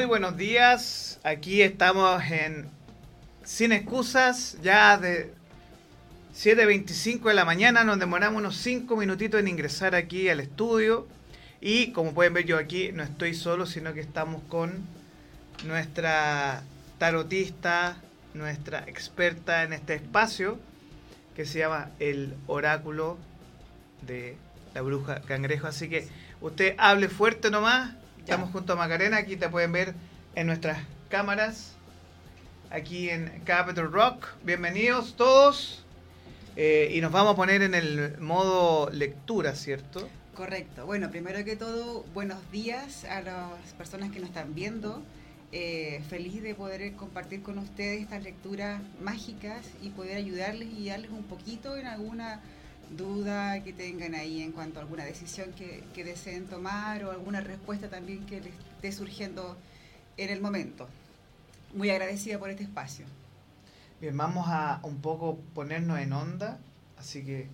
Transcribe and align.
Muy 0.00 0.06
buenos 0.06 0.38
días. 0.38 1.20
Aquí 1.24 1.60
estamos 1.60 2.22
en 2.30 2.70
Sin 3.44 3.70
Excusas, 3.70 4.56
ya 4.62 4.96
de 4.96 5.34
7.25 6.34 7.24
de 7.24 7.34
la 7.34 7.44
mañana. 7.44 7.84
Nos 7.84 7.98
demoramos 7.98 8.38
unos 8.38 8.56
5 8.56 8.96
minutitos 8.96 9.38
en 9.38 9.48
ingresar 9.48 9.94
aquí 9.94 10.30
al 10.30 10.40
estudio. 10.40 11.06
Y 11.60 11.92
como 11.92 12.14
pueden 12.14 12.32
ver, 12.32 12.46
yo 12.46 12.56
aquí 12.56 12.92
no 12.92 13.02
estoy 13.02 13.34
solo, 13.34 13.66
sino 13.66 13.92
que 13.92 14.00
estamos 14.00 14.42
con 14.44 14.86
nuestra 15.66 16.62
tarotista, 16.96 17.98
nuestra 18.32 18.84
experta 18.86 19.64
en 19.64 19.74
este 19.74 19.96
espacio, 19.96 20.58
que 21.36 21.44
se 21.44 21.58
llama 21.58 21.90
el 21.98 22.32
oráculo 22.46 23.18
de 24.06 24.38
la 24.72 24.80
bruja 24.80 25.20
cangrejo. 25.20 25.66
Así 25.66 25.90
que 25.90 26.08
usted 26.40 26.74
hable 26.78 27.10
fuerte 27.10 27.50
nomás 27.50 27.99
Estamos 28.30 28.52
junto 28.52 28.74
a 28.74 28.76
Macarena, 28.76 29.16
aquí 29.16 29.34
te 29.34 29.48
pueden 29.48 29.72
ver 29.72 29.92
en 30.36 30.46
nuestras 30.46 30.78
cámaras, 31.08 31.74
aquí 32.70 33.10
en 33.10 33.42
Capital 33.44 33.90
Rock. 33.90 34.24
Bienvenidos 34.44 35.16
todos. 35.16 35.84
Eh, 36.54 36.92
y 36.94 37.00
nos 37.00 37.10
vamos 37.10 37.32
a 37.32 37.36
poner 37.36 37.60
en 37.62 37.74
el 37.74 38.20
modo 38.20 38.88
lectura, 38.90 39.56
¿cierto? 39.56 40.08
Correcto. 40.36 40.86
Bueno, 40.86 41.10
primero 41.10 41.44
que 41.44 41.56
todo, 41.56 42.04
buenos 42.14 42.38
días 42.52 43.04
a 43.04 43.20
las 43.20 43.72
personas 43.76 44.12
que 44.12 44.20
nos 44.20 44.28
están 44.28 44.54
viendo. 44.54 45.02
Eh, 45.50 46.00
feliz 46.08 46.40
de 46.40 46.54
poder 46.54 46.92
compartir 46.92 47.42
con 47.42 47.58
ustedes 47.58 48.00
estas 48.00 48.22
lecturas 48.22 48.80
mágicas 49.02 49.66
y 49.82 49.88
poder 49.88 50.16
ayudarles 50.16 50.68
y 50.68 50.82
guiarles 50.82 51.10
un 51.10 51.24
poquito 51.24 51.76
en 51.76 51.88
alguna 51.88 52.40
duda 52.96 53.62
que 53.62 53.72
tengan 53.72 54.14
ahí 54.14 54.42
en 54.42 54.52
cuanto 54.52 54.78
a 54.78 54.82
alguna 54.82 55.04
decisión 55.04 55.52
que, 55.52 56.04
deseen 56.04 56.46
tomar 56.46 57.04
o 57.04 57.10
alguna 57.10 57.40
respuesta 57.40 57.88
también 57.88 58.26
que 58.26 58.40
les 58.40 58.54
esté 58.54 58.92
surgiendo 58.92 59.56
en 60.16 60.30
el 60.30 60.40
momento. 60.40 60.88
Muy 61.74 61.90
agradecida 61.90 62.38
por 62.38 62.50
este 62.50 62.64
espacio. 62.64 63.06
Bien, 64.00 64.16
vamos 64.16 64.46
a 64.48 64.80
un 64.82 65.00
poco 65.00 65.38
ponernos 65.54 65.98
en 65.98 66.12
onda, 66.12 66.58
así 66.98 67.24
que 67.24 67.48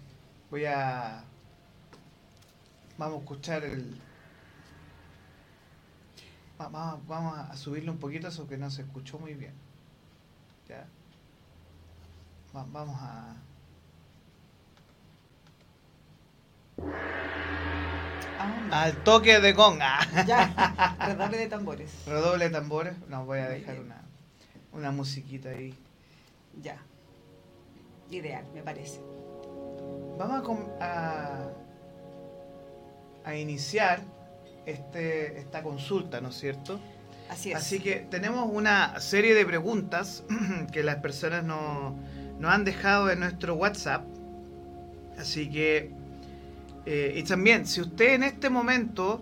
voy 0.51 0.65
a... 0.65 1.25
Vamos 2.99 3.19
a 3.19 3.21
escuchar 3.21 3.65
el... 3.65 4.01
Vamos, 6.57 7.07
vamos 7.07 7.39
a 7.39 7.55
subirle 7.57 7.91
un 7.91 7.99
poquito 7.99 8.29
eso 8.29 8.49
que 8.49 8.57
no 8.57 8.71
se 8.71 8.83
escuchó 8.83 9.19
muy 9.19 9.35
bien. 9.35 9.53
¿Ya? 10.69 10.87
Vamos 12.55 12.97
a... 13.01 13.37
Ah. 16.79 18.69
Al 18.71 18.97
toque 19.05 19.41
de 19.41 19.55
conga. 19.55 19.99
Ya, 20.27 20.97
redoble 21.07 21.39
de 21.39 21.47
tambores. 21.47 21.91
Redoble 22.07 22.45
de 22.47 22.51
tambores. 22.51 22.95
No, 23.09 23.25
voy 23.25 23.39
a 23.39 23.49
dejar 23.49 23.81
una, 23.81 24.03
una 24.73 24.91
musiquita 24.91 25.51
ahí. 25.51 25.75
Ya. 26.63 26.79
Ideal, 28.11 28.45
me 28.55 28.63
parece. 28.63 29.01
Vamos 30.19 30.43
a, 30.81 31.49
a, 33.25 33.37
iniciar 33.37 34.01
este, 34.65 35.39
esta 35.39 35.63
consulta, 35.63 36.21
¿no 36.21 36.31
es 36.31 36.37
cierto? 36.37 36.81
Así 37.29 37.51
es. 37.51 37.57
Así 37.57 37.81
que 37.81 38.07
tenemos 38.11 38.49
una 38.51 38.99
serie 39.01 39.35
de 39.35 39.45
preguntas 39.45 40.25
que 40.73 40.83
las 40.83 40.97
personas 40.97 41.45
nos 41.45 41.95
no 42.39 42.51
han 42.51 42.65
dejado 42.65 43.11
en 43.11 43.21
nuestro 43.21 43.55
WhatsApp. 43.55 44.05
Así 45.19 45.51
que 45.51 45.91
eh, 46.87 47.15
y 47.17 47.25
también, 47.25 47.67
si 47.67 47.81
usted 47.81 48.15
en 48.15 48.23
este 48.23 48.49
momento 48.49 49.21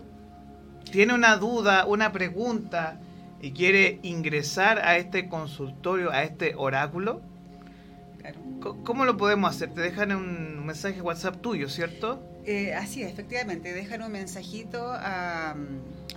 tiene 0.91 1.15
una 1.15 1.35
duda, 1.37 1.85
una 1.87 2.11
pregunta 2.11 2.99
y 3.41 3.51
quiere 3.51 3.99
ingresar 4.03 4.77
a 4.79 4.97
este 4.97 5.27
consultorio, 5.27 6.11
a 6.11 6.23
este 6.23 6.53
oráculo, 6.55 7.21
¿cómo 8.83 9.05
lo 9.05 9.17
podemos 9.17 9.55
hacer? 9.55 9.73
Te 9.73 9.81
dejan 9.81 10.15
un 10.15 10.63
mensaje 10.65 11.01
WhatsApp 11.01 11.41
tuyo, 11.41 11.67
¿cierto? 11.67 12.23
Eh, 12.45 12.75
así 12.75 13.01
es, 13.01 13.11
efectivamente, 13.11 13.73
dejan 13.73 14.03
un 14.03 14.11
mensajito 14.11 14.91
a, 14.93 15.55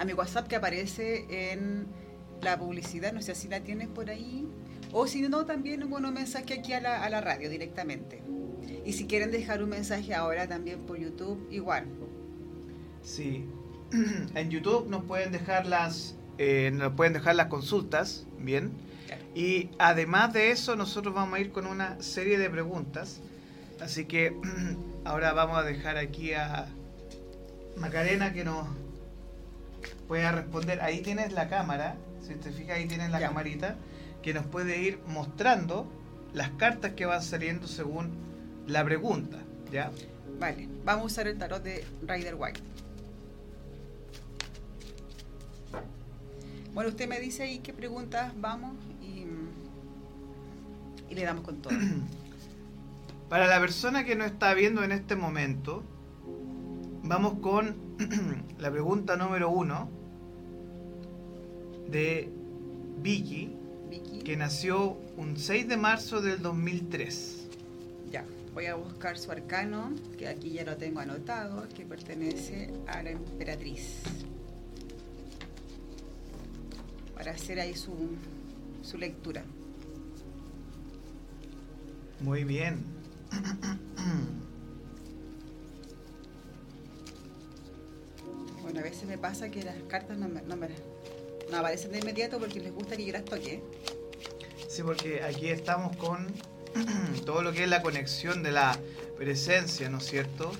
mi 0.04 0.12
WhatsApp 0.12 0.46
que 0.46 0.56
aparece 0.56 1.52
en 1.52 1.86
la 2.42 2.58
publicidad, 2.58 3.12
no 3.14 3.22
sé 3.22 3.34
si 3.34 3.48
la 3.48 3.60
tienes 3.60 3.88
por 3.88 4.10
ahí, 4.10 4.46
o 4.92 5.06
si 5.06 5.22
no, 5.22 5.46
también 5.46 5.82
un 5.82 6.14
mensaje 6.14 6.54
aquí 6.54 6.74
a 6.74 6.80
la, 6.80 7.02
a 7.02 7.08
la 7.08 7.22
radio 7.22 7.48
directamente. 7.48 8.22
Y 8.88 8.94
si 8.94 9.06
quieren 9.06 9.30
dejar 9.30 9.62
un 9.62 9.68
mensaje 9.68 10.14
ahora 10.14 10.48
también 10.48 10.80
por 10.86 10.96
YouTube, 10.98 11.46
igual. 11.50 11.84
Sí. 13.02 13.44
En 14.34 14.48
YouTube 14.48 14.88
nos 14.88 15.04
pueden 15.04 15.30
dejar 15.30 15.66
las, 15.66 16.16
eh, 16.38 16.70
nos 16.72 16.94
pueden 16.94 17.12
dejar 17.12 17.34
las 17.34 17.48
consultas, 17.48 18.24
bien. 18.38 18.72
Y 19.34 19.68
además 19.78 20.32
de 20.32 20.52
eso, 20.52 20.74
nosotros 20.74 21.14
vamos 21.14 21.36
a 21.36 21.40
ir 21.40 21.52
con 21.52 21.66
una 21.66 22.00
serie 22.00 22.38
de 22.38 22.48
preguntas. 22.48 23.20
Así 23.78 24.06
que 24.06 24.34
ahora 25.04 25.34
vamos 25.34 25.58
a 25.58 25.64
dejar 25.64 25.98
aquí 25.98 26.32
a 26.32 26.68
Macarena 27.76 28.32
que 28.32 28.42
nos 28.42 28.68
pueda 30.06 30.32
responder. 30.32 30.80
Ahí 30.80 31.02
tienes 31.02 31.34
la 31.34 31.50
cámara, 31.50 31.96
si 32.26 32.36
te 32.36 32.52
fijas 32.52 32.78
ahí 32.78 32.86
tienes 32.86 33.10
la 33.10 33.20
camarita, 33.20 33.76
que 34.22 34.32
nos 34.32 34.46
puede 34.46 34.80
ir 34.80 34.98
mostrando 35.06 35.86
las 36.32 36.48
cartas 36.52 36.92
que 36.92 37.04
van 37.04 37.22
saliendo 37.22 37.66
según 37.66 38.27
la 38.68 38.84
pregunta, 38.84 39.38
¿ya? 39.72 39.90
Vale, 40.38 40.68
vamos 40.84 41.04
a 41.04 41.06
usar 41.06 41.26
el 41.26 41.38
tarot 41.38 41.62
de 41.62 41.84
Rider 42.02 42.34
White. 42.36 42.60
Bueno, 46.74 46.90
usted 46.90 47.08
me 47.08 47.18
dice 47.18 47.42
ahí 47.42 47.58
qué 47.58 47.72
preguntas 47.72 48.32
vamos 48.38 48.76
y, 49.02 49.24
y 51.10 51.14
le 51.14 51.24
damos 51.24 51.44
con 51.44 51.60
todo. 51.60 51.74
Para 53.28 53.46
la 53.46 53.58
persona 53.58 54.04
que 54.04 54.14
no 54.14 54.24
está 54.24 54.54
viendo 54.54 54.84
en 54.84 54.92
este 54.92 55.16
momento, 55.16 55.82
vamos 57.02 57.40
con 57.40 57.74
la 58.58 58.70
pregunta 58.70 59.16
número 59.16 59.50
uno 59.50 59.88
de 61.88 62.30
Vicky, 63.00 63.56
Vicky, 63.90 64.18
que 64.20 64.36
nació 64.36 64.98
un 65.16 65.36
6 65.38 65.68
de 65.68 65.76
marzo 65.78 66.20
del 66.20 66.42
2003 66.42 67.37
voy 68.58 68.66
a 68.66 68.74
buscar 68.74 69.16
su 69.16 69.30
arcano, 69.30 69.92
que 70.18 70.26
aquí 70.26 70.50
ya 70.50 70.64
lo 70.64 70.76
tengo 70.76 70.98
anotado, 70.98 71.68
que 71.76 71.86
pertenece 71.86 72.68
a 72.88 73.04
la 73.04 73.10
emperatriz. 73.10 74.02
Para 77.14 77.30
hacer 77.30 77.60
ahí 77.60 77.76
su, 77.76 77.94
su 78.82 78.98
lectura. 78.98 79.44
Muy 82.20 82.42
bien. 82.42 82.84
Bueno, 88.60 88.80
a 88.80 88.82
veces 88.82 89.08
me 89.08 89.16
pasa 89.16 89.48
que 89.48 89.62
las 89.62 89.76
cartas 89.84 90.18
no, 90.18 90.28
me, 90.28 90.42
no, 90.42 90.54
no 90.54 91.56
aparecen 91.56 91.90
de 91.90 92.00
inmediato 92.00 92.38
porque 92.38 92.60
les 92.60 92.70
gusta 92.70 92.98
que 92.98 93.06
yo 93.06 93.14
las 93.14 93.24
toque. 93.24 93.62
Sí, 94.68 94.82
porque 94.82 95.22
aquí 95.22 95.48
estamos 95.48 95.96
con 95.96 96.26
todo 97.26 97.42
lo 97.42 97.52
que 97.52 97.64
es 97.64 97.68
la 97.68 97.82
conexión 97.82 98.42
de 98.42 98.52
la 98.52 98.78
presencia, 99.16 99.88
¿no 99.88 99.98
es 99.98 100.06
cierto? 100.06 100.52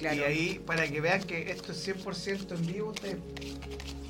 Y 0.00 0.06
ahí, 0.06 0.62
para 0.64 0.88
que 0.88 1.00
vean 1.00 1.22
que 1.22 1.50
esto 1.50 1.72
es 1.72 1.86
100% 1.86 2.52
en 2.52 2.66
vivo, 2.66 2.90
ustedes, 2.90 3.18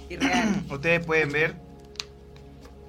ustedes 0.70 1.04
pueden 1.04 1.32
ver 1.32 1.54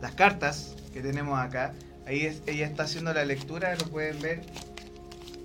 las 0.02 0.14
cartas 0.14 0.76
que 0.94 1.02
tenemos 1.02 1.40
acá. 1.40 1.74
Ahí 2.06 2.42
ella 2.46 2.66
está 2.66 2.84
haciendo 2.84 3.14
la 3.14 3.26
lectura, 3.26 3.76
lo 3.76 3.86
pueden 3.86 4.20
ver 4.22 4.42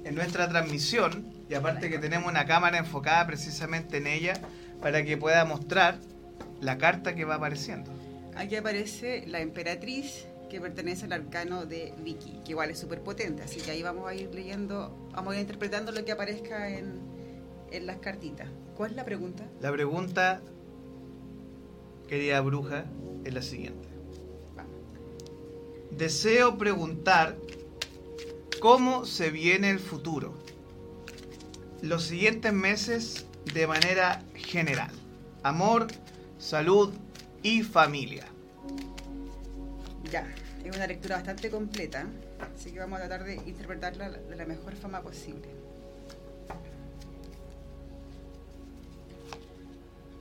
en 0.05 0.15
nuestra 0.15 0.49
transmisión. 0.49 1.33
Y 1.49 1.55
aparte 1.55 1.89
que 1.89 1.99
tenemos 1.99 2.29
una 2.31 2.45
cámara 2.47 2.79
enfocada 2.79 3.27
precisamente 3.27 3.99
en 3.99 4.07
ella 4.07 4.35
para 4.81 5.05
que 5.05 5.17
pueda 5.17 5.45
mostrar 5.45 5.99
la 6.61 6.79
carta 6.79 7.15
que 7.15 7.25
va 7.25 7.37
apareciendo. 7.37 7.91
Aquí 8.37 8.57
aparece 8.57 9.25
la 9.27 9.41
emperatriz, 9.41 10.27
que 10.49 10.61
pertenece 10.61 11.07
al 11.07 11.13
arcano 11.13 11.67
de 11.67 11.93
Vicky, 12.03 12.41
que 12.45 12.53
igual 12.53 12.71
es 12.71 12.79
súper 12.79 13.03
potente, 13.03 13.43
así 13.43 13.61
que 13.61 13.73
ahí 13.73 13.83
vamos 13.83 14.09
a 14.09 14.15
ir 14.15 14.35
leyendo, 14.35 14.97
vamos 15.13 15.33
a 15.33 15.37
ir 15.37 15.43
interpretando 15.43 15.93
lo 15.93 16.05
que 16.05 16.13
aparezca 16.13 16.71
en, 16.71 17.01
en 17.71 17.87
las 17.87 17.99
cartitas. 17.99 18.49
¿Cuál 18.77 18.91
es 18.91 18.97
la 18.97 19.05
pregunta? 19.05 19.45
La 19.61 19.73
pregunta, 19.73 20.43
querida 22.09 22.41
bruja, 22.41 22.85
es 23.25 23.35
la 23.35 23.43
siguiente. 23.43 23.89
Deseo 25.91 26.59
preguntar 26.59 27.37
cómo 28.61 29.07
se 29.07 29.31
viene 29.31 29.71
el 29.71 29.79
futuro. 29.79 30.35
Los 31.81 32.05
siguientes 32.05 32.53
meses 32.53 33.27
de 33.55 33.67
manera 33.67 34.23
general. 34.35 34.91
Amor, 35.43 35.87
salud 36.39 36.93
y 37.43 37.63
familia. 37.63 38.27
Ya, 40.11 40.27
es 40.65 40.77
una 40.77 40.87
lectura 40.87 41.17
bastante 41.17 41.51
completa, 41.51 42.07
así 42.55 42.71
que 42.71 42.79
vamos 42.79 43.01
a 43.01 43.07
tratar 43.07 43.25
de 43.25 43.35
interpretarla 43.35 44.11
de 44.11 44.37
la 44.37 44.47
mejor 44.47 44.75
forma 44.77 45.01
posible. 45.01 45.49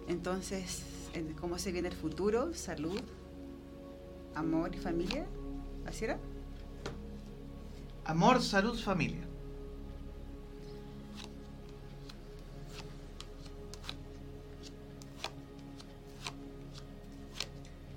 Entonces, 0.08 0.84
en 1.14 1.34
cómo 1.34 1.60
se 1.60 1.72
viene 1.72 1.90
el 1.90 1.94
futuro, 1.96 2.54
salud, 2.54 3.00
amor 4.34 4.74
y 4.74 4.78
familia. 4.78 5.26
¿Así 5.86 6.06
era? 6.06 6.18
Amor, 8.06 8.42
salud, 8.42 8.80
familia. 8.80 9.22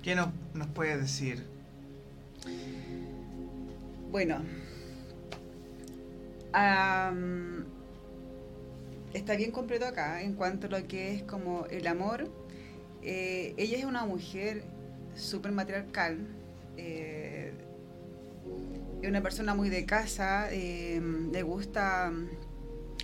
¿Qué 0.03 0.15
nos 0.15 0.67
puede 0.73 0.97
decir? 0.97 1.58
Bueno, 4.11 4.41
está 9.13 9.35
bien 9.35 9.51
completo 9.51 9.85
acá 9.85 10.21
en 10.21 10.33
cuanto 10.33 10.67
a 10.67 10.69
lo 10.69 10.87
que 10.87 11.13
es 11.13 11.23
como 11.23 11.65
el 11.67 11.87
amor. 11.87 12.27
Eh, 13.01 13.53
ella 13.57 13.77
es 13.77 13.85
una 13.85 14.05
mujer 14.05 14.63
súper 15.15 15.51
matriarcal, 15.51 16.17
eh, 16.77 17.51
es 19.01 19.09
una 19.09 19.21
persona 19.21 19.53
muy 19.53 19.69
de 19.69 19.85
casa, 19.85 20.47
eh, 20.51 21.01
le 21.31 21.43
gusta 21.43 22.11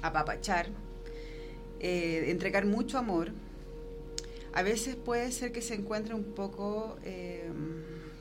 apapachar, 0.02 0.68
eh, 1.80 2.26
entregar 2.30 2.66
mucho 2.66 2.98
amor. 2.98 3.32
A 4.54 4.64
veces 4.64 4.96
puede 4.96 5.32
ser 5.32 5.52
que 5.52 5.62
se 5.62 5.76
encuentre 5.76 6.16
un 6.16 6.34
poco 6.34 6.98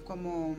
como 0.04 0.56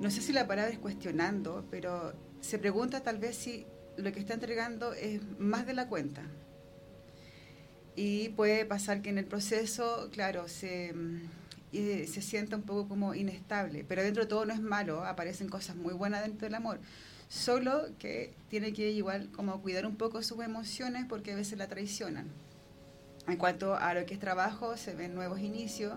no 0.00 0.10
sé 0.10 0.20
si 0.20 0.32
la 0.32 0.46
palabra 0.46 0.72
es 0.72 0.78
cuestionando, 0.78 1.64
pero 1.70 2.14
se 2.40 2.58
pregunta 2.58 3.02
tal 3.02 3.18
vez 3.18 3.36
si 3.36 3.66
lo 3.96 4.12
que 4.12 4.20
está 4.20 4.34
entregando 4.34 4.92
es 4.92 5.20
más 5.38 5.66
de 5.66 5.74
la 5.74 5.88
cuenta. 5.88 6.22
Y 7.96 8.30
puede 8.30 8.64
pasar 8.64 9.02
que 9.02 9.10
en 9.10 9.18
el 9.18 9.24
proceso, 9.24 10.08
claro, 10.12 10.48
se, 10.48 10.92
mm, 10.92 11.28
se 11.72 12.22
sienta 12.22 12.56
un 12.56 12.62
poco 12.62 12.88
como 12.88 13.14
inestable, 13.14 13.84
pero 13.84 14.02
dentro 14.02 14.24
de 14.24 14.28
todo 14.28 14.44
no 14.46 14.52
es 14.52 14.60
malo, 14.60 15.04
aparecen 15.04 15.48
cosas 15.48 15.76
muy 15.76 15.94
buenas 15.94 16.22
dentro 16.22 16.46
del 16.46 16.54
amor. 16.54 16.80
Solo 17.28 17.86
que 17.98 18.34
tiene 18.48 18.72
que 18.72 18.90
igual 18.90 19.30
como 19.32 19.60
cuidar 19.62 19.86
un 19.86 19.96
poco 19.96 20.22
sus 20.22 20.42
emociones 20.44 21.04
porque 21.08 21.32
a 21.32 21.36
veces 21.36 21.58
la 21.58 21.68
traicionan. 21.68 22.28
En 23.26 23.38
cuanto 23.38 23.74
a 23.74 23.94
lo 23.94 24.04
que 24.06 24.14
es 24.14 24.20
trabajo, 24.20 24.76
se 24.76 24.94
ven 24.94 25.14
nuevos 25.14 25.40
inicios, 25.40 25.94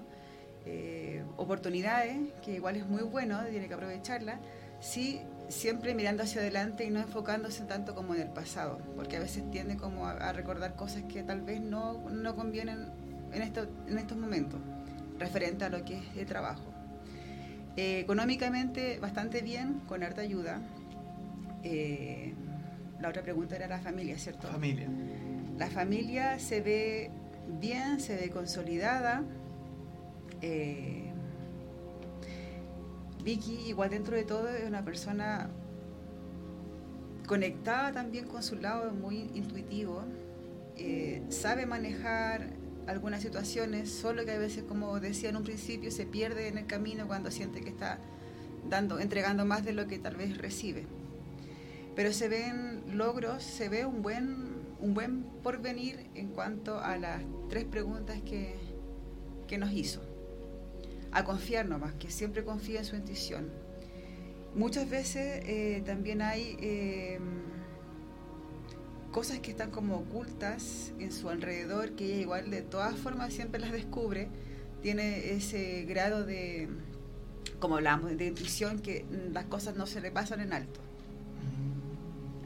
eh, 0.70 1.24
oportunidades, 1.38 2.18
que 2.44 2.56
igual 2.56 2.76
es 2.76 2.86
muy 2.86 3.04
bueno, 3.04 3.40
tiene 3.50 3.68
que 3.68 3.74
aprovecharla, 3.74 4.40
sí, 4.80 5.22
siempre 5.48 5.96
mirando 5.96 6.24
hacia 6.24 6.42
adelante 6.42 6.84
y 6.84 6.90
no 6.90 7.00
enfocándose 7.00 7.64
tanto 7.64 7.96
como 7.96 8.16
en 8.16 8.22
el 8.22 8.30
pasado, 8.30 8.80
porque 8.96 9.18
a 9.18 9.20
veces 9.20 9.50
tiende 9.50 9.78
como 9.78 10.08
a, 10.08 10.12
a 10.12 10.34
recordar 10.34 10.76
cosas 10.76 11.04
que 11.04 11.24
tal 11.24 11.42
vez 11.42 11.62
no, 11.62 12.10
no 12.10 12.36
convienen 12.36 12.92
en, 13.32 13.42
esto, 13.42 13.68
en 13.88 13.98
estos 13.98 14.18
momentos, 14.18 14.60
referente 15.20 15.66
a 15.66 15.70
lo 15.70 15.84
que 15.84 15.98
es 15.98 16.04
el 16.18 16.26
trabajo. 16.26 16.64
Eh, 17.76 18.00
económicamente 18.00 19.00
bastante 19.00 19.42
bien, 19.42 19.82
con 19.88 20.04
harta 20.04 20.22
ayuda. 20.22 20.60
Eh, 21.64 22.34
la 23.00 23.10
otra 23.10 23.22
pregunta 23.22 23.56
era 23.56 23.68
la 23.68 23.80
familia, 23.80 24.18
¿cierto? 24.18 24.48
Familia. 24.48 24.90
La 25.58 25.70
familia 25.70 26.40
se 26.40 26.62
ve 26.62 27.12
bien, 27.60 28.00
se 28.00 28.16
ve 28.16 28.32
consolidada. 28.32 29.24
Eh, 30.42 31.12
Vicky, 33.24 33.68
igual 33.68 33.90
dentro 33.90 34.16
de 34.16 34.24
todo, 34.24 34.48
es 34.50 34.66
una 34.66 34.86
persona 34.86 35.50
conectada 37.28 37.92
también 37.92 38.26
con 38.26 38.42
su 38.42 38.56
lado, 38.56 38.92
muy 38.92 39.30
intuitivo. 39.34 40.04
Eh, 40.78 41.24
sabe 41.30 41.66
manejar 41.66 42.54
algunas 42.88 43.22
situaciones, 43.22 43.92
solo 43.92 44.24
que 44.26 44.32
a 44.32 44.40
veces, 44.40 44.64
como 44.64 45.00
decía 45.00 45.30
en 45.30 45.36
un 45.36 45.44
principio, 45.44 45.92
se 45.92 46.06
pierde 46.06 46.48
en 46.48 46.58
el 46.58 46.68
camino 46.68 47.06
cuando 47.06 47.30
siente 47.30 47.62
que 47.62 47.70
está 47.70 48.00
dando, 48.70 49.00
entregando 49.00 49.46
más 49.46 49.66
de 49.66 49.74
lo 49.74 49.88
que 49.88 50.00
tal 50.00 50.16
vez 50.16 50.38
recibe. 50.38 50.86
Pero 51.96 52.14
se 52.14 52.30
ven 52.30 52.84
logros, 52.94 53.44
se 53.44 53.70
ve 53.70 53.86
un 53.86 54.02
buen, 54.02 54.48
un 54.80 54.94
buen 54.94 55.24
porvenir 55.44 56.10
en 56.16 56.30
cuanto 56.30 56.80
a 56.80 56.96
las 56.98 57.24
tres 57.50 57.66
preguntas 57.66 58.22
que, 58.22 58.56
que 59.48 59.58
nos 59.58 59.74
hizo. 59.74 60.17
A 61.18 61.24
confiar 61.24 61.66
nomás, 61.66 61.96
que 61.96 62.12
siempre 62.12 62.44
confía 62.44 62.78
en 62.78 62.86
su 62.86 62.96
intuición. 62.96 63.50
Muchas 64.54 64.88
veces 64.88 65.42
eh, 65.48 65.82
también 65.84 66.22
hay 66.22 66.56
eh, 66.62 67.18
cosas 69.12 69.40
que 69.40 69.50
están 69.50 69.72
como 69.72 69.98
ocultas 69.98 70.94
en 71.00 71.12
su 71.12 71.30
alrededor, 71.30 71.94
que 71.96 72.06
ella 72.06 72.22
igual 72.22 72.52
de 72.52 72.62
todas 72.62 72.96
formas 72.98 73.34
siempre 73.34 73.60
las 73.60 73.72
descubre. 73.72 74.28
Tiene 74.84 75.32
ese 75.32 75.86
grado 75.86 76.24
de, 76.24 76.70
como 77.60 77.78
hablamos, 77.78 78.16
de 78.16 78.28
intuición 78.28 78.78
que 78.78 79.04
las 79.34 79.46
cosas 79.46 79.76
no 79.76 79.88
se 79.88 80.02
le 80.02 80.12
pasan 80.12 80.40
en 80.40 80.54
alto. 80.54 80.82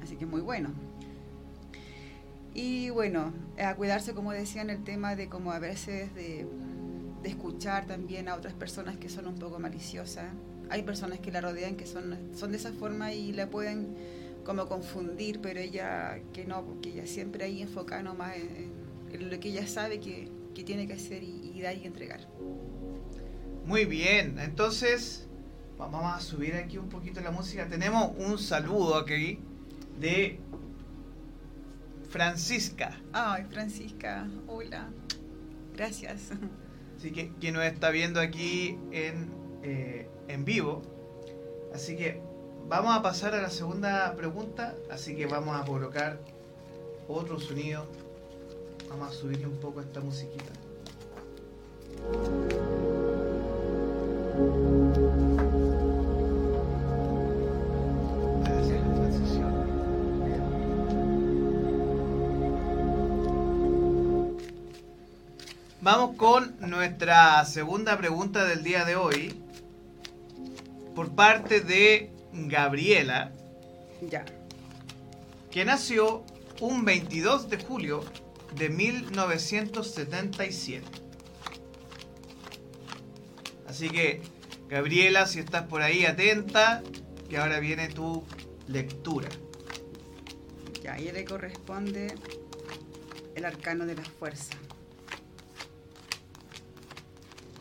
Así 0.01 0.15
que 0.15 0.25
muy 0.25 0.39
bueno. 0.39 0.69
Y 2.53 2.89
bueno, 2.89 3.33
a 3.61 3.75
cuidarse, 3.75 4.13
como 4.13 4.31
decía, 4.31 4.61
en 4.61 4.69
el 4.69 4.85
tema 4.85 5.17
de 5.17 5.27
como 5.27 5.51
a 5.51 5.59
veces 5.59 6.15
de, 6.15 6.47
de 7.21 7.29
escuchar 7.29 7.85
también 7.85 8.27
a 8.27 8.35
otras 8.35 8.53
personas 8.53 8.97
que 8.97 9.09
son 9.09 9.27
un 9.27 9.35
poco 9.35 9.59
maliciosas. 9.59 10.25
Hay 10.69 10.83
personas 10.83 11.19
que 11.19 11.31
la 11.31 11.41
rodean 11.41 11.75
que 11.75 11.85
son, 11.85 12.17
son 12.35 12.51
de 12.51 12.57
esa 12.57 12.71
forma 12.71 13.13
y 13.13 13.33
la 13.33 13.49
pueden 13.49 13.95
como 14.43 14.67
confundir, 14.67 15.39
pero 15.41 15.59
ella 15.59 16.19
que 16.33 16.45
no, 16.45 16.63
porque 16.63 16.89
ella 16.89 17.05
siempre 17.05 17.45
ahí 17.45 17.61
enfocada 17.61 18.01
nomás 18.03 18.35
en, 18.37 18.71
en 19.11 19.29
lo 19.29 19.39
que 19.39 19.49
ella 19.49 19.67
sabe 19.67 19.99
que, 19.99 20.29
que 20.55 20.63
tiene 20.63 20.87
que 20.87 20.93
hacer 20.93 21.23
y, 21.23 21.51
y 21.53 21.61
dar 21.61 21.75
y 21.75 21.85
entregar. 21.85 22.27
Muy 23.65 23.85
bien, 23.85 24.39
entonces 24.39 25.27
vamos 25.77 26.03
a 26.05 26.19
subir 26.19 26.55
aquí 26.55 26.77
un 26.77 26.89
poquito 26.89 27.21
la 27.21 27.31
música. 27.31 27.67
Tenemos 27.67 28.13
un 28.17 28.39
saludo 28.39 28.95
aquí 28.95 29.39
de 29.99 30.39
Francisca. 32.09 32.99
Ay, 33.13 33.45
Francisca, 33.49 34.27
hola. 34.47 34.89
Gracias. 35.75 36.31
Así 37.01 37.11
que 37.11 37.31
quien 37.39 37.55
nos 37.55 37.63
está 37.63 37.89
viendo 37.89 38.19
aquí 38.19 38.77
en, 38.91 39.31
eh, 39.63 40.07
en 40.27 40.45
vivo. 40.45 40.83
Así 41.73 41.97
que 41.97 42.21
vamos 42.67 42.95
a 42.95 43.01
pasar 43.01 43.33
a 43.33 43.41
la 43.41 43.49
segunda 43.49 44.13
pregunta. 44.15 44.75
Así 44.87 45.15
que 45.15 45.25
vamos 45.25 45.59
a 45.59 45.65
colocar 45.65 46.19
otro 47.07 47.39
sonido. 47.39 47.87
Vamos 48.87 49.09
a 49.09 49.11
subirle 49.13 49.47
un 49.47 49.57
poco 49.57 49.81
esta 49.81 49.99
musiquita. 49.99 50.53
Vamos 65.81 66.15
con 66.15 66.55
nuestra 66.59 67.43
segunda 67.45 67.97
pregunta 67.97 68.45
del 68.45 68.63
día 68.63 68.85
de 68.85 68.95
hoy. 68.95 69.41
Por 70.95 71.13
parte 71.15 71.61
de 71.61 72.11
Gabriela, 72.33 73.31
Ya. 74.09 74.25
que 75.49 75.65
nació 75.65 76.23
un 76.59 76.85
22 76.85 77.49
de 77.49 77.57
julio 77.63 78.03
de 78.55 78.69
1977. 78.69 80.85
Así 83.67 83.89
que, 83.89 84.21
Gabriela, 84.67 85.25
si 85.25 85.39
estás 85.39 85.63
por 85.63 85.81
ahí 85.81 86.05
atenta, 86.05 86.83
que 87.29 87.37
ahora 87.37 87.59
viene 87.59 87.87
tu 87.87 88.23
lectura. 88.67 89.29
Ya, 90.83 90.97
ella 90.97 91.13
le 91.13 91.23
corresponde 91.25 92.13
el 93.35 93.45
arcano 93.45 93.85
de 93.85 93.95
la 93.95 94.03
fuerza. 94.03 94.53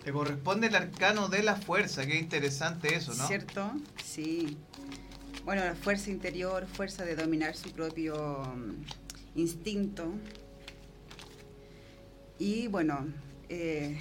Te 0.05 0.13
corresponde 0.13 0.69
el 0.69 0.75
arcano 0.75 1.29
de 1.29 1.43
la 1.43 1.57
fuerza, 1.57 2.07
qué 2.07 2.19
interesante 2.19 2.95
eso, 2.95 3.15
¿no? 3.15 3.27
¿Cierto? 3.27 3.73
Sí. 4.03 4.57
Bueno, 5.45 5.65
la 5.65 5.75
fuerza 5.75 6.11
interior, 6.11 6.67
fuerza 6.67 7.05
de 7.05 7.17
dominar 7.17 7.55
su 7.57 7.71
propio 7.73 8.43
mm, 8.57 9.39
instinto. 9.39 10.13
Y 12.39 12.69
bueno, 12.69 13.07
eh, 13.49 13.99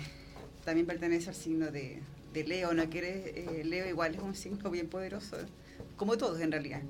también 0.63 0.87
pertenece 0.87 1.29
al 1.29 1.35
signo 1.35 1.71
de, 1.71 2.01
de 2.33 2.43
Leo, 2.45 2.73
¿no 2.73 2.89
quiere? 2.89 3.59
Eh, 3.59 3.63
Leo 3.65 3.87
igual 3.87 4.15
es 4.15 4.21
un 4.21 4.35
signo 4.35 4.69
bien 4.69 4.87
poderoso, 4.87 5.37
como 5.97 6.17
todos 6.17 6.39
en 6.39 6.51
realidad. 6.51 6.81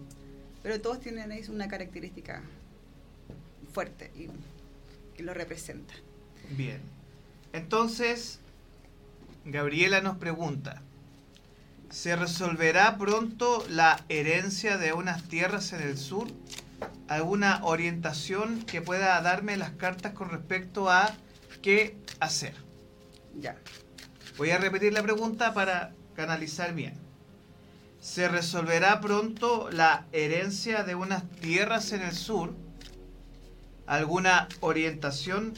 Pero 0.61 0.79
todos 0.81 0.99
tienen 0.99 1.31
ahí 1.31 1.43
una 1.49 1.67
característica 1.67 2.43
fuerte 3.71 4.11
y 4.15 4.27
que 5.15 5.23
lo 5.23 5.33
representa. 5.33 5.93
Bien. 6.51 6.81
Entonces, 7.53 8.39
Gabriela 9.45 10.01
nos 10.01 10.17
pregunta, 10.17 10.81
¿se 11.89 12.15
resolverá 12.15 12.97
pronto 12.97 13.65
la 13.69 14.03
herencia 14.09 14.77
de 14.77 14.93
unas 14.93 15.23
tierras 15.23 15.73
en 15.73 15.81
el 15.81 15.97
sur? 15.97 16.27
¿Alguna 17.07 17.61
orientación 17.63 18.63
que 18.63 18.81
pueda 18.81 19.19
darme 19.21 19.57
las 19.57 19.71
cartas 19.71 20.13
con 20.13 20.29
respecto 20.29 20.89
a 20.89 21.15
qué 21.61 21.97
hacer. 22.19 22.53
Ya. 23.37 23.57
Voy 24.37 24.51
a 24.51 24.57
repetir 24.57 24.93
la 24.93 25.03
pregunta 25.03 25.53
para 25.53 25.93
canalizar 26.15 26.73
bien. 26.73 26.93
¿Se 27.99 28.29
resolverá 28.29 29.01
pronto 29.01 29.69
la 29.71 30.05
herencia 30.13 30.83
de 30.83 30.95
unas 30.95 31.29
tierras 31.41 31.91
en 31.91 32.01
el 32.01 32.13
sur? 32.13 32.55
¿Alguna 33.87 34.47
orientación 34.61 35.53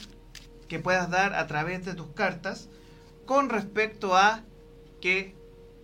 que 0.68 0.80
puedas 0.80 1.10
dar 1.10 1.36
a 1.36 1.46
través 1.48 1.86
de 1.86 1.94
tus 1.94 2.08
cartas 2.14 2.70
con 3.26 3.50
respecto 3.50 4.16
a 4.16 4.44
qué 5.02 5.36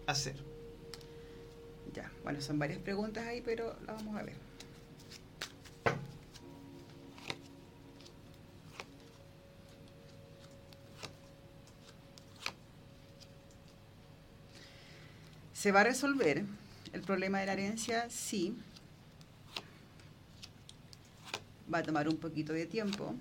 hacer? 0.05 0.35
Ya, 1.93 2.11
bueno, 2.23 2.41
son 2.41 2.59
varias 2.59 2.79
preguntas 2.79 3.25
ahí, 3.25 3.41
pero 3.41 3.75
las 3.85 3.97
vamos 3.97 4.15
a 4.17 4.23
ver. 4.23 4.35
¿Se 15.53 15.71
va 15.71 15.81
a 15.81 15.83
resolver 15.83 16.45
el 16.93 17.01
problema 17.01 17.39
de 17.39 17.47
la 17.47 17.53
herencia? 17.53 18.09
Sí. 18.09 18.55
Va 21.73 21.79
a 21.79 21.83
tomar 21.83 22.07
un 22.07 22.17
poquito 22.17 22.53
de 22.53 22.67
tiempo. 22.67 23.15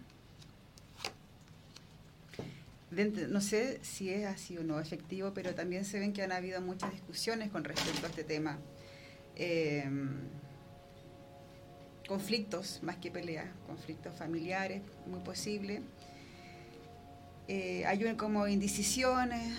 No 3.05 3.41
sé 3.41 3.79
si 3.83 4.11
es 4.11 4.27
así 4.27 4.57
o 4.57 4.65
no 4.65 4.81
efectivo, 4.81 5.33
pero 5.35 5.55
también 5.55 5.85
se 5.85 5.99
ven 5.99 6.13
que 6.13 6.23
han 6.23 6.33
habido 6.33 6.61
muchas 6.61 6.93
discusiones 6.93 7.51
con 7.51 7.65
respecto 7.65 8.07
a 8.07 8.09
este 8.09 8.25
tema. 8.25 8.59
Em, 9.37 10.29
conflictos, 12.09 12.81
más 12.83 12.97
que 12.97 13.11
peleas, 13.11 13.47
conflictos 13.67 14.17
familiares, 14.17 14.83
muy 15.07 15.21
posible. 15.21 15.83
Eh, 17.49 17.85
hay 17.87 18.17
como 18.17 18.49
indecisiones, 18.49 19.53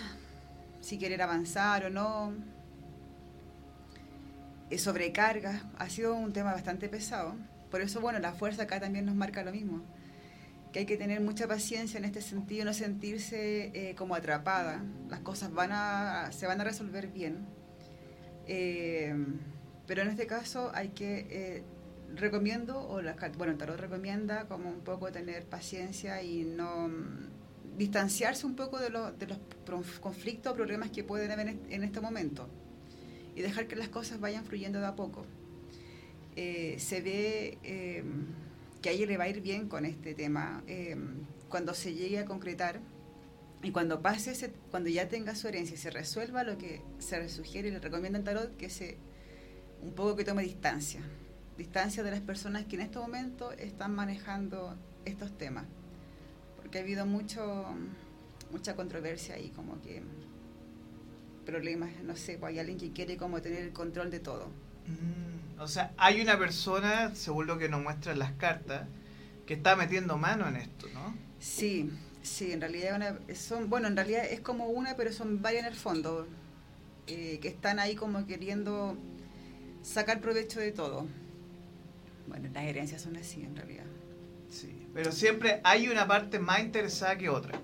si 0.81 0.97
querer 0.97 1.21
avanzar 1.21 1.85
o 1.85 1.89
no 1.89 2.33
sobrecarga, 4.77 5.61
ha 5.77 5.89
sido 5.89 6.15
un 6.15 6.33
tema 6.33 6.53
bastante 6.53 6.89
pesado. 6.89 7.35
Por 7.71 7.81
eso, 7.81 8.01
bueno, 8.01 8.19
la 8.19 8.33
fuerza 8.33 8.63
acá 8.63 8.79
también 8.79 9.05
nos 9.05 9.15
marca 9.15 9.43
lo 9.43 9.51
mismo, 9.51 9.81
que 10.71 10.79
hay 10.79 10.85
que 10.85 10.97
tener 10.97 11.21
mucha 11.21 11.47
paciencia 11.47 11.97
en 11.97 12.05
este 12.05 12.21
sentido, 12.21 12.65
no 12.65 12.73
sentirse 12.73 13.71
eh, 13.73 13.95
como 13.95 14.15
atrapada. 14.15 14.83
Las 15.09 15.21
cosas 15.21 15.51
van 15.53 15.71
a, 15.71 16.31
se 16.31 16.45
van 16.45 16.59
a 16.61 16.63
resolver 16.63 17.07
bien. 17.07 17.45
Eh, 18.47 19.13
pero 19.85 20.01
en 20.01 20.09
este 20.09 20.27
caso 20.27 20.71
hay 20.73 20.89
que, 20.89 21.27
eh, 21.29 21.63
recomiendo, 22.15 22.79
o 22.87 23.01
la, 23.01 23.15
bueno, 23.37 23.53
el 23.53 23.57
tarot 23.57 23.79
recomienda 23.79 24.47
como 24.47 24.69
un 24.69 24.81
poco 24.81 25.11
tener 25.11 25.45
paciencia 25.45 26.21
y 26.21 26.43
no 26.43 26.89
mm, 26.89 27.77
distanciarse 27.77 28.45
un 28.45 28.55
poco 28.55 28.79
de, 28.79 28.89
los 28.89 29.11
conflictos 30.01 30.53
o 30.53 30.55
problemas 30.55 30.91
que 30.91 31.03
pueden 31.03 31.31
haber 31.31 31.57
en 31.69 31.83
este 31.83 32.01
momento 32.01 32.49
y 33.35 33.41
dejar 33.41 33.67
que 33.67 33.75
las 33.75 33.89
cosas 33.89 34.19
vayan 34.19 34.45
fluyendo 34.45 34.79
de 34.79 34.87
a 34.87 34.95
poco. 34.95 35.25
Se 36.35 37.01
ve 37.01 37.57
que 38.81 38.89
a 38.89 38.91
ella 38.91 39.05
le 39.05 39.17
va 39.17 39.25
a 39.25 39.29
ir 39.29 39.41
bien 39.41 39.67
con 39.67 39.85
este 39.85 40.13
tema. 40.13 40.63
Eh, 40.67 40.95
cuando 41.49 41.73
se 41.73 41.93
llegue 41.93 42.19
a 42.19 42.25
concretar 42.25 42.79
y 43.63 43.71
cuando 43.71 44.01
pase 44.01 44.31
ese, 44.31 44.51
cuando 44.69 44.89
ya 44.89 45.07
tenga 45.07 45.35
su 45.35 45.47
herencia 45.47 45.75
y 45.75 45.77
se 45.77 45.89
resuelva 45.89 46.43
lo 46.43 46.57
que 46.57 46.81
se 46.99 47.29
sugiere 47.29 47.69
y 47.69 47.71
le 47.71 47.79
recomienda 47.79 48.19
en 48.19 48.25
tarot 48.25 48.57
que 48.57 48.69
se 48.69 48.97
un 49.81 49.93
poco 49.93 50.15
que 50.15 50.23
tome 50.23 50.43
distancia. 50.43 51.01
Distancia 51.57 52.03
de 52.03 52.11
las 52.11 52.21
personas 52.21 52.65
que 52.65 52.75
en 52.75 52.83
este 52.83 52.99
momento 52.99 53.51
están 53.53 53.95
manejando 53.95 54.75
estos 55.05 55.37
temas. 55.37 55.65
Porque 56.57 56.79
ha 56.79 56.81
habido 56.81 57.05
mucho 57.05 57.75
mucha 58.51 58.75
controversia 58.75 59.35
ahí 59.35 59.49
como 59.49 59.81
que 59.81 60.01
problemas, 61.45 61.89
no 62.03 62.15
sé, 62.15 62.37
pues 62.37 62.51
hay 62.51 62.59
alguien 62.59 62.77
que 62.77 62.91
quiere 62.91 63.17
como 63.17 63.41
tener 63.41 63.63
el 63.63 63.73
control 63.73 64.11
de 64.11 64.19
todo. 64.19 64.49
Mm, 64.87 65.59
o 65.61 65.67
sea, 65.67 65.93
hay 65.97 66.21
una 66.21 66.37
persona, 66.37 67.13
según 67.15 67.47
lo 67.47 67.57
que 67.57 67.69
nos 67.69 67.81
muestran 67.81 68.19
las 68.19 68.31
cartas, 68.33 68.87
que 69.45 69.53
está 69.55 69.75
metiendo 69.75 70.17
mano 70.17 70.47
en 70.47 70.57
esto, 70.57 70.87
¿no? 70.93 71.15
Sí, 71.39 71.91
sí, 72.21 72.51
en 72.51 72.61
realidad 72.61 73.19
son, 73.33 73.69
bueno, 73.69 73.87
en 73.87 73.95
realidad 73.95 74.25
es 74.25 74.41
como 74.41 74.67
una, 74.67 74.95
pero 74.95 75.11
son 75.11 75.41
varias 75.41 75.65
en 75.65 75.71
el 75.71 75.77
fondo, 75.77 76.27
eh, 77.07 77.39
que 77.41 77.47
están 77.47 77.79
ahí 77.79 77.95
como 77.95 78.25
queriendo 78.25 78.97
sacar 79.83 80.19
provecho 80.19 80.59
de 80.59 80.71
todo. 80.71 81.07
Bueno, 82.27 82.49
las 82.53 82.65
herencias 82.65 83.01
son 83.01 83.15
así 83.15 83.43
en 83.43 83.55
realidad. 83.55 83.85
Sí, 84.49 84.87
pero 84.93 85.11
siempre 85.11 85.61
hay 85.63 85.87
una 85.87 86.07
parte 86.07 86.39
más 86.39 86.59
interesada 86.59 87.17
que 87.17 87.29
otra. 87.29 87.59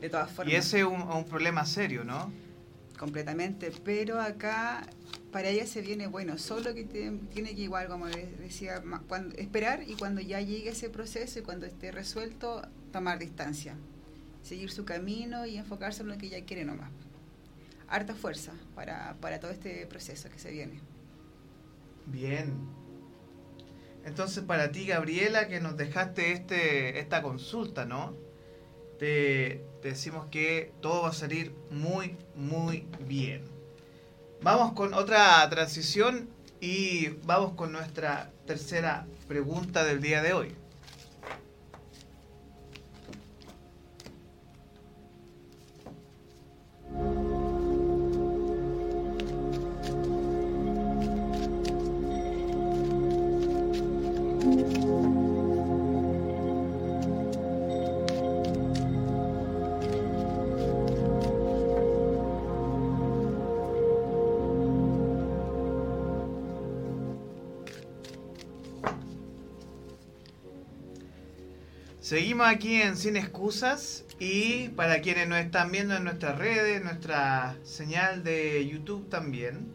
De 0.00 0.08
todas 0.08 0.30
formas. 0.30 0.52
Y 0.52 0.56
ese 0.56 0.80
es 0.80 0.84
un, 0.84 1.02
un 1.02 1.24
problema 1.24 1.64
serio, 1.66 2.04
¿no? 2.04 2.32
completamente, 2.98 3.72
pero 3.84 4.20
acá 4.20 4.86
para 5.32 5.48
ella 5.48 5.66
se 5.66 5.82
viene 5.82 6.06
bueno, 6.06 6.38
solo 6.38 6.74
que 6.74 6.84
tiene 6.84 7.54
que 7.54 7.62
igual, 7.62 7.88
como 7.88 8.06
decía, 8.06 8.82
esperar 9.36 9.82
y 9.86 9.94
cuando 9.94 10.20
ya 10.20 10.40
llegue 10.40 10.70
ese 10.70 10.90
proceso 10.90 11.38
y 11.38 11.42
cuando 11.42 11.66
esté 11.66 11.92
resuelto, 11.92 12.62
tomar 12.92 13.18
distancia, 13.18 13.76
seguir 14.42 14.70
su 14.70 14.84
camino 14.84 15.46
y 15.46 15.56
enfocarse 15.56 16.02
en 16.02 16.08
lo 16.08 16.18
que 16.18 16.26
ella 16.26 16.44
quiere 16.44 16.64
nomás. 16.64 16.90
Harta 17.88 18.14
fuerza 18.14 18.52
para, 18.74 19.16
para 19.20 19.40
todo 19.40 19.50
este 19.50 19.86
proceso 19.86 20.28
que 20.30 20.38
se 20.38 20.50
viene. 20.50 20.80
Bien. 22.06 22.54
Entonces 24.04 24.44
para 24.44 24.72
ti, 24.72 24.86
Gabriela, 24.86 25.48
que 25.48 25.60
nos 25.60 25.76
dejaste 25.76 26.32
este, 26.32 26.98
esta 26.98 27.22
consulta, 27.22 27.84
¿no? 27.84 28.28
te, 28.98 29.64
decimos 29.82 30.26
que 30.26 30.72
todo 30.80 31.02
va 31.02 31.10
a 31.10 31.12
salir 31.12 31.54
muy, 31.70 32.16
muy 32.34 32.86
bien. 33.06 33.42
Vamos 34.40 34.72
con 34.72 34.94
otra 34.94 35.48
transición 35.50 36.28
y 36.60 37.08
vamos 37.24 37.54
con 37.54 37.72
nuestra 37.72 38.30
tercera 38.46 39.04
pregunta 39.26 39.82
del 39.82 40.00
día 40.00 40.22
de 40.22 40.32
hoy. 40.32 40.54
Seguimos 72.08 72.46
aquí 72.46 72.80
en 72.80 72.96
Sin 72.96 73.18
Excusas 73.18 74.02
y 74.18 74.70
para 74.70 75.02
quienes 75.02 75.28
nos 75.28 75.40
están 75.40 75.70
viendo 75.70 75.94
en 75.94 76.04
nuestras 76.04 76.38
redes, 76.38 76.82
nuestra 76.82 77.54
señal 77.64 78.24
de 78.24 78.66
YouTube 78.66 79.10
también, 79.10 79.70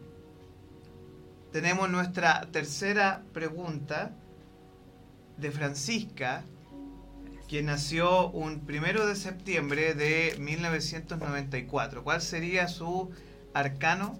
tenemos 1.52 1.88
nuestra 1.88 2.48
tercera 2.50 3.22
pregunta 3.32 4.16
de 5.36 5.52
Francisca, 5.52 6.42
quien 7.48 7.66
nació 7.66 8.30
un 8.30 8.66
primero 8.66 9.06
de 9.06 9.14
septiembre 9.14 9.94
de 9.94 10.34
1994. 10.40 12.02
¿Cuál 12.02 12.20
sería 12.20 12.66
su 12.66 13.12
arcano? 13.52 14.18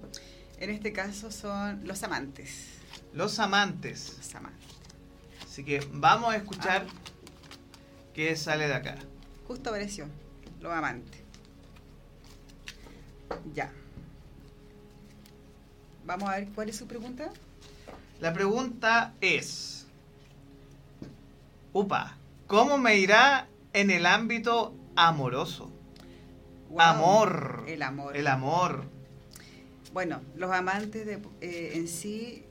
En 0.61 0.71
este 0.71 0.93
caso 0.93 1.33
son 1.33 1.85
los 1.85 2.05
amantes. 2.05 2.77
Los 3.13 3.41
amantes. 3.41 4.15
Los 4.19 4.35
amantes. 4.37 4.69
Así 5.43 5.65
que 5.65 5.85
vamos 5.93 6.33
a 6.33 6.37
escuchar 6.37 6.87
ah. 6.89 7.04
¿Qué 8.15 8.37
sale 8.37 8.69
de 8.69 8.75
acá? 8.75 8.95
Justo 9.49 9.71
apareció, 9.71 10.07
lo 10.61 10.73
amante. 10.73 11.19
Ya. 13.53 13.73
Vamos 16.07 16.29
a 16.29 16.37
ver 16.37 16.49
cuál 16.55 16.69
es 16.69 16.77
su 16.77 16.87
pregunta. 16.87 17.31
La 18.21 18.33
pregunta 18.33 19.15
es, 19.21 19.87
upa, 21.73 22.17
¿cómo 22.47 22.79
me 22.79 22.99
irá 22.99 23.49
en 23.73 23.91
el 23.91 24.07
ámbito 24.07 24.73
amoroso? 24.95 25.73
amor. 26.79 27.65
El 27.67 27.83
amor. 27.83 28.17
El 28.17 28.29
amor. 28.29 28.85
Bueno, 29.93 30.21
los 30.37 30.53
amantes 30.53 31.05
de, 31.05 31.21
eh, 31.41 31.73
en 31.75 31.89
sí 31.89 32.44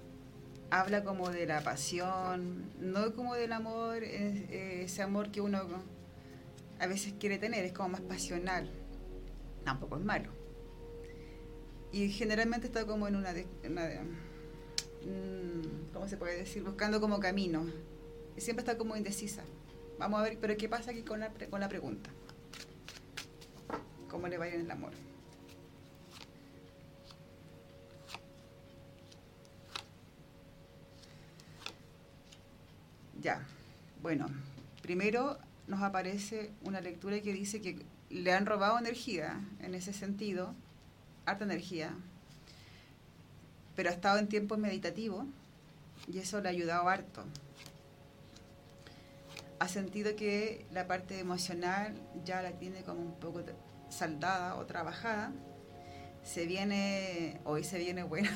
habla 0.80 1.04
como 1.04 1.30
de 1.30 1.46
la 1.46 1.62
pasión, 1.62 2.72
no 2.80 3.14
como 3.14 3.36
del 3.36 3.54
amor, 3.54 4.04
ese 4.04 5.04
amor 5.04 5.32
que 5.32 5.40
uno 5.40 5.60
a 6.80 6.88
veces 6.88 7.14
quiere 7.20 7.38
tener, 7.38 7.64
es 7.64 7.74
como 7.74 7.90
más 7.90 8.02
pasional. 8.02 8.72
Tampoco 9.64 9.98
es 9.98 10.04
malo. 10.04 10.32
Y 11.92 12.10
generalmente 12.10 12.66
está 12.68 12.88
como 12.88 13.08
en 13.08 13.16
una, 13.16 13.34
de, 13.34 13.46
mm, 15.04 15.94
¿cómo 15.94 16.08
se 16.08 16.18
puede 16.18 16.38
decir? 16.38 16.64
Buscando 16.64 17.00
como 17.00 17.20
camino. 17.20 17.68
Siempre 18.38 18.62
está 18.62 18.76
como 18.76 18.98
indecisa. 18.98 19.44
Vamos 20.00 20.20
a 20.20 20.24
ver, 20.24 20.40
pero 20.42 20.58
¿qué 20.58 20.68
pasa 20.68 20.90
aquí 20.90 21.04
con 21.04 21.20
la, 21.20 21.32
con 21.52 21.60
la 21.60 21.70
pregunta? 21.70 22.10
cómo 24.10 24.28
le 24.28 24.38
va 24.38 24.46
a 24.46 24.48
ir 24.48 24.56
en 24.56 24.62
el 24.62 24.72
amor. 24.72 24.92
Ya, 33.24 33.42
bueno, 34.02 34.28
primero 34.82 35.40
nos 35.68 35.82
aparece 35.82 36.52
una 36.66 36.82
lectura 36.82 37.22
que 37.22 37.32
dice 37.32 37.62
que 37.62 37.80
le 38.10 38.34
han 38.34 38.46
robado 38.46 38.78
energía 38.78 39.40
en 39.62 39.76
ese 39.76 39.94
sentido, 39.94 40.54
harta 41.26 41.46
energía, 41.46 41.92
pero 43.78 43.90
ha 43.90 43.94
estado 43.94 44.20
en 44.20 44.28
tiempos 44.28 44.58
meditativos 44.58 45.26
y 46.12 46.20
eso 46.20 46.42
le 46.42 46.50
ha 46.50 46.52
ayudado 46.52 46.90
harto. 46.90 47.24
Ha 49.60 49.70
sentido 49.70 50.18
que 50.18 50.66
la 50.74 50.86
parte 50.86 51.20
emocional 51.20 51.96
ya 52.26 52.42
la 52.42 52.52
tiene 52.52 52.84
como 52.84 53.00
un 53.00 53.18
poco 53.22 53.42
saldada 53.90 54.56
o 54.56 54.66
trabajada. 54.66 55.32
Se 56.26 56.46
viene, 56.46 57.40
hoy 57.46 57.64
se 57.64 57.78
viene 57.78 58.04
bueno. 58.04 58.30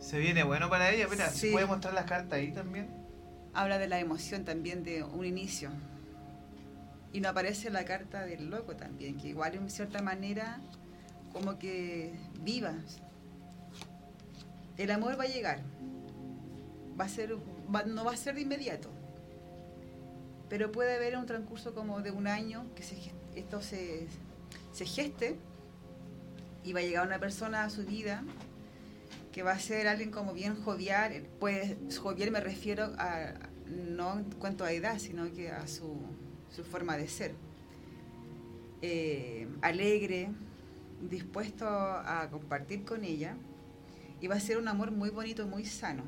Se 0.00 0.18
viene 0.18 0.42
bueno 0.42 0.68
para 0.68 0.90
ella, 0.90 1.06
mira, 1.08 1.30
sí. 1.30 1.50
¿puede 1.52 1.64
mostrar 1.64 1.94
las 1.94 2.04
cartas 2.04 2.38
ahí 2.38 2.52
también? 2.52 3.01
Habla 3.54 3.78
de 3.78 3.88
la 3.88 4.00
emoción 4.00 4.44
también 4.44 4.82
de 4.82 5.02
un 5.02 5.24
inicio. 5.24 5.70
Y 7.12 7.20
no 7.20 7.28
aparece 7.28 7.70
la 7.70 7.84
carta 7.84 8.24
del 8.24 8.48
loco 8.48 8.74
también, 8.76 9.18
que 9.18 9.28
igual 9.28 9.54
en 9.54 9.68
cierta 9.68 10.00
manera 10.00 10.60
como 11.32 11.58
que 11.58 12.14
viva. 12.40 12.74
El 14.78 14.90
amor 14.90 15.18
va 15.18 15.24
a 15.24 15.28
llegar. 15.28 15.60
Va 16.98 17.04
a 17.04 17.08
ser, 17.08 17.36
no 17.86 18.04
va 18.04 18.12
a 18.12 18.16
ser 18.16 18.34
de 18.34 18.40
inmediato. 18.42 18.88
Pero 20.48 20.72
puede 20.72 20.96
haber 20.96 21.16
un 21.16 21.26
transcurso 21.26 21.74
como 21.74 22.00
de 22.00 22.10
un 22.10 22.26
año 22.26 22.66
que 22.74 22.82
se, 22.82 22.96
esto 23.34 23.60
se, 23.60 24.06
se 24.72 24.86
geste 24.86 25.36
y 26.64 26.72
va 26.72 26.80
a 26.80 26.82
llegar 26.82 27.06
una 27.06 27.18
persona 27.18 27.64
a 27.64 27.70
su 27.70 27.84
vida 27.84 28.22
que 29.32 29.42
va 29.42 29.52
a 29.52 29.58
ser 29.58 29.88
alguien 29.88 30.10
como 30.10 30.34
bien 30.34 30.62
jovial, 30.62 31.26
pues 31.40 31.76
jovial 31.98 32.30
me 32.30 32.40
refiero 32.40 32.92
a 32.98 33.32
no 33.72 34.18
en 34.18 34.24
cuanto 34.32 34.64
a 34.64 34.72
edad, 34.72 34.98
sino 34.98 35.30
que 35.32 35.50
a 35.50 35.66
su, 35.66 35.96
su 36.54 36.64
forma 36.64 36.96
de 36.96 37.08
ser. 37.08 37.34
Eh, 38.82 39.48
alegre, 39.60 40.30
dispuesto 41.08 41.66
a 41.68 42.28
compartir 42.30 42.84
con 42.84 43.04
ella 43.04 43.36
y 44.20 44.26
va 44.26 44.36
a 44.36 44.40
ser 44.40 44.58
un 44.58 44.68
amor 44.68 44.90
muy 44.90 45.10
bonito, 45.10 45.46
muy 45.46 45.64
sano. 45.64 46.04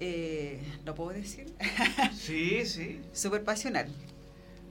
Eh, 0.00 0.62
¿Lo 0.84 0.94
puedo 0.94 1.10
decir? 1.10 1.54
Sí, 2.16 2.64
sí. 2.64 3.00
Súper 3.12 3.44
pasional. 3.44 3.88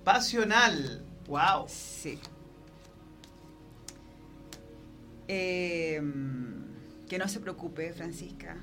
Pasional, 0.04 1.06
wow. 1.28 1.66
Sí. 1.68 2.18
Eh, 5.28 6.02
que 7.10 7.18
no 7.18 7.28
se 7.28 7.42
preocupe, 7.42 7.92
Francisca. 7.92 8.56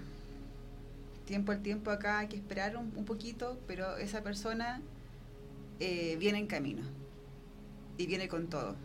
Tiempo 1.26 1.52
al 1.52 1.60
tiempo 1.62 1.90
acá 1.90 2.20
hay 2.20 2.28
que 2.28 2.36
esperar 2.36 2.76
un, 2.76 3.04
poquito, 3.04 3.60
pero 3.66 3.96
esa 3.98 4.22
persona 4.22 4.80
eh, 5.80 6.16
viene 6.18 6.38
en 6.38 6.46
camino 6.46 6.82
y 7.98 8.06
viene 8.06 8.28
con 8.28 8.46
todo. 8.46 8.76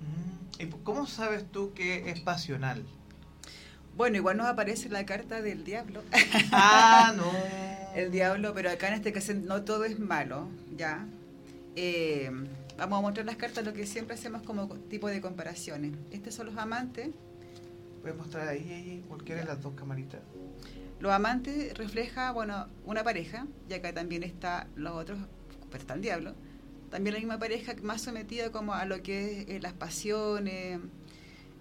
Mm, 0.00 0.62
¿Y 0.62 0.66
cómo 0.82 1.06
sabes 1.06 1.50
tú 1.50 1.72
que 1.72 2.10
es 2.10 2.20
pasional? 2.20 2.84
Bueno, 3.96 4.16
igual 4.16 4.36
nos 4.36 4.46
aparece 4.46 4.88
la 4.88 5.06
carta 5.06 5.40
del 5.40 5.64
diablo. 5.64 6.02
Ah, 6.52 7.14
no. 7.16 7.30
El 7.94 8.10
diablo, 8.10 8.52
pero 8.52 8.70
acá 8.70 8.88
en 8.88 8.94
este 8.94 9.10
caso 9.10 9.32
no 9.32 9.62
todo 9.62 9.86
es 9.86 9.98
malo, 9.98 10.48
¿ya? 10.76 11.06
Eh, 11.76 12.30
vamos 12.76 12.98
a 12.98 13.00
mostrar 13.00 13.24
las 13.24 13.36
cartas, 13.36 13.64
lo 13.64 13.72
que 13.72 13.86
siempre 13.86 14.16
hacemos 14.16 14.42
como 14.42 14.68
tipo 14.90 15.08
de 15.08 15.22
comparaciones. 15.22 15.92
Estos 16.10 16.34
son 16.34 16.46
los 16.46 16.58
amantes. 16.58 17.08
¿Puedes 18.06 18.20
mostrar 18.20 18.46
ahí, 18.46 18.72
ahí 18.72 19.04
cualquiera 19.08 19.40
de 19.40 19.48
las 19.48 19.60
dos 19.60 19.74
camaritas? 19.74 20.20
Los 21.00 21.10
amantes 21.10 21.76
refleja, 21.76 22.30
bueno, 22.30 22.68
una 22.84 23.02
pareja, 23.02 23.48
y 23.68 23.74
acá 23.74 23.92
también 23.92 24.22
está 24.22 24.68
los 24.76 24.92
otros, 24.92 25.18
pero 25.72 25.80
está 25.80 25.94
el 25.94 26.02
diablo. 26.02 26.32
También 26.88 27.14
la 27.14 27.18
misma 27.18 27.40
pareja 27.40 27.74
más 27.82 28.02
sometida 28.02 28.52
como 28.52 28.74
a 28.74 28.84
lo 28.84 29.02
que 29.02 29.40
es 29.40 29.48
eh, 29.48 29.58
las 29.60 29.72
pasiones, 29.72 30.78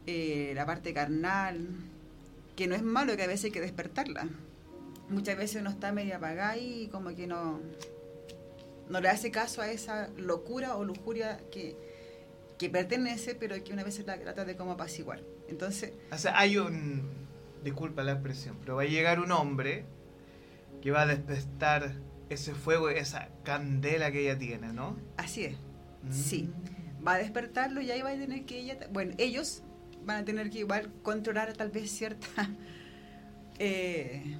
eh, 0.06 0.52
la 0.54 0.68
parte 0.68 0.94
carnal, 0.94 1.68
que 2.56 2.68
no 2.68 2.76
es 2.76 2.84
malo 2.84 3.18
que 3.18 3.24
a 3.24 3.28
veces 3.28 3.46
hay 3.46 3.52
que 3.52 3.62
despertarla. 3.62 4.30
Muchas 5.10 5.38
veces 5.38 5.62
uno 5.62 5.72
está 5.72 5.94
medio 5.94 6.16
apagada 6.16 6.58
y 6.58 6.90
como 6.90 7.16
que 7.16 7.26
no, 7.26 7.60
no 8.88 9.02
le 9.02 9.10
hace 9.10 9.32
caso 9.32 9.64
a 9.64 9.72
esa 9.72 10.10
locura 10.16 10.78
o 10.78 10.86
lujuria 10.86 11.40
que, 11.52 11.76
que 12.60 12.70
pertenece, 12.70 13.34
pero 13.34 13.64
que 13.64 13.74
una 13.74 13.84
vez 13.84 13.96
se 13.96 14.04
trata 14.04 14.46
de 14.46 14.56
como 14.56 14.74
apaciguar. 14.74 15.24
Entonces... 15.50 15.94
O 16.12 16.18
sea, 16.18 16.38
hay 16.38 16.58
un... 16.58 17.04
Disculpa 17.64 18.04
la 18.04 18.14
expresión, 18.14 18.58
pero 18.60 18.76
va 18.76 18.84
a 18.84 18.86
llegar 18.86 19.20
un 19.20 19.32
hombre 19.32 19.86
que 20.82 20.92
va 20.92 21.02
a 21.02 21.06
despertar 21.08 21.96
ese 22.30 22.54
fuego, 22.54 22.90
esa 22.90 23.30
candela 23.44 24.12
que 24.12 24.22
ella 24.22 24.38
tiene, 24.38 24.72
¿no? 24.72 24.98
Así 25.18 25.46
es, 25.46 25.56
sí. 26.12 26.44
Mm. 26.44 27.08
Va 27.08 27.14
a 27.14 27.18
despertarlo 27.18 27.82
y 27.82 27.92
ahí 27.92 28.02
va 28.02 28.10
a 28.10 28.16
tener 28.16 28.46
que 28.46 28.60
ella... 28.60 28.78
Bueno, 28.92 29.14
ellos 29.18 29.64
van 30.04 30.22
a 30.22 30.26
tener 30.26 30.50
que 30.50 30.60
igual 30.60 30.92
controlar 31.02 31.54
tal 31.54 31.72
vez 31.72 31.92
cierta... 31.92 32.28
Eh, 33.58 34.38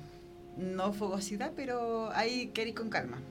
no 0.58 0.92
fogosidad, 0.92 1.54
pero 1.56 2.12
hay 2.12 2.48
que 2.48 2.68
ir 2.68 2.76
con 2.76 2.90
calma 2.90 3.22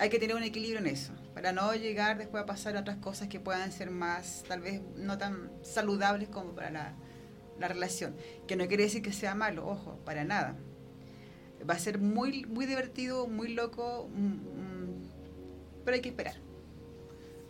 hay 0.00 0.10
que 0.10 0.18
tener 0.18 0.36
un 0.36 0.42
equilibrio 0.42 0.78
en 0.78 0.86
eso, 0.86 1.12
para 1.34 1.52
no 1.52 1.74
llegar 1.74 2.18
después 2.18 2.42
a 2.42 2.46
pasar 2.46 2.76
a 2.76 2.80
otras 2.80 2.98
cosas 2.98 3.28
que 3.28 3.40
puedan 3.40 3.72
ser 3.72 3.90
más, 3.90 4.44
tal 4.46 4.60
vez 4.60 4.80
no 4.96 5.18
tan 5.18 5.50
saludables 5.62 6.28
como 6.28 6.54
para 6.54 6.70
la, 6.70 6.94
relación. 7.66 8.14
Que 8.46 8.54
no 8.54 8.68
quiere 8.68 8.84
decir 8.84 9.02
que 9.02 9.12
sea 9.12 9.34
malo, 9.34 9.66
ojo, 9.66 9.98
para 10.04 10.22
nada. 10.22 10.56
Va 11.68 11.74
a 11.74 11.78
ser 11.80 11.98
muy, 11.98 12.44
muy 12.46 12.66
divertido, 12.66 13.26
muy 13.26 13.48
loco, 13.48 14.08
mm, 14.14 14.26
mm, 14.26 15.08
pero 15.84 15.94
hay 15.96 16.00
que 16.00 16.10
esperar. 16.10 16.36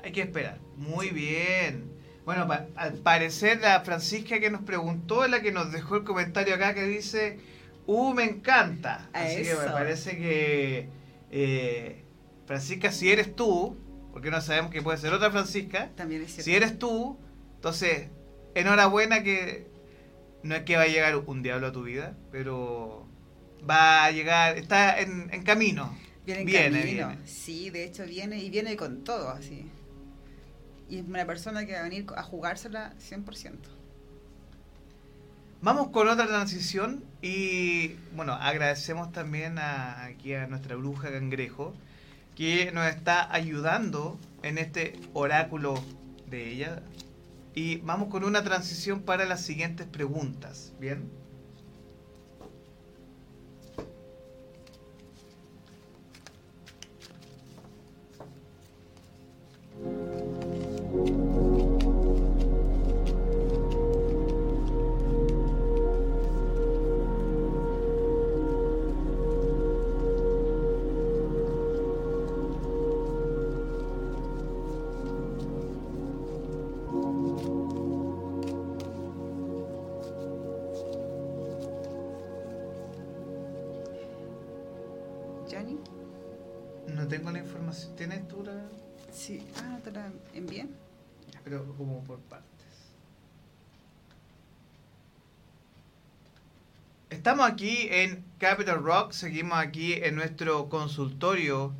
Hay 0.03 0.13
que 0.13 0.23
esperar. 0.23 0.59
Muy 0.77 1.11
bien. 1.11 1.93
Bueno, 2.25 2.47
al 2.77 2.95
parecer 2.95 3.61
la 3.61 3.81
Francisca 3.81 4.41
que 4.41 4.51
nos 4.51 4.63
preguntó 4.63 5.25
es 5.25 5.31
la 5.31 5.43
que 5.43 5.53
nos 5.53 5.73
dejó 5.73 5.97
el 5.97 6.05
comentario 6.05 6.55
acá 6.55 6.73
que 6.73 6.85
dice, 6.85 7.39
¡Uh, 7.87 8.13
me 8.13 8.25
encanta! 8.25 9.09
Así 9.13 9.43
que 9.43 9.55
me 9.55 9.65
parece 9.65 10.17
que... 10.19 10.89
Eh, 11.31 12.05
Francisca, 12.47 12.93
si 12.93 13.11
eres 13.11 13.35
tú, 13.35 13.77
porque 14.13 14.31
no 14.31 14.41
sabemos 14.41 14.71
que 14.71 14.83
puede 14.83 14.99
ser 14.99 15.13
otra 15.13 15.31
Francisca, 15.31 15.91
También 15.97 16.23
es 16.23 16.29
cierto. 16.29 16.45
si 16.45 16.55
eres 16.55 16.79
tú, 16.79 17.19
entonces, 17.57 18.09
enhorabuena 18.55 19.23
que 19.23 19.67
no 20.43 20.55
es 20.55 20.63
que 20.63 20.77
va 20.77 20.83
a 20.83 20.89
llegar 20.89 21.17
un 21.17 21.43
diablo 21.43 21.69
a 21.69 21.73
tu 21.73 21.83
vida, 21.83 22.17
pero 22.31 23.07
va 23.69 24.05
a 24.05 24.11
llegar, 24.11 24.57
está 24.57 25.01
en, 25.01 25.29
camino. 25.45 25.97
Viene 26.25 26.43
en 26.43 26.73
camino. 26.73 27.17
Sí, 27.25 27.71
de 27.71 27.85
hecho 27.85 28.05
viene 28.05 28.39
y 28.39 28.51
viene 28.51 28.77
con 28.77 29.05
todo, 29.05 29.31
así. 29.31 29.67
Y 30.89 30.99
es 30.99 31.05
una 31.05 31.27
persona 31.27 31.67
que 31.67 31.73
va 31.73 31.81
a 31.81 31.83
venir 31.83 32.07
a 32.17 32.23
jugársela 32.23 32.95
100%. 32.99 33.57
Vamos 35.61 35.89
con 35.89 36.09
otra 36.09 36.27
transición 36.27 37.03
y 37.21 37.95
bueno, 38.15 38.33
agradecemos 38.35 39.11
también 39.11 39.59
a, 39.59 40.05
aquí 40.05 40.33
a 40.35 40.47
nuestra 40.47 40.77
bruja 40.77 41.11
cangrejo 41.11 41.75
que 42.37 42.71
nos 42.71 42.87
está 42.87 43.35
ayudando 43.35 44.17
en 44.45 44.59
este 44.59 44.93
oráculo 45.13 45.75
de 46.31 46.53
ella. 46.53 46.83
Y 47.59 47.79
vamos 47.79 48.07
con 48.09 48.23
una 48.23 48.45
transición 48.45 49.03
para 49.03 49.25
las 49.25 49.41
siguientes 49.41 49.89
preguntas. 49.89 50.75
¿Bien? 50.79 51.11
Aquí 97.45 97.87
en 97.91 98.25
Capital 98.39 98.83
Rock, 98.83 99.13
seguimos 99.13 99.59
aquí 99.59 99.93
en 99.93 100.17
nuestro 100.17 100.69
consultorio 100.69 101.73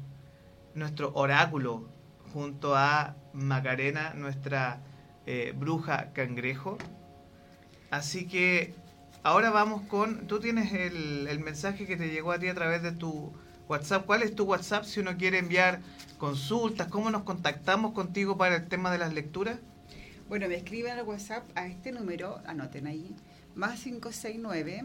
nuestro 0.75 1.13
oráculo 1.15 1.89
junto 2.33 2.77
a 2.77 3.17
Macarena, 3.33 4.15
nuestra 4.15 4.81
eh, 5.27 5.53
bruja 5.57 6.13
cangrejo. 6.13 6.79
Así 7.91 8.29
que 8.29 8.73
ahora 9.25 9.51
vamos 9.51 9.83
con, 9.83 10.29
tú 10.29 10.39
tienes 10.39 10.73
el, 10.73 11.27
el 11.27 11.41
mensaje 11.41 11.87
que 11.87 11.97
te 11.97 12.09
llegó 12.09 12.31
a 12.31 12.39
ti 12.39 12.47
a 12.47 12.55
través 12.55 12.85
de 12.85 12.93
tu 12.93 13.33
WhatsApp. 13.69 14.07
¿Cuál 14.07 14.23
es 14.23 14.37
tu 14.37 14.45
WhatsApp 14.45 14.85
si 14.85 15.01
uno 15.01 15.17
quiere 15.17 15.39
enviar 15.39 15.81
consultas? 16.19 16.87
¿Cómo 16.87 17.11
nos 17.11 17.25
contactamos 17.25 17.95
contigo 17.95 18.39
para 18.39 18.57
el 18.57 18.69
tema 18.69 18.93
de 18.93 18.99
las 18.99 19.13
lecturas? 19.13 19.59
Bueno, 20.29 20.47
me 20.47 20.55
escriben 20.55 20.97
al 20.99 21.05
WhatsApp 21.05 21.43
a 21.57 21.67
este 21.67 21.91
número, 21.91 22.41
anoten 22.47 22.87
ahí, 22.87 23.17
más 23.57 23.81
569 23.81 24.85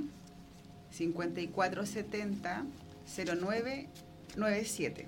5470 0.93 2.65
0997. 3.06 5.08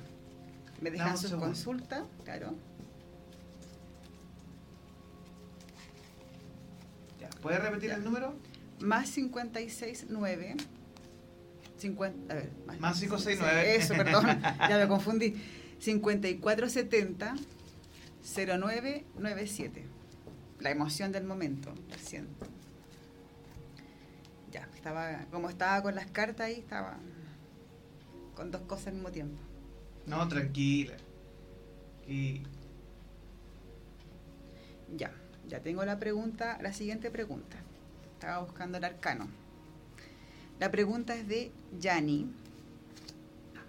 Me 0.82 0.91
dejan 0.91 1.17
su 1.17 1.39
consulta, 1.39 2.06
claro. 2.24 2.54
Ya, 7.19 7.30
¿Puedes 7.41 7.62
repetir 7.62 7.91
el 7.91 8.04
número? 8.04 8.36
Más 8.80 9.12
569 9.12 10.56
50, 11.78 12.34
a 12.34 12.36
ver, 12.36 12.52
más, 12.65 12.80
más 12.80 13.00
569. 13.00 13.76
Eso, 13.76 13.93
perdón, 13.95 14.26
ya 14.69 14.78
me 14.78 14.88
confundí. 14.88 15.36
5470 15.80 17.36
0997. 18.24 19.86
La 20.60 20.71
emoción 20.71 21.12
del 21.12 21.26
momento, 21.26 21.74
recién. 21.91 22.28
Ya, 22.39 22.48
estaba, 24.86 25.26
como 25.32 25.50
estaba 25.50 25.82
con 25.82 25.95
las 25.95 26.06
cartas 26.12 26.45
ahí, 26.45 26.60
estaba 26.60 26.98
con 28.36 28.52
dos 28.52 28.62
cosas 28.63 28.89
al 28.89 28.93
mismo 28.93 29.12
tiempo. 29.12 29.41
No, 30.06 30.28
tranquila. 30.28 30.93
Y... 32.08 32.43
Ya, 34.95 35.12
ya 35.48 35.60
tengo 35.62 35.84
la 35.86 35.98
pregunta, 35.98 36.60
la 36.62 36.71
siguiente 36.71 37.10
pregunta. 37.10 37.58
Estaba 38.13 38.43
buscando 38.43 38.78
el 38.78 38.84
arcano. 38.84 39.28
La 40.60 40.69
pregunta 40.69 41.15
es 41.15 41.28
de 41.28 41.52
Yani. 41.80 42.32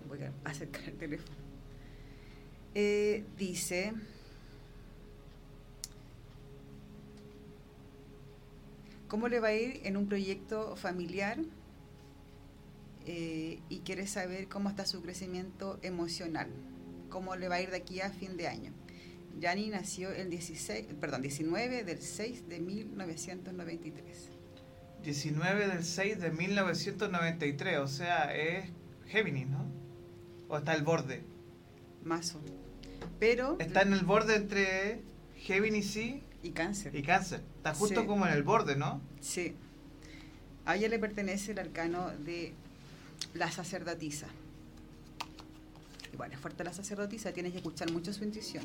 Voy 0.08 0.22
a 0.22 0.32
acercar 0.44 0.84
el 0.84 0.98
teléfono. 0.98 1.34
Eh, 2.74 3.24
dice, 3.38 3.94
¿cómo 9.08 9.28
le 9.28 9.40
va 9.40 9.48
a 9.48 9.54
ir 9.54 9.80
en 9.84 9.96
un 9.96 10.06
proyecto 10.06 10.76
familiar? 10.76 11.38
Eh, 13.06 13.60
y 13.68 13.80
quiere 13.80 14.06
saber 14.06 14.48
cómo 14.48 14.68
está 14.68 14.84
su 14.84 15.00
crecimiento 15.00 15.78
emocional, 15.82 16.48
cómo 17.08 17.36
le 17.36 17.48
va 17.48 17.56
a 17.56 17.60
ir 17.60 17.70
de 17.70 17.76
aquí 17.76 18.00
a 18.00 18.10
fin 18.10 18.36
de 18.36 18.48
año. 18.48 18.72
Yani 19.38 19.68
nació 19.68 20.10
el 20.10 20.30
16, 20.30 20.86
perdón, 21.00 21.22
19 21.22 21.84
del 21.84 22.00
6 22.00 22.48
de 22.48 22.58
1993. 22.58 24.30
19 25.04 25.68
del 25.68 25.84
6 25.84 26.20
de 26.20 26.30
1993, 26.30 27.78
o 27.78 27.86
sea, 27.86 28.34
es 28.34 28.70
Géminis, 29.06 29.46
¿no? 29.46 29.64
¿O 30.48 30.56
está 30.56 30.74
el 30.74 30.82
borde? 30.82 31.22
Mazo. 32.02 32.40
Pero... 33.20 33.56
Está 33.60 33.82
en 33.82 33.92
el 33.92 34.04
borde 34.04 34.36
entre 34.36 35.00
Géminis 35.36 35.96
y... 35.96 36.22
Y 36.46 36.52
cáncer. 36.52 36.94
Y 36.94 37.02
cáncer. 37.02 37.42
Está 37.56 37.74
justo 37.74 38.06
como 38.06 38.26
en 38.26 38.32
el 38.32 38.42
borde, 38.42 38.76
¿no? 38.76 39.00
Sí. 39.20 39.56
A 40.64 40.76
ella 40.76 40.88
le 40.88 40.98
pertenece 40.98 41.52
el 41.52 41.58
arcano 41.58 42.10
de 42.10 42.54
la 43.34 43.50
sacerdotisa. 43.50 44.28
Y 46.12 46.16
bueno, 46.16 46.34
es 46.34 46.40
fuerte 46.40 46.62
la 46.62 46.72
sacerdotisa, 46.72 47.32
tienes 47.32 47.52
que 47.52 47.58
escuchar 47.58 47.90
mucho 47.90 48.12
su 48.12 48.24
intuición. 48.24 48.64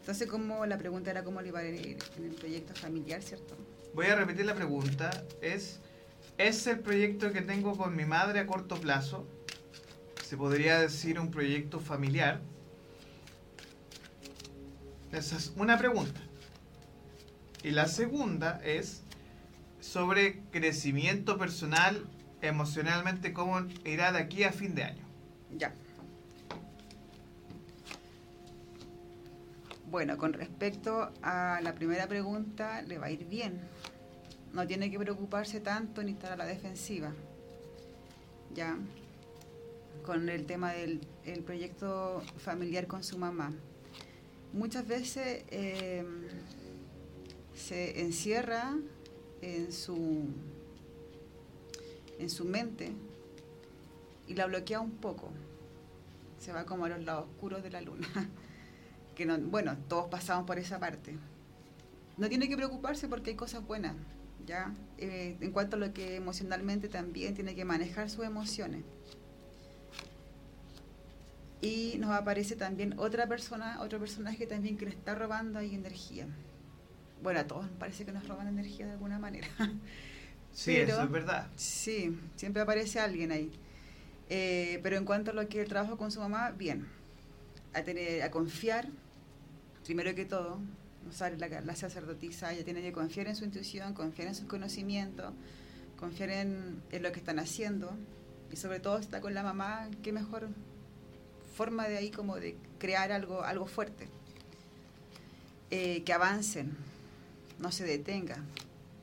Entonces, 0.00 0.28
como 0.28 0.66
la 0.66 0.78
pregunta 0.78 1.10
era 1.10 1.22
cómo 1.22 1.40
le 1.40 1.48
iba 1.48 1.60
a 1.60 1.64
ir 1.64 1.98
en 2.16 2.24
el 2.24 2.34
proyecto 2.34 2.74
familiar, 2.74 3.22
¿cierto? 3.22 3.56
voy 3.96 4.06
a 4.06 4.14
repetir 4.14 4.44
la 4.44 4.54
pregunta. 4.54 5.10
Es, 5.40 5.80
¿es 6.38 6.66
el 6.66 6.80
proyecto 6.80 7.32
que 7.32 7.40
tengo 7.40 7.76
con 7.76 7.96
mi 7.96 8.04
madre 8.04 8.40
a 8.40 8.46
corto 8.46 8.76
plazo? 8.76 9.26
Se 10.22 10.36
podría 10.36 10.80
decir 10.80 11.18
un 11.18 11.30
proyecto 11.30 11.80
familiar. 11.80 12.40
Esa 15.16 15.36
es 15.36 15.50
una 15.56 15.78
pregunta. 15.78 16.20
Y 17.62 17.70
la 17.70 17.88
segunda 17.88 18.60
es 18.62 19.00
sobre 19.80 20.40
crecimiento 20.50 21.38
personal, 21.38 22.04
emocionalmente, 22.42 23.32
cómo 23.32 23.66
irá 23.86 24.12
de 24.12 24.18
aquí 24.18 24.44
a 24.44 24.52
fin 24.52 24.74
de 24.74 24.84
año. 24.84 25.02
Ya. 25.56 25.72
Bueno, 29.90 30.18
con 30.18 30.34
respecto 30.34 31.10
a 31.22 31.60
la 31.62 31.74
primera 31.74 32.06
pregunta, 32.06 32.82
le 32.82 32.98
va 32.98 33.06
a 33.06 33.10
ir 33.10 33.24
bien. 33.24 33.58
No 34.52 34.66
tiene 34.66 34.90
que 34.90 34.98
preocuparse 34.98 35.60
tanto 35.60 36.02
ni 36.02 36.12
estar 36.12 36.32
a 36.32 36.36
la 36.36 36.44
defensiva. 36.44 37.10
Ya, 38.52 38.76
con 40.04 40.28
el 40.28 40.44
tema 40.44 40.72
del 40.72 41.00
proyecto 41.46 42.22
familiar 42.36 42.86
con 42.86 43.02
su 43.02 43.16
mamá. 43.16 43.54
Muchas 44.52 44.86
veces 44.86 45.44
em, 45.50 46.22
se 47.54 48.00
encierra 48.00 48.74
en 49.42 49.72
su, 49.72 50.26
en 52.18 52.30
su 52.30 52.44
mente 52.44 52.92
y 54.26 54.34
la 54.34 54.46
bloquea 54.46 54.80
un 54.80 54.92
poco. 54.92 55.30
Se 56.38 56.52
va 56.52 56.64
como 56.64 56.84
a 56.84 56.88
los 56.88 57.04
lados 57.04 57.28
oscuros 57.28 57.62
de 57.62 57.70
la 57.70 57.80
luna. 57.80 58.08
que 59.14 59.26
no, 59.26 59.38
bueno, 59.38 59.76
todos 59.88 60.08
pasamos 60.08 60.46
por 60.46 60.58
esa 60.58 60.78
parte. 60.78 61.16
No 62.16 62.28
tiene 62.28 62.48
que 62.48 62.56
preocuparse 62.56 63.08
porque 63.08 63.30
hay 63.30 63.36
cosas 63.36 63.66
buenas, 63.66 63.94
¿ya? 64.46 64.72
Eh, 64.98 65.36
en 65.40 65.52
cuanto 65.52 65.76
a 65.76 65.78
lo 65.78 65.92
que 65.92 66.16
emocionalmente 66.16 66.88
también 66.88 67.34
tiene 67.34 67.54
que 67.54 67.64
manejar 67.64 68.08
sus 68.08 68.24
emociones. 68.24 68.84
Y 71.60 71.96
nos 71.98 72.10
aparece 72.10 72.54
también 72.56 72.94
otra 72.98 73.26
persona, 73.26 73.80
otro 73.80 73.98
personaje 73.98 74.46
también 74.46 74.76
que 74.76 74.84
le 74.84 74.90
está 74.90 75.14
robando 75.14 75.58
ahí 75.58 75.74
energía. 75.74 76.26
Bueno, 77.22 77.40
a 77.40 77.46
todos 77.46 77.66
parece 77.78 78.04
que 78.04 78.12
nos 78.12 78.28
roban 78.28 78.46
energía 78.46 78.86
de 78.86 78.92
alguna 78.92 79.18
manera. 79.18 79.48
Sí, 80.52 80.76
eso 80.76 81.02
es 81.02 81.10
verdad. 81.10 81.48
Sí, 81.56 82.18
siempre 82.36 82.62
aparece 82.62 83.00
alguien 83.00 83.32
ahí. 83.32 83.50
Eh, 84.28 84.80
pero 84.82 84.96
en 84.96 85.04
cuanto 85.04 85.30
a 85.30 85.34
lo 85.34 85.48
que 85.48 85.62
el 85.62 85.68
trabajo 85.68 85.96
con 85.96 86.10
su 86.10 86.20
mamá, 86.20 86.50
bien. 86.50 86.86
A, 87.72 87.82
tener, 87.82 88.22
a 88.22 88.30
confiar, 88.30 88.88
primero 89.84 90.14
que 90.14 90.24
todo, 90.24 90.60
la, 91.38 91.60
la 91.60 91.76
sacerdotisa, 91.76 92.52
ella 92.52 92.64
tiene 92.64 92.82
que 92.82 92.92
confiar 92.92 93.28
en 93.28 93.36
su 93.36 93.44
intuición, 93.44 93.94
confiar 93.94 94.28
en 94.28 94.34
sus 94.34 94.46
conocimientos, 94.46 95.32
confiar 95.96 96.30
en, 96.30 96.82
lo 97.00 97.12
que 97.12 97.18
están 97.18 97.38
haciendo 97.38 97.96
y 98.52 98.56
sobre 98.56 98.80
todo 98.80 98.98
está 98.98 99.20
con 99.20 99.34
la 99.34 99.42
mamá, 99.42 99.88
qué 100.02 100.12
mejor 100.12 100.48
forma 101.56 101.88
de 101.88 101.96
ahí 101.96 102.10
como 102.10 102.36
de 102.36 102.54
crear 102.78 103.10
algo, 103.12 103.42
algo 103.42 103.66
fuerte. 103.66 104.08
Eh, 105.70 106.04
que 106.04 106.12
avancen, 106.12 106.76
no 107.58 107.72
se 107.72 107.84
detengan, 107.84 108.46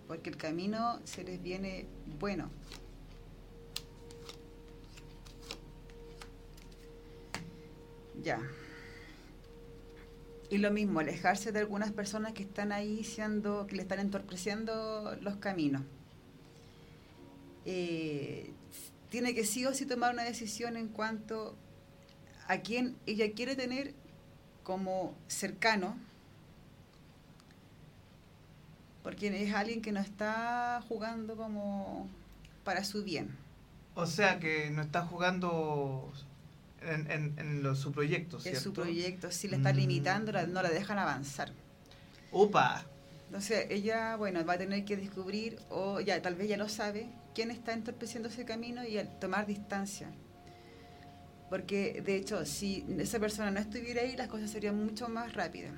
porque 0.07 0.29
el 0.29 0.37
camino 0.37 0.99
se 1.03 1.23
les 1.23 1.41
viene 1.41 1.87
bueno. 2.19 2.49
Ya. 8.21 8.39
Y 10.49 10.59
lo 10.59 10.69
mismo, 10.71 10.99
alejarse 10.99 11.51
de 11.51 11.59
algunas 11.59 11.91
personas 11.91 12.33
que 12.33 12.43
están 12.43 12.71
ahí 12.71 13.03
siendo, 13.03 13.65
que 13.65 13.75
le 13.75 13.81
están 13.81 13.99
entorpeciendo 13.99 15.17
los 15.21 15.37
caminos. 15.37 15.81
Eh, 17.65 18.51
tiene 19.09 19.33
que 19.33 19.43
sí 19.45 19.65
o 19.65 19.73
sí 19.73 19.85
tomar 19.85 20.13
una 20.13 20.23
decisión 20.23 20.77
en 20.77 20.87
cuanto 20.87 21.57
a 22.47 22.59
quién 22.59 22.95
ella 23.05 23.31
quiere 23.33 23.55
tener 23.55 23.93
como 24.63 25.15
cercano, 25.27 25.97
porque 29.03 29.27
es 29.43 29.53
alguien 29.53 29.81
que 29.81 29.91
no 29.91 29.99
está 29.99 30.81
jugando 30.87 31.35
como 31.35 32.07
para 32.63 32.83
su 32.83 33.03
bien. 33.03 33.35
O 33.95 34.05
sea, 34.05 34.39
que 34.39 34.69
no 34.71 34.81
está 34.81 35.05
jugando 35.05 36.11
en, 36.81 37.33
en, 37.37 37.63
los, 37.63 37.79
su 37.79 37.91
proyecto, 37.91 38.39
¿cierto? 38.39 38.57
Es 38.57 38.63
su 38.63 38.73
proyecto, 38.73 39.31
sí, 39.31 39.47
le 39.47 39.57
están 39.57 39.75
mm. 39.75 39.79
limitando, 39.79 40.31
no 40.47 40.61
la 40.61 40.69
dejan 40.69 40.97
avanzar. 40.97 41.51
¡Upa! 42.31 42.85
Entonces 43.27 43.67
ella, 43.69 44.15
bueno, 44.15 44.45
va 44.45 44.53
a 44.53 44.57
tener 44.57 44.85
que 44.85 44.95
descubrir, 44.95 45.59
o 45.69 45.99
ya 45.99 46.21
tal 46.21 46.35
vez 46.35 46.47
ya 46.49 46.57
lo 46.57 46.69
sabe, 46.69 47.09
quién 47.35 47.51
está 47.51 47.73
entorpeciendo 47.73 48.29
ese 48.29 48.45
camino 48.45 48.83
y 48.83 48.99
tomar 49.19 49.45
distancia. 49.45 50.09
Porque 51.53 52.01
de 52.03 52.15
hecho, 52.15 52.47
si 52.47 52.83
esa 52.97 53.19
persona 53.19 53.51
no 53.51 53.59
estuviera 53.59 54.01
ahí, 54.01 54.15
las 54.17 54.27
cosas 54.27 54.49
serían 54.49 54.83
mucho 54.83 55.07
más 55.07 55.33
rápidas. 55.33 55.75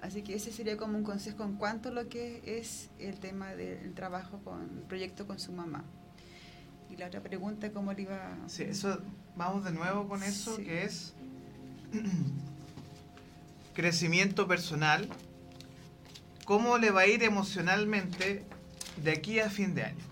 Así 0.00 0.22
que 0.22 0.36
ese 0.36 0.52
sería 0.52 0.76
como 0.76 0.96
un 0.96 1.02
consejo 1.02 1.42
en 1.42 1.56
cuanto 1.56 1.88
a 1.88 1.92
lo 1.92 2.08
que 2.08 2.40
es 2.46 2.88
el 3.00 3.18
tema 3.18 3.56
del 3.56 3.92
trabajo 3.92 4.38
con 4.44 4.60
el 4.62 4.84
proyecto 4.84 5.26
con 5.26 5.40
su 5.40 5.50
mamá. 5.50 5.82
Y 6.88 6.96
la 6.96 7.08
otra 7.08 7.20
pregunta, 7.20 7.72
¿cómo 7.72 7.92
le 7.92 8.02
iba 8.02 8.38
Sí, 8.46 8.62
eso, 8.62 9.00
vamos 9.34 9.64
de 9.64 9.72
nuevo 9.72 10.06
con 10.06 10.22
eso, 10.22 10.54
Sí. 10.54 10.62
que 10.62 10.84
es 10.84 11.12
crecimiento 13.74 14.46
personal. 14.46 15.08
¿Cómo 16.44 16.78
le 16.78 16.92
va 16.92 17.00
a 17.00 17.06
ir 17.08 17.24
emocionalmente 17.24 18.44
de 19.02 19.10
aquí 19.10 19.40
a 19.40 19.50
fin 19.50 19.74
de 19.74 19.82
año? 19.86 20.11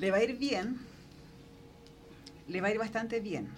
Le 0.00 0.10
va 0.10 0.16
a 0.16 0.22
ir 0.22 0.38
bien, 0.38 0.78
le 2.48 2.62
va 2.62 2.68
a 2.68 2.70
ir 2.70 2.78
bastante 2.78 3.20
bien, 3.20 3.48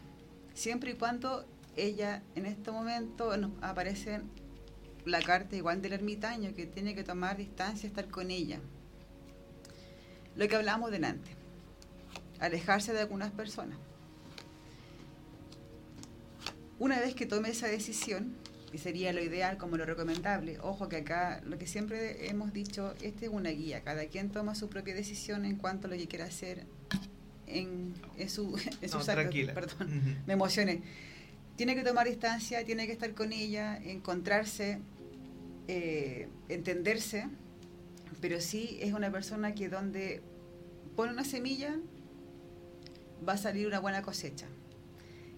siempre 0.55 0.91
y 0.91 0.95
cuando 0.95 1.47
ella 1.77 2.21
en 2.35 2.47
este 2.47 2.73
momento 2.73 3.37
nos 3.37 3.53
aparece 3.63 4.23
la 5.05 5.23
carta 5.23 5.55
igual 5.55 5.81
del 5.83 5.93
ermitaño 5.93 6.53
que 6.53 6.67
tiene 6.67 6.97
que 6.97 7.05
tomar 7.05 7.37
distancia, 7.37 7.87
estar 7.87 8.09
con 8.09 8.33
ella. 8.33 8.59
Lo 10.35 10.49
que 10.49 10.57
hablábamos 10.57 10.91
delante, 10.91 11.31
alejarse 12.41 12.93
de 12.93 13.03
algunas 13.03 13.31
personas. 13.31 13.79
Una 16.81 16.99
vez 16.99 17.15
que 17.15 17.25
tome 17.25 17.51
esa 17.51 17.69
decisión, 17.69 18.35
y 18.73 18.79
sería 18.79 19.13
lo 19.13 19.23
ideal 19.23 19.59
como 19.59 19.77
lo 19.77 19.85
recomendable, 19.85 20.59
ojo 20.61 20.89
que 20.89 20.97
acá 20.97 21.43
lo 21.45 21.59
que 21.59 21.67
siempre 21.67 22.29
hemos 22.31 22.53
dicho, 22.53 22.95
este 23.03 23.27
es 23.27 23.31
una 23.33 23.51
guía, 23.51 23.83
cada 23.83 24.07
quien 24.07 24.31
toma 24.31 24.55
su 24.55 24.69
propia 24.69 24.95
decisión 24.95 25.45
en 25.45 25.57
cuanto 25.57 25.87
a 25.87 25.91
lo 25.91 25.97
que 25.97 26.09
quiera 26.09 26.25
hacer 26.25 26.65
en, 27.47 27.95
en 28.17 28.31
su, 28.31 28.57
en 28.57 28.71
No, 28.83 28.89
sus 28.89 28.95
actos. 28.95 29.07
tranquila. 29.07 29.55
Perdón, 29.55 30.17
me 30.27 30.33
emocioné. 30.33 30.83
Tiene 31.57 31.75
que 31.75 31.83
tomar 31.83 32.07
distancia, 32.09 32.65
tiene 32.65 32.87
que 32.87 32.93
estar 32.93 33.13
con 33.15 33.33
ella, 33.33 33.77
encontrarse, 33.77 34.79
eh, 35.69 36.29
entenderse, 36.49 37.29
pero 38.23 38.41
sí 38.41 38.79
es 38.81 38.95
una 38.95 39.11
persona 39.13 39.55
que 39.55 39.69
donde 39.69 40.23
pone 40.97 41.13
una 41.13 41.25
semilla 41.25 41.77
va 43.29 43.35
a 43.35 43.37
salir 43.37 43.67
una 43.67 43.81
buena 43.81 44.01
cosecha. 44.03 44.47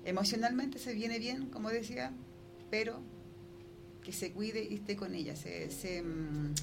Emocionalmente 0.04 0.78
se 0.78 0.94
viene 0.94 1.18
bien, 1.18 1.46
como 1.46 1.70
decía, 1.70 2.12
pero 2.70 3.00
que 4.04 4.12
se 4.12 4.30
cuide 4.32 4.62
y 4.62 4.74
esté 4.74 4.96
con 4.96 5.14
ella, 5.14 5.34
se, 5.34 5.70
se, 5.70 6.02
mm, 6.02 6.54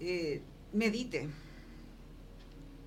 eh, 0.00 0.40
medite, 0.72 1.28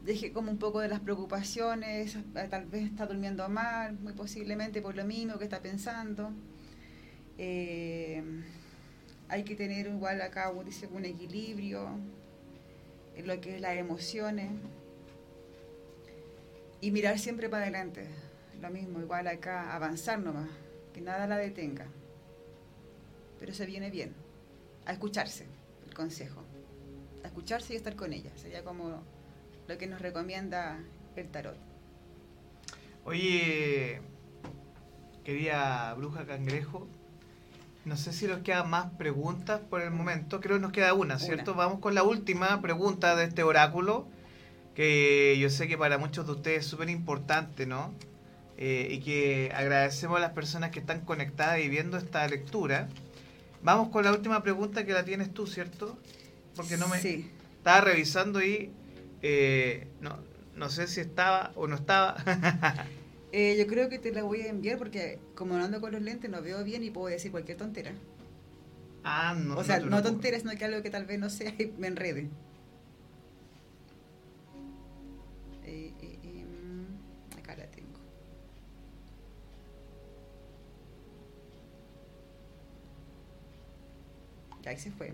deje 0.03 0.33
como 0.33 0.51
un 0.51 0.57
poco 0.57 0.79
de 0.81 0.89
las 0.89 0.99
preocupaciones, 0.99 2.15
eh, 2.15 2.47
tal 2.49 2.65
vez 2.65 2.85
está 2.85 3.05
durmiendo 3.05 3.47
mal, 3.47 3.97
muy 3.99 4.13
posiblemente 4.13 4.81
por 4.81 4.95
lo 4.95 5.05
mismo 5.05 5.37
que 5.37 5.45
está 5.45 5.61
pensando. 5.61 6.31
Eh, 7.37 8.23
hay 9.29 9.43
que 9.43 9.55
tener 9.55 9.87
igual 9.87 10.21
acá, 10.21 10.51
dice, 10.65 10.87
un 10.87 11.05
equilibrio 11.05 11.89
en 13.15 13.27
lo 13.27 13.39
que 13.41 13.55
es 13.55 13.61
las 13.61 13.77
emociones 13.77 14.51
y 16.81 16.91
mirar 16.91 17.19
siempre 17.19 17.49
para 17.49 17.63
adelante. 17.63 18.07
Lo 18.61 18.69
mismo, 18.69 18.99
igual 19.01 19.27
acá, 19.27 19.75
avanzar 19.75 20.19
nomás, 20.19 20.49
que 20.93 21.01
nada 21.01 21.27
la 21.27 21.37
detenga. 21.37 21.85
Pero 23.39 23.53
se 23.53 23.65
viene 23.65 23.89
bien, 23.89 24.13
a 24.85 24.93
escucharse, 24.93 25.45
el 25.87 25.93
consejo. 25.93 26.43
A 27.23 27.27
escucharse 27.27 27.73
y 27.73 27.77
estar 27.77 27.95
con 27.95 28.13
ella. 28.13 28.31
Sería 28.35 28.63
como 28.63 29.03
lo 29.67 29.77
que 29.77 29.87
nos 29.87 30.01
recomienda 30.01 30.79
el 31.15 31.27
tarot. 31.29 31.57
Oye, 33.05 34.01
querida 35.23 35.93
bruja 35.93 36.25
cangrejo, 36.25 36.87
no 37.87 37.95
sé 37.95 38.11
si 38.11 38.27
nos 38.27 38.39
quedan 38.39 38.69
más 38.69 38.91
preguntas 38.97 39.61
por 39.61 39.81
el 39.81 39.91
momento. 39.91 40.41
Creo 40.41 40.57
que 40.57 40.61
nos 40.61 40.73
queda 40.73 40.93
una, 40.93 41.19
¿cierto? 41.19 41.53
Una. 41.53 41.65
Vamos 41.65 41.79
con 41.79 41.95
la 41.95 42.03
última 42.03 42.61
pregunta 42.61 43.15
de 43.15 43.23
este 43.23 43.43
oráculo, 43.43 44.07
que 44.75 45.37
yo 45.39 45.49
sé 45.49 45.69
que 45.69 45.77
para 45.77 45.97
muchos 45.97 46.25
de 46.25 46.33
ustedes 46.33 46.59
es 46.59 46.65
súper 46.65 46.89
importante, 46.89 47.65
¿no? 47.65 47.93
Eh, 48.57 48.89
y 48.91 48.99
que 48.99 49.53
agradecemos 49.55 50.17
a 50.17 50.19
las 50.19 50.31
personas 50.31 50.71
que 50.71 50.79
están 50.79 50.99
conectadas 51.01 51.59
y 51.59 51.69
viendo 51.69 51.97
esta 51.97 52.27
lectura. 52.27 52.89
Vamos 53.67 53.89
con 53.89 54.05
la 54.05 54.13
última 54.13 54.41
pregunta 54.43 54.85
que 54.85 54.93
la 54.93 55.03
tienes 55.03 55.33
tú, 55.33 55.45
¿cierto? 55.45 55.99
Porque 56.55 56.77
no 56.77 56.87
me... 56.87 57.01
Sí. 57.01 57.29
Estaba 57.57 57.81
revisando 57.81 58.41
y 58.41 58.71
eh, 59.21 59.89
no, 59.99 60.19
no 60.55 60.69
sé 60.69 60.87
si 60.87 61.01
estaba 61.01 61.51
o 61.55 61.67
no 61.67 61.75
estaba. 61.75 62.15
Eh, 63.33 63.57
yo 63.59 63.67
creo 63.67 63.89
que 63.89 63.99
te 63.99 64.13
la 64.13 64.23
voy 64.23 64.39
a 64.39 64.47
enviar 64.47 64.77
porque 64.77 65.19
como 65.35 65.57
no 65.57 65.65
ando 65.65 65.81
con 65.81 65.91
los 65.91 66.01
lentes 66.01 66.31
no 66.31 66.41
veo 66.41 66.63
bien 66.63 66.81
y 66.81 66.91
puedo 66.91 67.07
decir 67.07 67.29
cualquier 67.29 67.57
tontera. 67.57 67.91
ah, 69.03 69.35
no. 69.37 69.57
o 69.57 69.63
sea, 69.65 69.79
no, 69.79 69.87
preocupes. 69.87 70.11
tonteras, 70.11 70.41
sino 70.43 70.55
que 70.55 70.63
algo 70.63 70.81
que 70.81 70.89
tal 70.89 71.05
vez 71.05 71.19
no 71.19 71.29
sea 71.29 71.53
y 71.59 71.73
me 71.77 71.87
enrede. 71.87 72.29
Ahí 84.67 84.77
se 84.77 84.91
fue. 84.91 85.13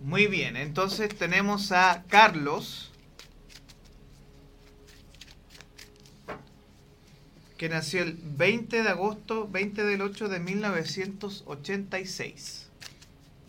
Muy 0.00 0.26
bien, 0.28 0.56
entonces 0.56 1.14
tenemos 1.16 1.72
a 1.72 2.04
Carlos, 2.08 2.92
que 7.56 7.68
nació 7.68 8.02
el 8.02 8.14
20 8.14 8.82
de 8.82 8.88
agosto, 8.88 9.48
20 9.48 9.82
del 9.82 10.00
8 10.02 10.28
de 10.28 10.38
1986. 10.38 12.68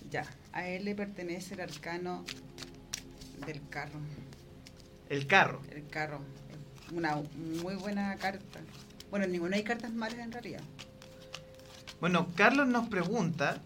Ya, 0.10 0.26
a 0.52 0.68
él 0.68 0.86
le 0.86 0.96
pertenece 0.96 1.54
el 1.54 1.62
arcano 1.62 2.26
del 3.46 3.62
carro. 3.70 4.00
El 5.10 5.28
carro. 5.28 5.62
El 5.72 5.86
carro. 5.88 6.22
Una 6.92 7.22
muy 7.36 7.76
buena 7.76 8.16
carta. 8.16 8.62
Bueno, 9.10 9.28
ninguna 9.28 9.56
hay 9.58 9.64
cartas 9.64 9.94
malas 9.94 10.20
en 10.20 10.32
realidad. 10.32 10.62
Bueno, 12.00 12.28
Carlos 12.36 12.68
nos 12.68 12.88
pregunta, 12.90 13.62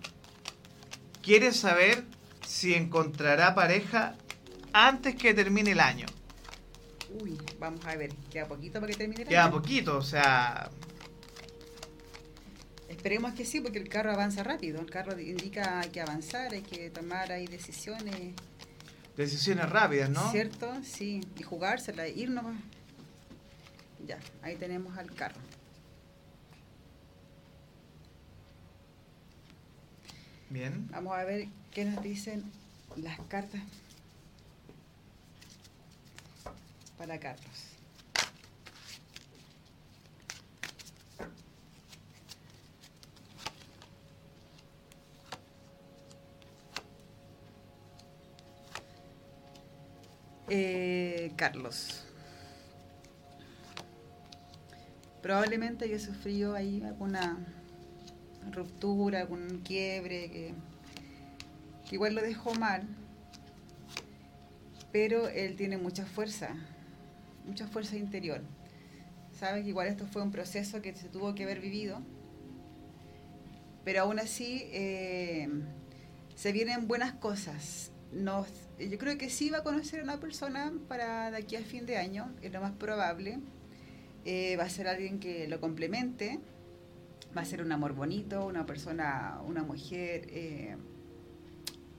quiere 1.21 1.51
saber 1.54 2.04
si 2.45 2.73
encontrará 2.73 3.54
pareja 3.56 4.15
antes 4.73 5.15
que 5.15 5.34
termine 5.34 5.71
el 5.71 5.80
año. 5.80 6.06
Uy, 7.21 7.38
vamos 7.60 7.86
a 7.86 7.95
ver, 7.95 8.13
queda 8.32 8.47
poquito 8.47 8.80
para 8.80 8.91
que 8.91 8.97
termine 8.97 9.23
el 9.23 9.27
Queda 9.27 9.45
año. 9.45 9.51
poquito, 9.51 9.97
o 9.97 10.01
sea, 10.01 10.69
Esperemos 12.88 13.34
que 13.34 13.45
sí, 13.45 13.62
porque 13.62 13.80
el 13.80 13.89
carro 13.89 14.12
avanza 14.12 14.43
rápido. 14.43 14.80
El 14.80 14.89
carro 14.91 15.19
indica 15.19 15.80
hay 15.80 15.89
que 15.89 16.01
avanzar, 16.01 16.54
hay 16.54 16.62
que 16.62 16.89
tomar 16.91 17.32
ahí 17.32 17.47
decisiones. 17.47 18.34
decisiones 19.17 19.69
rápidas, 19.69 20.10
¿no? 20.10 20.30
¿Cierto? 20.32 20.71
Sí, 20.84 21.21
y 21.38 21.43
jugársela, 21.43 22.08
ir 22.08 22.30
nomás. 22.30 22.62
Ya, 24.08 24.20
ahí 24.42 24.56
tenemos 24.56 24.98
al 24.98 25.14
carro. 25.14 25.40
Bien. 30.50 30.88
Vamos 30.92 31.18
a 31.18 31.24
ver 31.24 31.48
qué 31.72 31.86
nos 31.86 32.04
dicen 32.04 32.44
las 32.98 33.20
cartas 33.30 33.62
para 36.98 37.20
Carlos. 37.20 37.72
Eh, 50.50 51.32
Carlos. 51.38 52.01
Probablemente 55.22 55.86
haya 55.86 56.00
sufrido 56.00 56.56
ahí 56.56 56.82
alguna 56.84 57.38
ruptura, 58.52 59.22
algún 59.22 59.62
quiebre 59.64 60.32
que, 60.32 60.54
igual 61.92 62.16
lo 62.16 62.22
dejó 62.22 62.56
mal, 62.56 62.88
pero 64.92 65.28
él 65.28 65.56
tiene 65.56 65.78
mucha 65.78 66.06
fuerza, 66.06 66.56
mucha 67.46 67.68
fuerza 67.68 67.98
interior. 67.98 68.42
Sabe 69.38 69.64
que 69.64 69.70
igual 69.70 69.88
esto 69.88 70.06
fue 70.08 70.22
un 70.22 70.32
proceso 70.32 70.82
que 70.82 70.96
se 70.96 71.08
tuvo 71.08 71.36
que 71.36 71.44
haber 71.44 71.60
vivido, 71.60 72.02
pero 73.84 74.02
aún 74.02 74.20
así 74.20 74.64
eh, 74.72 75.50
se 76.36 76.52
vienen 76.52 76.88
buenas 76.88 77.14
cosas. 77.14 77.92
Yo 78.14 78.98
creo 78.98 79.18
que 79.18 79.30
sí 79.30 79.50
va 79.50 79.60
a 79.60 79.64
conocer 79.64 80.02
a 80.02 80.04
una 80.04 80.20
persona 80.20 80.74
para 80.88 81.32
de 81.32 81.38
aquí 81.38 81.56
a 81.56 81.62
fin 81.62 81.86
de 81.86 81.98
año, 81.98 82.34
es 82.42 82.52
lo 82.52 82.60
más 82.60 82.74
probable. 82.74 83.40
Eh, 84.26 84.56
va 84.58 84.64
a 84.64 84.70
ser 84.70 84.88
alguien 84.88 85.20
que 85.20 85.48
lo 85.48 85.60
complemente, 85.60 86.40
va 87.36 87.42
a 87.42 87.46
ser 87.46 87.62
un 87.62 87.72
amor 87.72 87.94
bonito, 87.94 88.46
una 88.46 88.66
persona, 88.66 89.42
una 89.46 89.64
mujer 89.64 90.28
eh, 90.30 90.76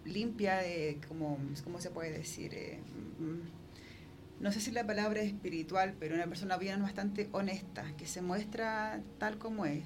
limpia, 0.05 0.59
de, 0.59 1.01
como, 1.09 1.39
¿cómo 1.65 1.81
se 1.81 1.91
puede 1.91 2.13
decir? 2.13 2.55
Eh, 2.55 2.81
mm, 3.19 4.43
no 4.43 4.53
sé 4.53 4.61
si 4.61 4.71
la 4.73 4.87
palabra 4.87 5.21
es 5.21 5.29
espiritual, 5.29 5.95
pero 5.99 6.15
una 6.15 6.27
persona 6.27 6.57
bien 6.57 6.83
bastante 6.83 7.29
honesta, 7.33 7.85
que 7.97 8.07
se 8.07 8.23
muestra 8.23 9.01
tal 9.19 9.39
como 9.39 9.67
es. 9.67 9.85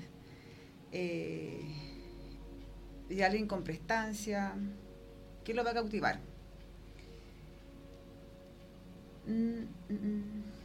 Eh, 0.93 1.61
y 3.09 3.21
alguien 3.23 3.47
con 3.47 3.65
prestancia, 3.65 4.55
que 5.45 5.55
lo 5.55 5.63
va 5.63 5.71
a 5.71 5.75
cautivar. 5.75 6.21
Mm, 9.27 9.65
mm, 9.89 10.56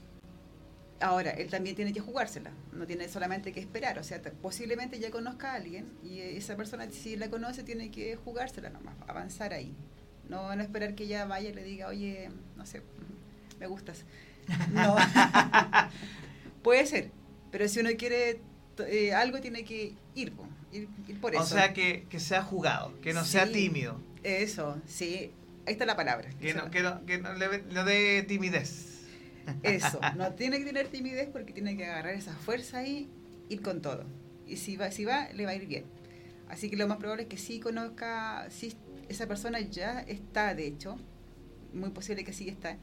Ahora, 1.01 1.31
él 1.31 1.49
también 1.49 1.75
tiene 1.75 1.93
que 1.93 1.99
jugársela, 1.99 2.51
no 2.73 2.85
tiene 2.85 3.09
solamente 3.09 3.51
que 3.51 3.59
esperar, 3.59 3.97
o 3.97 4.03
sea, 4.03 4.21
posiblemente 4.41 4.99
ya 4.99 5.09
conozca 5.09 5.51
a 5.51 5.55
alguien 5.55 5.91
y 6.03 6.19
esa 6.19 6.55
persona, 6.55 6.87
si 6.91 7.15
la 7.15 7.29
conoce, 7.29 7.63
tiene 7.63 7.89
que 7.89 8.15
jugársela 8.15 8.69
nomás, 8.69 8.95
avanzar 9.07 9.53
ahí. 9.53 9.73
No, 10.29 10.55
no 10.55 10.61
esperar 10.61 10.93
que 10.93 11.05
ella 11.05 11.25
vaya 11.25 11.49
y 11.49 11.53
le 11.53 11.63
diga, 11.63 11.87
oye, 11.87 12.29
no 12.55 12.65
sé, 12.65 12.81
me 13.59 13.67
gustas. 13.67 14.05
No. 14.71 14.95
Puede 16.63 16.85
ser, 16.85 17.09
pero 17.51 17.67
si 17.67 17.79
uno 17.79 17.89
quiere 17.97 18.39
eh, 18.87 19.13
algo, 19.13 19.41
tiene 19.41 19.63
que 19.63 19.95
ir, 20.13 20.33
ir, 20.71 20.87
por 21.19 21.33
eso. 21.33 21.43
O 21.43 21.45
sea, 21.45 21.73
que, 21.73 22.05
sea 22.17 22.43
jugado, 22.43 22.93
que 23.01 23.13
no 23.13 23.25
sea 23.25 23.51
tímido. 23.51 23.99
Eso, 24.23 24.79
sí, 24.85 25.31
ahí 25.65 25.73
está 25.73 25.85
la 25.85 25.95
palabra. 25.95 26.29
Que, 26.39 26.53
no, 26.53 26.69
que, 26.69 26.81
no, 26.81 27.05
que 27.05 27.17
no 27.17 27.33
le 27.33 27.83
dé 27.83 28.23
timidez. 28.23 28.90
Eso, 29.63 29.99
no 30.15 30.33
tiene 30.33 30.59
que 30.59 30.65
tener 30.65 30.87
timidez 30.87 31.29
porque 31.31 31.53
tiene 31.53 31.75
que 31.77 31.85
agarrar 31.85 32.15
esa 32.15 32.33
fuerza 32.33 32.85
y 32.85 33.09
ir 33.49 33.61
con 33.61 33.81
todo. 33.81 34.05
Y 34.47 34.57
si 34.57 34.77
va, 34.77 34.91
si 34.91 35.05
va, 35.05 35.29
le 35.33 35.45
va 35.45 35.51
a 35.51 35.55
ir 35.55 35.67
bien. 35.67 35.85
Así 36.49 36.69
que 36.69 36.75
lo 36.75 36.87
más 36.87 36.97
probable 36.97 37.23
es 37.23 37.29
que 37.29 37.37
sí 37.37 37.59
conozca, 37.59 38.49
si 38.49 38.73
esa 39.07 39.27
persona 39.27 39.59
ya 39.59 40.01
está, 40.01 40.53
de 40.53 40.67
hecho, 40.67 40.97
muy 41.73 41.91
posible 41.91 42.23
que 42.23 42.33
sí 42.33 42.49
está. 42.49 42.77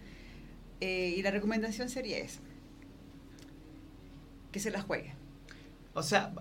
Eh, 0.80 1.14
y 1.16 1.22
la 1.22 1.30
recomendación 1.30 1.88
sería 1.88 2.18
esa, 2.18 2.40
que 4.52 4.60
se 4.60 4.70
la 4.70 4.80
juegue. 4.80 5.14
O 5.94 6.02
sea, 6.02 6.32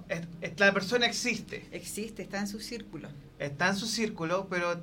la 0.58 0.74
persona 0.74 1.08
existe. 1.08 1.66
Existe, 1.72 2.22
está 2.22 2.40
en 2.40 2.48
su 2.48 2.60
círculo. 2.60 3.10
Está 3.40 3.70
en 3.70 3.76
su 3.76 3.88
círculo, 3.88 4.48
pero 4.50 4.82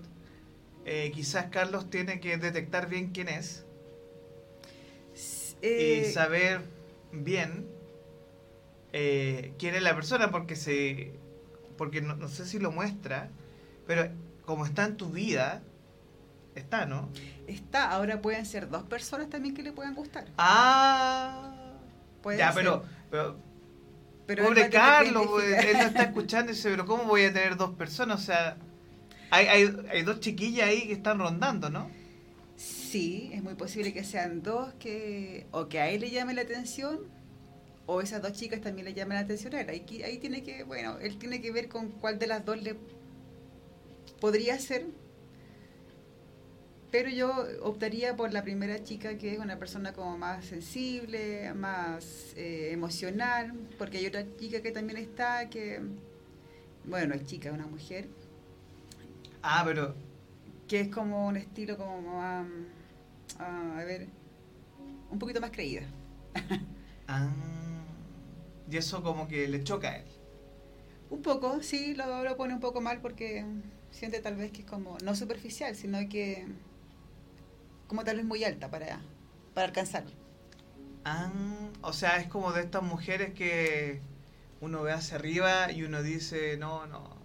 eh, 0.84 1.12
quizás 1.14 1.46
Carlos 1.46 1.88
tiene 1.90 2.20
que 2.20 2.36
detectar 2.36 2.88
bien 2.88 3.10
quién 3.10 3.28
es 3.28 3.63
y 5.64 6.04
eh, 6.04 6.12
saber 6.12 6.60
bien 7.10 7.66
eh, 8.92 9.54
quién 9.58 9.74
es 9.74 9.82
la 9.82 9.94
persona, 9.94 10.30
porque 10.30 10.56
se 10.56 11.12
porque 11.78 12.00
no, 12.00 12.28
sé 12.28 12.46
si 12.46 12.58
lo 12.58 12.70
muestra, 12.70 13.30
pero 13.86 14.08
como 14.44 14.64
está 14.64 14.84
en 14.84 14.96
tu 14.96 15.08
vida, 15.08 15.62
está, 16.54 16.86
¿no? 16.86 17.08
Está, 17.48 17.90
ahora 17.90 18.20
pueden 18.20 18.46
ser 18.46 18.68
dos 18.68 18.84
personas 18.84 19.28
también 19.30 19.54
que 19.54 19.62
le 19.62 19.72
puedan 19.72 19.94
gustar. 19.94 20.26
Ah, 20.38 21.52
ya, 22.36 22.52
pero, 22.54 22.84
pero, 23.10 24.44
pobre 24.44 24.70
Carlos, 24.70 25.42
él 25.42 25.76
no 25.78 25.84
está 25.84 26.02
escuchando 26.04 26.52
y 26.52 26.54
dice, 26.54 26.70
pero 26.70 26.86
¿cómo 26.86 27.04
voy 27.04 27.24
a 27.24 27.32
tener 27.32 27.56
dos 27.56 27.74
personas? 27.74 28.20
O 28.20 28.24
sea, 28.24 28.56
hay, 29.30 29.46
hay, 29.46 29.76
hay 29.90 30.02
dos 30.02 30.20
chiquillas 30.20 30.68
ahí 30.68 30.86
que 30.86 30.92
están 30.92 31.18
rondando, 31.18 31.68
¿no? 31.70 31.90
Sí, 32.94 33.28
es 33.34 33.42
muy 33.42 33.54
posible 33.56 33.92
que 33.92 34.04
sean 34.04 34.40
dos 34.44 34.72
que 34.74 35.48
o 35.50 35.68
que 35.68 35.80
a 35.80 35.90
él 35.90 36.02
le 36.02 36.10
llame 36.12 36.32
la 36.32 36.42
atención 36.42 37.00
o 37.86 38.00
esas 38.00 38.22
dos 38.22 38.34
chicas 38.34 38.60
también 38.60 38.84
le 38.84 38.94
llamen 38.94 39.16
la 39.16 39.24
atención 39.24 39.52
a 39.56 39.62
él. 39.62 39.68
Ahí, 39.68 40.02
ahí 40.04 40.18
tiene 40.18 40.44
que, 40.44 40.62
bueno, 40.62 40.98
él 41.00 41.18
tiene 41.18 41.40
que 41.40 41.50
ver 41.50 41.68
con 41.68 41.90
cuál 41.90 42.20
de 42.20 42.28
las 42.28 42.44
dos 42.44 42.62
le 42.62 42.76
podría 44.20 44.60
ser. 44.60 44.86
Pero 46.92 47.10
yo 47.10 47.34
optaría 47.62 48.14
por 48.14 48.32
la 48.32 48.44
primera 48.44 48.84
chica, 48.84 49.18
que 49.18 49.32
es 49.32 49.40
una 49.40 49.58
persona 49.58 49.92
como 49.92 50.16
más 50.16 50.44
sensible, 50.44 51.52
más 51.52 52.32
eh, 52.36 52.70
emocional, 52.70 53.54
porque 53.76 53.98
hay 53.98 54.06
otra 54.06 54.24
chica 54.36 54.62
que 54.62 54.70
también 54.70 55.00
está, 55.00 55.50
que, 55.50 55.80
bueno, 56.84 57.08
no 57.08 57.14
es 57.14 57.24
chica, 57.26 57.48
es 57.48 57.54
una 57.56 57.66
mujer. 57.66 58.06
Ah, 59.42 59.64
pero... 59.66 59.96
Que 60.68 60.80
es 60.80 60.88
como 60.88 61.26
un 61.26 61.36
estilo 61.36 61.76
como 61.76 62.00
más 62.00 62.46
a 63.38 63.82
ver, 63.84 64.08
un 65.10 65.18
poquito 65.18 65.40
más 65.40 65.50
creída. 65.50 65.82
ah, 67.08 67.30
y 68.70 68.76
eso 68.76 69.02
como 69.02 69.28
que 69.28 69.48
le 69.48 69.62
choca 69.62 69.90
a 69.90 69.96
él. 69.98 70.06
Un 71.10 71.22
poco, 71.22 71.62
sí, 71.62 71.94
lo, 71.94 72.24
lo 72.24 72.36
pone 72.36 72.54
un 72.54 72.60
poco 72.60 72.80
mal 72.80 73.00
porque 73.00 73.44
siente 73.90 74.20
tal 74.20 74.36
vez 74.36 74.50
que 74.50 74.62
es 74.62 74.66
como, 74.66 74.98
no 75.04 75.14
superficial, 75.14 75.76
sino 75.76 75.98
que 76.08 76.46
como 77.86 78.04
tal 78.04 78.16
vez 78.16 78.24
muy 78.24 78.42
alta 78.44 78.70
para, 78.70 79.00
para 79.54 79.68
alcanzarlo. 79.68 80.10
Ah, 81.04 81.30
o 81.82 81.92
sea, 81.92 82.16
es 82.16 82.28
como 82.28 82.52
de 82.52 82.62
estas 82.62 82.82
mujeres 82.82 83.34
que 83.34 84.00
uno 84.60 84.82
ve 84.82 84.92
hacia 84.92 85.16
arriba 85.16 85.70
y 85.70 85.82
uno 85.82 86.02
dice, 86.02 86.56
no, 86.56 86.86
no, 86.86 87.16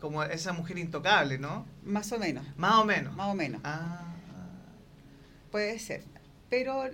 como 0.00 0.22
esa 0.24 0.52
mujer 0.52 0.78
intocable, 0.78 1.38
¿no? 1.38 1.66
Más 1.84 2.10
o 2.12 2.18
menos. 2.18 2.44
Más 2.56 2.74
o 2.74 2.84
menos. 2.84 3.14
Más 3.16 3.28
o 3.28 3.34
menos. 3.34 3.60
Ah. 3.64 4.17
Puede 5.50 5.78
ser, 5.78 6.02
pero 6.50 6.84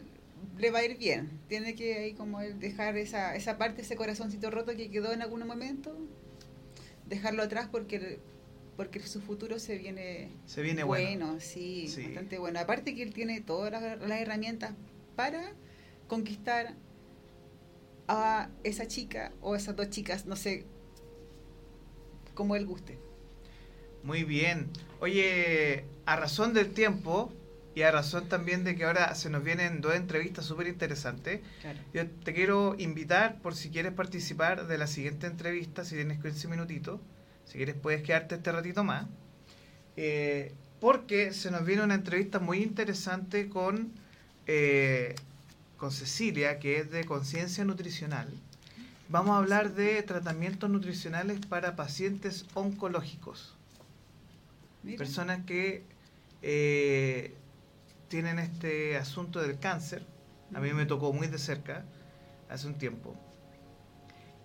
le 0.58 0.70
va 0.70 0.80
a 0.80 0.84
ir 0.84 0.96
bien. 0.98 1.40
Tiene 1.48 1.74
que 1.74 1.98
ahí 1.98 2.14
como 2.14 2.40
dejar 2.40 2.96
esa, 2.96 3.34
esa 3.34 3.58
parte, 3.58 3.82
ese 3.82 3.96
corazoncito 3.96 4.50
roto 4.50 4.76
que 4.76 4.90
quedó 4.90 5.12
en 5.12 5.22
algún 5.22 5.46
momento, 5.46 5.96
dejarlo 7.06 7.42
atrás 7.42 7.68
porque 7.70 8.20
porque 8.76 9.00
su 9.00 9.20
futuro 9.20 9.60
se 9.60 9.78
viene, 9.78 10.30
se 10.46 10.60
viene 10.60 10.82
bueno, 10.82 11.38
Sí, 11.38 11.84
bastante 11.86 12.38
bueno. 12.38 12.58
Aparte 12.58 12.94
que 12.94 13.04
él 13.04 13.14
tiene 13.14 13.40
todas 13.40 13.70
las, 13.70 14.00
las, 14.00 14.20
herramientas 14.20 14.74
para 15.14 15.52
conquistar 16.08 16.74
a 18.08 18.50
esa 18.64 18.88
chica 18.88 19.32
o 19.40 19.54
esas 19.54 19.76
dos 19.76 19.90
chicas, 19.90 20.26
no 20.26 20.34
sé, 20.34 20.64
como 22.34 22.56
él 22.56 22.66
guste. 22.66 22.98
Muy 24.02 24.24
bien. 24.24 24.68
Oye, 25.00 25.84
a 26.04 26.16
razón 26.16 26.52
del 26.52 26.72
tiempo, 26.72 27.32
y 27.74 27.82
a 27.82 27.90
razón 27.90 28.28
también 28.28 28.62
de 28.62 28.76
que 28.76 28.84
ahora 28.84 29.14
se 29.14 29.30
nos 29.30 29.42
vienen 29.42 29.80
dos 29.80 29.94
entrevistas 29.94 30.44
súper 30.44 30.68
interesantes. 30.68 31.40
Yo 31.92 32.08
te 32.08 32.32
quiero 32.32 32.76
invitar 32.78 33.40
por 33.40 33.56
si 33.56 33.70
quieres 33.70 33.92
participar 33.92 34.66
de 34.68 34.78
la 34.78 34.86
siguiente 34.86 35.26
entrevista, 35.26 35.84
si 35.84 35.96
tienes 35.96 36.22
15 36.22 36.48
minutitos. 36.48 37.00
Si 37.46 37.56
quieres 37.56 37.74
puedes 37.74 38.02
quedarte 38.02 38.36
este 38.36 38.52
ratito 38.52 38.84
más. 38.84 39.06
Eh, 39.96 40.52
porque 40.80 41.32
se 41.32 41.50
nos 41.50 41.64
viene 41.64 41.82
una 41.82 41.94
entrevista 41.94 42.38
muy 42.38 42.62
interesante 42.62 43.48
con, 43.48 43.92
eh, 44.46 45.16
con 45.76 45.90
Cecilia, 45.90 46.58
que 46.60 46.78
es 46.78 46.90
de 46.90 47.04
conciencia 47.04 47.64
nutricional. 47.64 48.28
Vamos 49.08 49.34
a 49.34 49.38
hablar 49.38 49.74
de 49.74 50.02
tratamientos 50.02 50.70
nutricionales 50.70 51.40
para 51.46 51.74
pacientes 51.74 52.46
oncológicos. 52.54 53.54
Personas 54.96 55.44
que 55.46 55.82
eh, 56.42 57.34
tienen 58.14 58.38
este 58.38 58.96
asunto 58.96 59.42
del 59.42 59.58
cáncer. 59.58 60.06
A 60.54 60.60
mí 60.60 60.72
me 60.72 60.86
tocó 60.86 61.12
muy 61.12 61.26
de 61.26 61.36
cerca 61.36 61.84
hace 62.48 62.68
un 62.68 62.74
tiempo. 62.74 63.16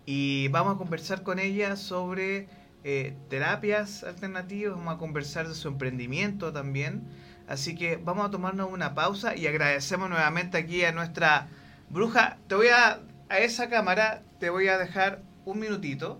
Y 0.07 0.47
vamos 0.47 0.73
a 0.73 0.77
conversar 0.79 1.21
con 1.21 1.37
ella 1.37 1.75
sobre 1.75 2.47
eh, 2.83 3.15
terapias 3.29 4.03
alternativas, 4.03 4.75
vamos 4.75 4.95
a 4.95 4.97
conversar 4.97 5.47
de 5.47 5.53
su 5.53 5.67
emprendimiento 5.67 6.51
también. 6.51 7.03
Así 7.47 7.75
que 7.75 7.97
vamos 7.97 8.25
a 8.25 8.31
tomarnos 8.31 8.73
una 8.73 8.95
pausa 8.95 9.35
y 9.35 9.45
agradecemos 9.45 10.09
nuevamente 10.09 10.57
aquí 10.57 10.83
a 10.83 10.91
nuestra 10.91 11.47
bruja. 11.91 12.39
Te 12.47 12.55
voy 12.55 12.69
a, 12.69 13.01
a 13.29 13.37
esa 13.37 13.69
cámara, 13.69 14.23
te 14.39 14.49
voy 14.49 14.67
a 14.67 14.79
dejar 14.79 15.21
un 15.45 15.59
minutito 15.59 16.19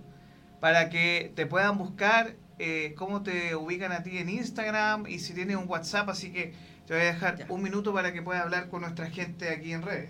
para 0.60 0.92
que 0.92 1.34
te 1.36 1.48
puedan 1.48 1.80
buscar 1.80 2.36
eh, 2.60 2.94
cómo 2.96 3.24
te 3.24 3.56
ubican 3.56 3.92
a 3.92 4.04
ti 4.04 4.20
en 4.20 4.30
Instagram 4.30 5.08
y 5.08 5.18
si 5.18 5.34
tienes 5.34 5.56
un 5.56 5.68
WhatsApp. 5.68 6.10
Así 6.10 6.32
que 6.32 6.54
te 6.90 6.96
voy 6.96 7.04
a 7.04 7.14
dejar 7.14 7.46
un 7.50 7.62
minuto 7.62 7.94
para 7.94 8.12
que 8.12 8.24
puedas 8.24 8.42
hablar 8.42 8.68
con 8.68 8.82
nuestra 8.82 9.12
gente 9.12 9.50
aquí 9.50 9.74
en 9.74 9.84
redes. 9.84 10.10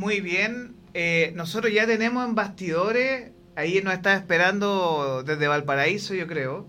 Muy 0.00 0.22
bien. 0.22 0.76
Eh, 0.94 1.30
nosotros 1.36 1.70
ya 1.74 1.86
tenemos 1.86 2.26
en 2.26 2.34
bastidores, 2.34 3.32
ahí 3.54 3.82
nos 3.82 3.92
está 3.92 4.16
esperando 4.16 5.22
desde 5.26 5.46
Valparaíso, 5.46 6.14
yo 6.14 6.26
creo. 6.26 6.66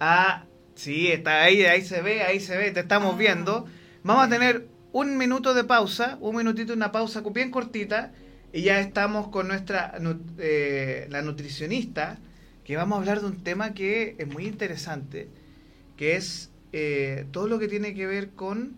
Ah, 0.00 0.46
sí, 0.74 1.06
está 1.12 1.42
ahí, 1.42 1.62
ahí 1.62 1.82
se 1.82 2.02
ve, 2.02 2.24
ahí 2.24 2.40
se 2.40 2.56
ve, 2.56 2.72
te 2.72 2.80
estamos 2.80 3.14
ah. 3.14 3.16
viendo. 3.16 3.66
Vamos 4.02 4.26
a 4.26 4.28
tener 4.28 4.66
un 4.90 5.16
minuto 5.16 5.54
de 5.54 5.62
pausa, 5.62 6.18
un 6.20 6.34
minutito, 6.34 6.72
una 6.72 6.90
pausa 6.90 7.22
bien 7.32 7.52
cortita, 7.52 8.10
y 8.52 8.62
ya 8.62 8.80
estamos 8.80 9.28
con 9.28 9.46
nuestra, 9.46 9.96
eh, 10.38 11.06
la 11.10 11.22
nutricionista, 11.22 12.18
que 12.64 12.74
vamos 12.74 12.96
a 12.96 13.00
hablar 13.02 13.20
de 13.20 13.26
un 13.26 13.44
tema 13.44 13.72
que 13.72 14.16
es 14.18 14.26
muy 14.26 14.46
interesante, 14.46 15.28
que 15.96 16.16
es 16.16 16.50
eh, 16.72 17.26
todo 17.30 17.46
lo 17.46 17.60
que 17.60 17.68
tiene 17.68 17.94
que 17.94 18.08
ver 18.08 18.30
con 18.30 18.74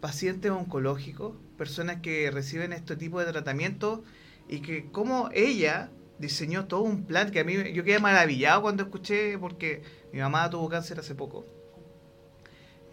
pacientes 0.00 0.50
oncológicos, 0.50 1.34
personas 1.56 2.00
que 2.00 2.30
reciben 2.30 2.72
este 2.72 2.96
tipo 2.96 3.20
de 3.20 3.30
tratamiento 3.30 4.04
y 4.48 4.60
que 4.60 4.90
como 4.90 5.30
ella 5.32 5.90
diseñó 6.18 6.66
todo 6.66 6.82
un 6.82 7.04
plan 7.04 7.30
que 7.30 7.40
a 7.40 7.44
mí 7.44 7.72
yo 7.72 7.84
quedé 7.84 7.98
maravillado 7.98 8.62
cuando 8.62 8.84
escuché 8.84 9.38
porque 9.38 9.82
mi 10.12 10.20
mamá 10.20 10.48
tuvo 10.50 10.68
cáncer 10.68 10.98
hace 11.00 11.14
poco. 11.14 11.46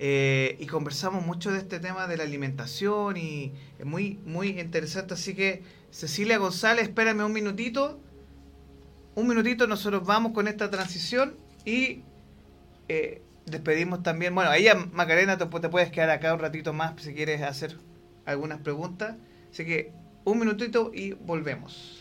Eh, 0.03 0.57
y 0.59 0.65
conversamos 0.65 1.23
mucho 1.23 1.51
de 1.51 1.59
este 1.59 1.79
tema 1.79 2.07
de 2.07 2.17
la 2.17 2.23
alimentación 2.23 3.17
y 3.17 3.53
es 3.77 3.85
muy, 3.85 4.19
muy 4.25 4.59
interesante. 4.59 5.13
Así 5.13 5.35
que 5.35 5.61
Cecilia 5.91 6.39
González, 6.39 6.85
espérame 6.85 7.23
un 7.23 7.33
minutito. 7.33 7.99
Un 9.13 9.27
minutito, 9.27 9.67
nosotros 9.67 10.03
vamos 10.03 10.31
con 10.31 10.47
esta 10.47 10.71
transición 10.71 11.35
y 11.65 12.01
eh, 12.87 13.21
despedimos 13.45 14.01
también. 14.01 14.33
Bueno, 14.33 14.49
ahí 14.49 14.67
Macarena 14.91 15.37
te 15.37 15.45
puedes 15.45 15.91
quedar 15.91 16.09
acá 16.09 16.33
un 16.33 16.39
ratito 16.39 16.73
más 16.73 16.99
si 16.99 17.13
quieres 17.13 17.43
hacer 17.43 17.77
algunas 18.25 18.59
preguntas. 18.61 19.15
Así 19.51 19.65
que 19.65 19.93
un 20.23 20.39
minutito 20.39 20.91
y 20.93 21.13
volvemos. 21.13 22.00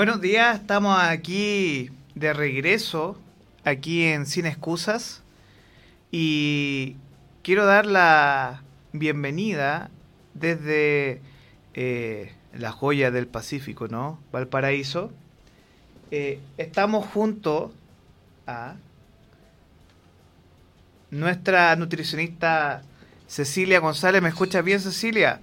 Buenos 0.00 0.22
días, 0.22 0.60
estamos 0.60 0.98
aquí 0.98 1.90
de 2.14 2.32
regreso, 2.32 3.18
aquí 3.64 4.04
en 4.04 4.24
Sin 4.24 4.46
Excusas, 4.46 5.22
y 6.10 6.96
quiero 7.42 7.66
dar 7.66 7.84
la 7.84 8.62
bienvenida 8.94 9.90
desde 10.32 11.20
eh, 11.74 12.32
la 12.54 12.72
joya 12.72 13.10
del 13.10 13.26
Pacífico, 13.26 13.88
¿no? 13.88 14.18
Valparaíso. 14.32 15.12
Eh, 16.10 16.40
estamos 16.56 17.04
junto 17.04 17.70
a 18.46 18.76
nuestra 21.10 21.76
nutricionista 21.76 22.80
Cecilia 23.26 23.80
González. 23.80 24.22
¿Me 24.22 24.30
escuchas 24.30 24.64
bien, 24.64 24.80
Cecilia? 24.80 25.42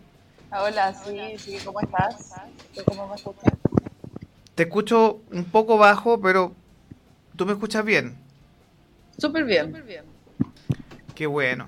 Hola, 0.49 0.95
sí, 0.95 1.38
sí, 1.38 1.58
¿cómo 1.64 1.80
estás? 1.80 2.34
¿Cómo 2.86 3.08
me 3.08 3.16
escuchas? 3.18 3.57
Te 4.58 4.64
escucho 4.64 5.22
un 5.32 5.45
poco 5.45 5.78
bajo, 5.78 6.20
pero 6.20 6.51
¿tú 7.36 7.45
me 7.45 7.51
escuchas 7.51 7.86
bien? 7.86 8.18
Súper 9.16 9.45
bien. 9.45 9.72
Qué 11.14 11.28
bueno. 11.28 11.68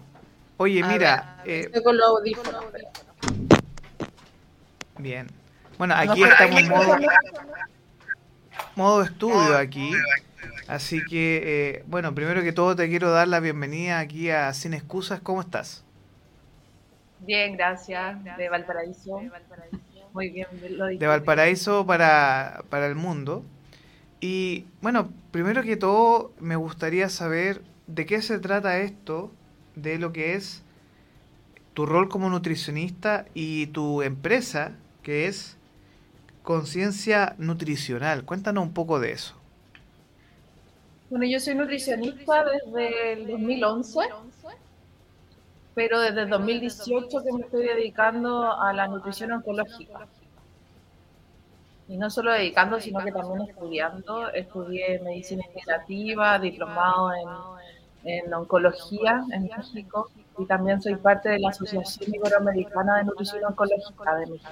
Oye, 0.57 0.83
mira. 0.83 1.39
eh, 1.45 1.65
estoy 1.65 1.83
con 1.83 1.95
los 1.95 2.07
audífonos. 2.07 2.65
Bien. 4.97 5.27
Bueno, 5.77 5.93
aquí 5.95 6.23
estamos 6.23 6.61
en 6.61 6.69
modo, 6.69 6.97
modo 8.75 9.03
estudio 9.03 9.55
aquí. 9.55 9.91
Así 10.67 11.05
que, 11.05 11.41
eh, 11.45 11.83
bueno, 11.85 12.15
primero 12.15 12.41
que 12.41 12.53
todo 12.53 12.75
te 12.75 12.89
quiero 12.89 13.11
dar 13.11 13.27
la 13.27 13.39
bienvenida 13.39 13.99
aquí 13.99 14.31
a 14.31 14.51
Sin 14.51 14.73
Excusas. 14.73 15.19
¿Cómo 15.21 15.41
estás? 15.41 15.83
Bien, 17.19 17.55
gracias. 17.55 18.17
De 18.35 18.49
Valparaíso. 18.49 19.19
De 19.19 19.29
Valparaíso. 19.29 19.77
Muy 20.13 20.29
bien, 20.29 20.47
De 20.97 21.07
Valparaíso 21.07 21.85
para, 21.85 22.63
para 22.69 22.87
el 22.87 22.95
mundo. 22.95 23.43
Y 24.21 24.65
bueno, 24.81 25.09
primero 25.31 25.63
que 25.63 25.77
todo 25.77 26.31
me 26.39 26.55
gustaría 26.55 27.09
saber 27.09 27.61
de 27.87 28.05
qué 28.05 28.21
se 28.21 28.39
trata 28.39 28.79
esto, 28.79 29.31
de 29.75 29.97
lo 29.97 30.11
que 30.11 30.33
es 30.33 30.63
tu 31.73 31.85
rol 31.85 32.09
como 32.09 32.29
nutricionista 32.29 33.25
y 33.33 33.67
tu 33.67 34.01
empresa, 34.01 34.73
que 35.03 35.27
es 35.27 35.57
Conciencia 36.43 37.35
Nutricional. 37.37 38.25
Cuéntanos 38.25 38.63
un 38.63 38.73
poco 38.73 38.99
de 38.99 39.11
eso. 39.11 39.35
Bueno, 41.09 41.25
yo 41.25 41.39
soy 41.39 41.55
nutricionista 41.55 42.43
desde 42.43 43.13
el 43.13 43.27
2011 43.27 43.99
pero 45.79 46.01
desde 46.01 46.25
2018 46.25 47.23
que 47.23 47.31
me 47.31 47.39
estoy 47.39 47.65
dedicando 47.67 48.51
a 48.51 48.73
la 48.73 48.85
nutrición 48.89 49.31
oncológica. 49.31 50.07
Y 51.87 51.95
no 51.95 52.09
solo 52.09 52.33
dedicando, 52.33 52.81
sino 52.81 52.99
que 52.99 53.13
también 53.13 53.49
estudiando. 53.49 54.29
Estudié 54.33 54.99
medicina 54.99 55.45
integrativa, 55.47 56.37
diplomado 56.37 57.13
en, 58.03 58.11
en 58.11 58.33
oncología 58.33 59.23
en 59.31 59.43
México 59.43 60.09
y 60.37 60.45
también 60.45 60.81
soy 60.81 60.97
parte 60.97 61.29
de 61.29 61.39
la 61.39 61.47
Asociación 61.47 62.13
Iberoamericana 62.13 62.97
de 62.97 63.05
Nutrición 63.05 63.45
Oncológica 63.45 64.15
de 64.17 64.25
México. 64.25 64.49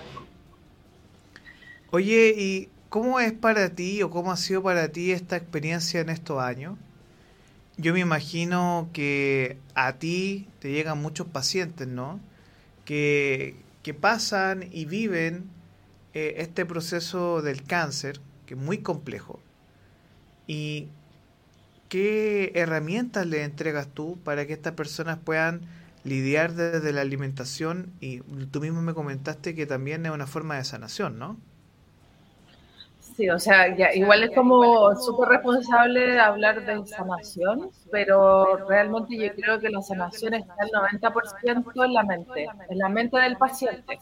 Oye, 1.91 2.33
¿y 2.37 2.69
cómo 2.87 3.19
es 3.19 3.33
para 3.33 3.67
ti 3.67 4.01
o 4.01 4.09
cómo 4.09 4.31
ha 4.31 4.37
sido 4.37 4.63
para 4.63 4.87
ti 4.87 5.11
esta 5.11 5.35
experiencia 5.35 5.99
en 5.99 6.07
estos 6.07 6.41
años? 6.41 6.77
Yo 7.77 7.93
me 7.93 7.99
imagino 7.99 8.89
que 8.91 9.57
a 9.75 9.93
ti 9.93 10.47
te 10.59 10.71
llegan 10.71 11.01
muchos 11.01 11.27
pacientes, 11.27 11.87
¿no? 11.87 12.19
Que, 12.85 13.55
pasan 14.01 14.67
y 14.73 14.83
viven 14.83 15.49
eh, 16.13 16.35
este 16.39 16.65
proceso 16.65 17.41
del 17.41 17.63
cáncer, 17.63 18.19
que 18.45 18.55
es 18.55 18.59
muy 18.59 18.79
complejo. 18.79 19.39
Y 20.45 20.89
¿qué 21.87 22.51
herramientas 22.55 23.25
le 23.25 23.43
entregas 23.43 23.87
tú 23.87 24.19
para 24.25 24.45
que 24.45 24.51
estas 24.51 24.73
personas 24.73 25.19
puedan 25.23 25.61
lidiar 26.03 26.53
desde 26.53 26.91
la 26.91 26.99
alimentación? 26.99 27.93
Y 28.01 28.19
tú 28.51 28.59
mismo 28.59 28.81
me 28.81 28.93
comentaste 28.93 29.55
que 29.55 29.65
también 29.65 30.05
es 30.05 30.11
una 30.11 30.27
forma 30.27 30.57
de 30.57 30.65
sanación, 30.65 31.17
¿no? 31.17 31.37
Sí, 33.17 33.27
o 33.31 33.39
sea, 33.39 33.75
ya, 33.75 33.95
igual 33.95 34.25
es 34.25 34.29
como 34.35 34.95
súper 34.95 35.29
responsable 35.29 36.19
hablar 36.19 36.63
de 36.63 36.85
sanación, 36.85 37.71
pero 37.91 38.67
realmente 38.67 39.17
yo 39.17 39.33
creo 39.33 39.59
que 39.59 39.69
la 39.69 39.81
sanación 39.81 40.35
está 40.35 40.53
el 40.63 40.69
90% 41.01 41.83
en 41.83 41.93
la 41.95 42.03
mente, 42.03 42.47
en 42.69 42.77
la 42.77 42.89
mente 42.89 43.17
del 43.17 43.35
paciente. 43.35 43.97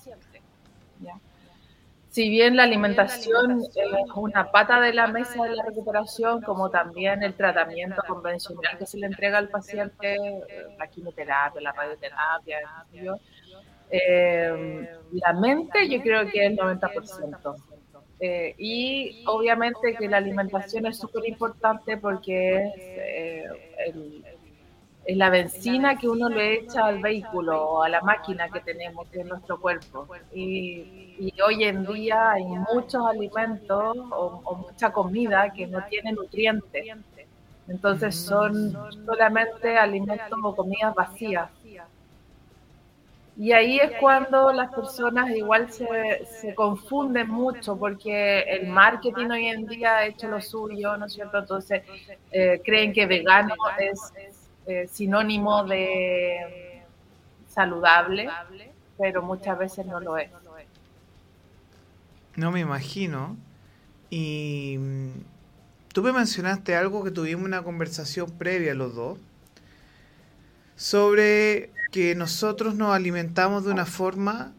Si 2.10 2.30
bien 2.30 2.58
la 2.58 2.64
alimentación 2.64 3.62
es 3.62 4.12
una 4.16 4.52
pata 4.52 4.82
de 4.82 4.94
la 4.94 5.08
mesa 5.08 5.44
de 5.44 5.56
la 5.56 5.64
recuperación, 5.64 6.42
como 6.42 6.70
también 6.70 7.24
el 7.24 7.36
tratamiento 7.36 8.02
convencional 8.06 8.78
que 8.78 8.86
se 8.86 8.98
le 8.98 9.06
entrega 9.06 9.38
al 9.38 9.48
paciente, 9.48 10.18
la 10.78 10.88
quimioterapia, 10.88 11.62
la 11.62 11.72
radioterapia, 11.72 12.60
eh, 13.90 14.90
la 15.14 15.34
mente 15.40 15.88
yo 15.88 16.02
creo 16.02 16.30
que 16.30 16.46
es 16.46 16.52
el 16.52 16.58
90%. 16.58 17.75
Eh, 18.20 18.56
y 18.58 19.24
obviamente 19.28 19.96
que 20.00 20.08
la 20.08 20.18
alimentación 20.18 20.86
es 20.86 20.98
súper 20.98 21.28
importante 21.28 21.98
porque 21.98 22.58
es, 22.58 22.74
eh, 22.78 23.46
la 25.10 25.30
benzina 25.30 25.98
que 25.98 26.08
uno 26.08 26.30
le 26.30 26.62
echa 26.62 26.86
al 26.86 27.00
vehículo 27.00 27.62
o 27.62 27.84
a 27.84 27.90
la 27.90 28.02
máquina 28.02 28.50
que 28.50 28.60
tenemos, 28.62 29.08
en 29.14 29.28
nuestro 29.28 29.60
cuerpo. 29.60 30.08
Y, 30.34 31.34
hoy 31.46 31.64
en 31.64 31.86
día 31.86 32.32
hay 32.32 32.44
muchos 32.44 33.06
alimentos 33.06 33.96
o, 33.98 34.42
o, 34.44 34.56
mucha 34.56 34.92
comida 34.92 35.52
que 35.54 35.68
no 35.68 35.84
tiene 35.86 36.12
nutrientes. 36.12 36.88
Entonces 37.68 38.16
son 38.16 38.72
solamente 39.06 39.78
alimentos 39.78 40.40
o 40.42 40.56
comidas 40.56 40.94
vacías. 40.96 41.50
Y 43.38 43.52
ahí 43.52 43.80
es 43.80 43.92
cuando 44.00 44.54
las 44.54 44.74
personas 44.74 45.30
igual 45.32 45.70
se, 45.72 45.86
se, 46.40 46.56
confunden 46.56 47.28
mucho 47.28 47.78
porque 47.78 48.40
el 48.42 48.68
marketing 48.68 49.26
hoy 49.26 49.48
en 49.48 49.66
día 49.66 49.98
ha 49.98 50.06
hecho 50.06 50.30
lo 50.30 50.42
suyo, 50.42 50.96
¿no 50.96 51.08
es 51.08 51.14
cierto? 51.14 51.40
Entonces 51.40 51.84
eh, 52.32 52.62
creen 52.64 52.94
que 52.94 53.06
vegano 53.06 53.56
es 53.78 54.00
eh, 54.68 54.88
sinónimo 54.88 55.66
de 55.66 56.82
saludable, 57.50 58.30
pero 58.98 59.22
muchas 59.22 59.58
veces 59.60 59.86
no 59.86 60.00
lo 60.00 60.18
es. 60.18 60.30
No 62.38 62.52
me 62.52 62.62
imagino. 62.62 63.36
Y 64.10 64.78
mm, 64.80 65.10
tú 65.94 66.02
me 66.04 66.14
mencionaste 66.14 66.76
algo 66.76 67.04
que 67.04 67.12
tuvimos 67.12 67.44
una 67.44 67.64
conversación 67.64 68.32
previa 68.32 68.74
los 68.74 68.96
dos 68.96 69.20
sobre 70.78 71.70
que 71.96 72.14
nosotros 72.14 72.76
nos 72.76 72.94
alimentamos 72.94 73.64
de 73.64 73.72
una 73.72 73.86
forma 73.86 74.52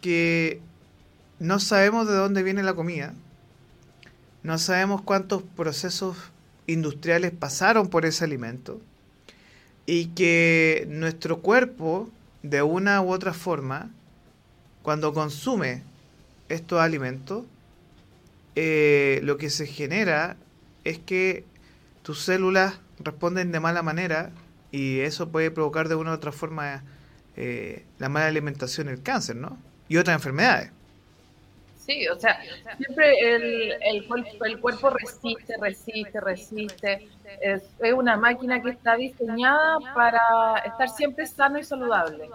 que 0.00 0.62
no 1.38 1.60
sabemos 1.60 2.08
de 2.08 2.14
dónde 2.14 2.42
viene 2.42 2.62
la 2.62 2.72
comida, 2.72 3.12
no 4.42 4.56
sabemos 4.56 5.02
cuántos 5.02 5.42
procesos 5.42 6.16
industriales 6.66 7.32
pasaron 7.32 7.88
por 7.88 8.06
ese 8.06 8.24
alimento. 8.24 8.80
Y 9.84 10.06
que 10.06 10.86
nuestro 10.88 11.40
cuerpo, 11.40 12.08
de 12.42 12.62
una 12.62 13.02
u 13.02 13.12
otra 13.12 13.34
forma, 13.34 13.90
cuando 14.82 15.12
consume 15.12 15.82
estos 16.48 16.80
alimentos, 16.80 17.44
eh, 18.56 19.20
lo 19.22 19.36
que 19.36 19.50
se 19.50 19.66
genera 19.66 20.38
es 20.84 20.98
que 20.98 21.44
tus 22.02 22.22
células 22.22 22.80
responden 23.00 23.52
de 23.52 23.60
mala 23.60 23.82
manera 23.82 24.30
y 24.72 25.00
eso 25.00 25.30
puede 25.30 25.50
provocar 25.50 25.88
de 25.88 25.94
una 25.94 26.12
u 26.12 26.14
otra 26.14 26.32
forma 26.32 26.82
eh, 27.36 27.84
la 27.98 28.08
mala 28.08 28.26
alimentación, 28.26 28.88
el 28.88 29.02
cáncer, 29.02 29.36
¿no? 29.36 29.58
Y 29.88 29.96
otras 29.96 30.14
enfermedades. 30.14 30.70
Sí, 31.78 32.06
o 32.08 32.18
sea, 32.20 32.40
siempre 32.76 33.34
el, 33.34 33.72
el, 33.82 34.06
cuerpo, 34.06 34.44
el 34.44 34.60
cuerpo 34.60 34.90
resiste, 34.90 35.54
resiste, 35.60 36.20
resiste. 36.20 37.08
Es, 37.40 37.62
es, 37.80 37.92
una 37.92 38.16
máquina 38.16 38.62
que 38.62 38.70
está 38.70 38.96
diseñada 38.96 39.78
para 39.94 40.58
estar 40.66 40.88
siempre 40.88 41.26
sano 41.26 41.58
y 41.58 41.64
saludable. 41.64 42.30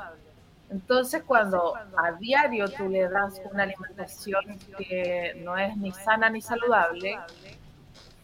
Entonces, 0.69 1.23
cuando 1.23 1.75
a 1.75 2.11
diario 2.13 2.67
tú 2.67 2.89
le 2.89 3.07
das 3.07 3.39
una 3.51 3.63
alimentación 3.63 4.43
que 4.77 5.39
no 5.43 5.57
es 5.57 5.77
ni 5.77 5.91
sana 5.91 6.29
ni 6.29 6.41
saludable, 6.41 7.17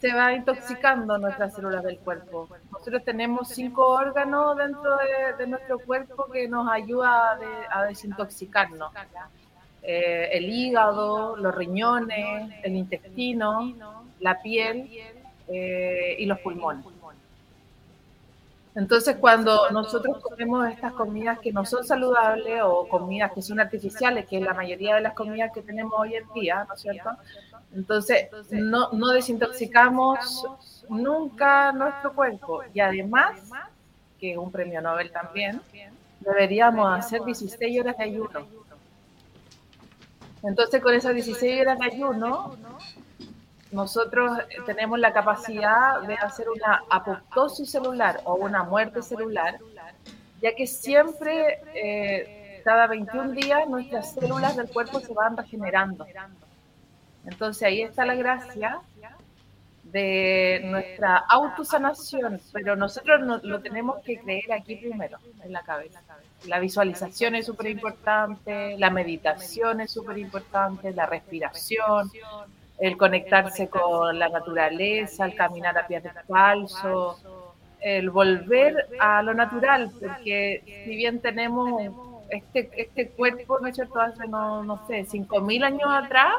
se 0.02 0.12
va 0.14 0.34
intoxicando 0.34 1.18
nuestras 1.20 1.54
células 1.54 1.84
del 1.84 2.00
cuerpo. 2.00 2.50
Nosotros 2.72 3.04
tenemos 3.06 3.50
cinco 3.50 3.88
órganos 3.88 4.58
dentro 4.58 4.98
de, 5.38 5.46
nuestro 5.46 5.78
cuerpo 5.78 6.26
que 6.32 6.48
nos 6.48 6.68
ayuda 6.72 7.38
a, 7.70 7.84
desintoxicarnos. 7.86 8.92
Eh, 9.84 10.30
el 10.34 10.50
hígado, 10.50 11.38
los 11.38 11.54
riñones, 11.54 12.52
el 12.64 12.76
intestino, 12.76 13.74
la 14.20 14.42
piel 14.42 14.90
eh, 15.48 16.16
y 16.18 16.26
los 16.26 16.40
pulmones. 16.40 16.86
Entonces, 18.74 19.18
cuando 19.18 19.70
nosotros 19.70 20.20
comemos 20.20 20.68
estas 20.70 20.94
comidas 20.94 21.40
que 21.40 21.52
no 21.52 21.66
son 21.66 21.84
saludables 21.84 22.62
o 22.64 22.88
comidas 22.88 23.32
que 23.34 23.42
son 23.42 23.60
artificiales, 23.60 24.26
que 24.28 24.38
es 24.38 24.44
la 24.44 24.54
mayoría 24.54 24.96
de 24.96 25.02
las 25.02 25.14
comidas 25.14 25.52
que 25.54 25.62
tenemos 25.62 25.94
hoy 25.98 26.16
en 26.16 26.24
día, 26.34 26.66
¿no 26.68 26.74
es 26.74 26.82
cierto? 26.82 27.10
Entonces, 27.74 28.28
no, 28.52 28.92
no 28.92 29.10
desintoxicamos 29.10 30.46
nunca 30.90 31.72
nuestro 31.72 32.14
cuerpo. 32.14 32.62
Y 32.74 32.80
además, 32.80 33.40
que 34.20 34.34
es 34.34 34.38
un 34.38 34.52
premio 34.52 34.82
Nobel 34.82 35.12
también, 35.12 35.62
deberíamos 36.20 37.00
hacer 37.00 37.24
16 37.24 37.80
horas 37.80 37.98
de 37.98 38.04
ayuno. 38.04 38.48
Entonces, 40.44 40.82
con 40.82 40.94
esas 40.94 41.14
16 41.14 41.62
horas 41.62 41.80
de 41.80 41.86
ayuno, 41.86 42.58
nosotros 43.72 44.38
tenemos 44.66 45.00
la 45.00 45.14
capacidad 45.14 46.02
de 46.02 46.16
hacer 46.16 46.50
una 46.50 46.84
apoptosis 46.90 47.72
celular 47.72 48.20
o 48.26 48.36
una 48.36 48.64
muerte 48.64 49.02
celular, 49.02 49.60
ya 50.42 50.54
que 50.56 50.68
siempre, 50.68 51.62
eh, 51.74 52.62
cada 52.66 52.88
21 52.88 53.32
días, 53.32 53.68
nuestras 53.70 54.14
células 54.14 54.58
del 54.58 54.70
cuerpo 54.70 55.00
se 55.00 55.14
van 55.14 55.38
regenerando. 55.38 56.06
Entonces 57.26 57.64
ahí 57.64 57.82
está 57.82 58.06
la 58.06 58.16
gracia 58.16 58.82
de 59.84 60.62
nuestra 60.66 61.18
autosanación, 61.18 62.40
pero 62.54 62.76
nosotros 62.76 63.44
lo 63.44 63.60
tenemos 63.62 64.02
que 64.04 64.20
creer 64.20 64.52
aquí 64.54 64.78
primero, 64.78 65.18
en 65.44 65.52
la 65.52 65.62
cabeza. 65.62 66.02
La 66.48 66.60
visualización 66.60 67.36
es 67.36 67.46
súper 67.46 67.68
importante, 67.68 68.78
la 68.78 68.90
meditación 68.90 69.82
es 69.82 69.92
súper 69.92 70.18
importante, 70.18 70.92
la 70.92 71.06
respiración, 71.06 72.10
el 72.80 72.98
conectarse 72.98 73.68
con 73.68 74.18
la 74.18 74.30
naturaleza, 74.30 75.26
el 75.26 75.36
caminar 75.36 75.78
a 75.78 75.86
pies 75.86 76.04
falso, 76.28 77.18
el 77.80 78.10
volver 78.10 78.88
a 79.00 79.22
lo 79.22 79.34
natural, 79.34 79.92
porque 80.00 80.84
si 80.86 80.96
bien 80.96 81.20
tenemos 81.20 81.82
este, 82.30 82.70
este 82.76 83.10
cuerpo, 83.10 83.60
¿no 83.60 83.68
es 83.68 83.76
cierto?, 83.76 84.00
hace, 84.00 84.28
no, 84.28 84.64
no 84.64 84.88
sé, 84.88 85.06
5.000 85.06 85.64
años 85.66 85.90
atrás, 85.92 86.34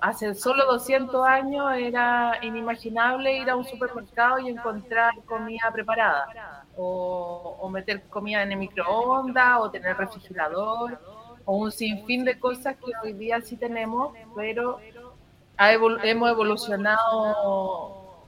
hace 0.00 0.34
solo 0.34 0.66
200 0.66 1.26
años 1.26 1.72
era 1.74 2.38
inimaginable 2.42 3.38
ir 3.38 3.50
a 3.50 3.56
un 3.56 3.64
supermercado 3.64 4.38
y 4.38 4.48
encontrar 4.48 5.14
comida 5.24 5.70
preparada, 5.72 6.64
o, 6.76 7.68
meter 7.70 8.02
comida 8.08 8.42
en 8.42 8.52
el 8.52 8.58
microondas, 8.58 9.58
o 9.60 9.70
tener 9.70 9.96
refrigerador, 9.96 10.98
o 11.44 11.56
un 11.56 11.72
sinfín 11.72 12.24
de 12.24 12.38
cosas 12.38 12.76
que 12.76 12.92
hoy 13.02 13.12
día 13.12 13.40
sí 13.40 13.56
tenemos, 13.56 14.12
pero 14.34 14.80
hemos 15.58 16.30
evolucionado 16.30 18.26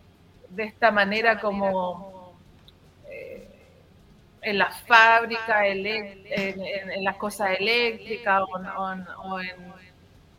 de 0.48 0.64
esta 0.64 0.90
manera 0.90 1.38
como 1.40 2.34
eh, 3.10 3.48
en 4.40 4.58
las 4.58 4.80
fábricas, 4.82 5.62
en, 5.64 7.04
las 7.04 7.16
cosas 7.16 7.50
eléctricas 7.58 8.42
o 8.50 9.40
en 9.40 9.78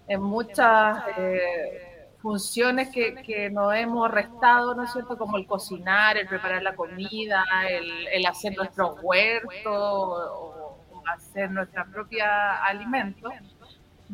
en 0.10 0.22
muchas 0.24 1.04
eh, 1.18 2.08
funciones 2.18 2.90
que, 2.90 3.14
que, 3.24 3.50
nos 3.50 3.74
hemos 3.76 4.10
restado, 4.10 4.74
¿no 4.74 4.84
es 4.84 4.92
cierto? 4.92 5.18
Como 5.18 5.38
el 5.38 5.46
cocinar, 5.46 6.18
el 6.18 6.28
preparar 6.28 6.64
la 6.64 6.76
comida, 6.76 7.46
el, 7.70 8.26
hacer 8.26 8.58
nuestros 8.58 8.98
huertos 9.02 9.64
o, 9.66 10.78
hacer 11.16 11.50
nuestra 11.50 11.86
propia 11.86 12.64
alimento. 12.64 13.30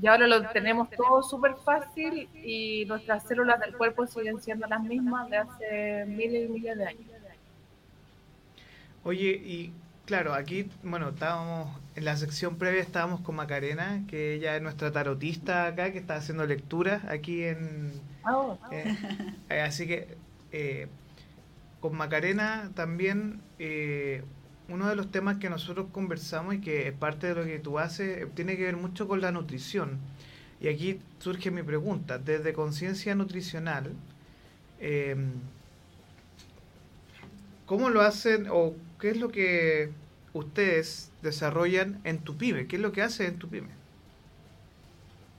Y 0.02 0.08
ahora 0.08 0.28
lo 0.28 0.50
tenemos 0.50 0.89
todo 0.89 1.24
súper 1.24 1.56
fácil 1.56 2.30
y 2.34 2.86
nuestras 2.86 3.24
células 3.28 3.60
del 3.60 3.76
cuerpo 3.76 4.06
siguen 4.06 4.41
siendo 4.41 4.68
las 4.68 4.82
mismas 4.82 5.30
de 5.30 5.38
hace 5.38 6.06
miles 6.08 6.50
y 6.50 6.54
miles 6.54 6.78
de 6.78 6.88
años. 6.88 7.12
Oye, 9.04 9.30
y 9.30 9.74
Claro, 10.06 10.36
aquí, 10.36 10.70
bueno, 10.84 11.10
estábamos 11.10 11.80
en 11.95 12.06
la 12.06 12.16
sección 12.16 12.58
previa, 12.58 12.80
estábamos 12.80 13.22
con 13.22 13.36
Macarena, 13.36 14.03
que 14.08 14.36
ella 14.36 14.56
es 14.56 14.62
nuestra 14.62 14.91
tarotista 14.91 15.66
acá, 15.66 15.91
que 15.91 15.97
está 15.97 16.16
haciendo 16.18 16.45
lecturas 16.45 17.03
aquí 17.06 17.43
en... 17.43 17.91
Oh. 18.24 18.60
Eh, 18.72 18.95
eh, 19.49 19.62
así 19.62 19.88
que, 19.88 20.16
eh, 20.51 20.88
con 21.80 21.95
Macarena 21.95 22.70
también 22.76 23.41
uno 24.68 24.88
de 24.88 24.95
los 24.95 25.10
temas 25.10 25.38
que 25.38 25.49
nosotros 25.49 25.88
conversamos 25.91 26.56
y 26.56 26.62
que 26.62 26.88
es 26.88 26.93
parte 26.93 27.28
de 27.28 27.36
lo 27.36 27.43
que 27.43 27.58
tú 27.58 27.80
haces 27.80 28.28
tiene 28.36 28.58
que 28.58 28.64
ver 28.64 28.78
mucho 28.78 29.08
con 29.08 29.22
la 29.22 29.32
nutrición. 29.32 29.97
Y 30.62 30.68
aquí 30.68 30.99
surge 31.18 31.49
mi 31.49 31.64
pregunta, 31.64 32.20
desde 32.20 32.53
conciencia 32.53 33.16
nutricional, 33.16 33.91
¿cómo 37.66 37.89
lo 37.89 38.01
hacen 38.01 38.47
o 38.51 38.76
qué 39.06 39.12
es 39.12 39.18
lo 39.18 39.30
que 39.30 39.91
ustedes 40.34 41.12
desarrollan 41.22 42.01
en 42.06 42.24
tu 42.24 42.36
pyme? 42.38 42.66
¿Qué 42.66 42.78
es 42.78 42.82
lo 42.82 42.91
que 42.91 43.03
hace 43.03 43.28
en 43.28 43.38
tu 43.38 43.47
pyme? 43.47 43.70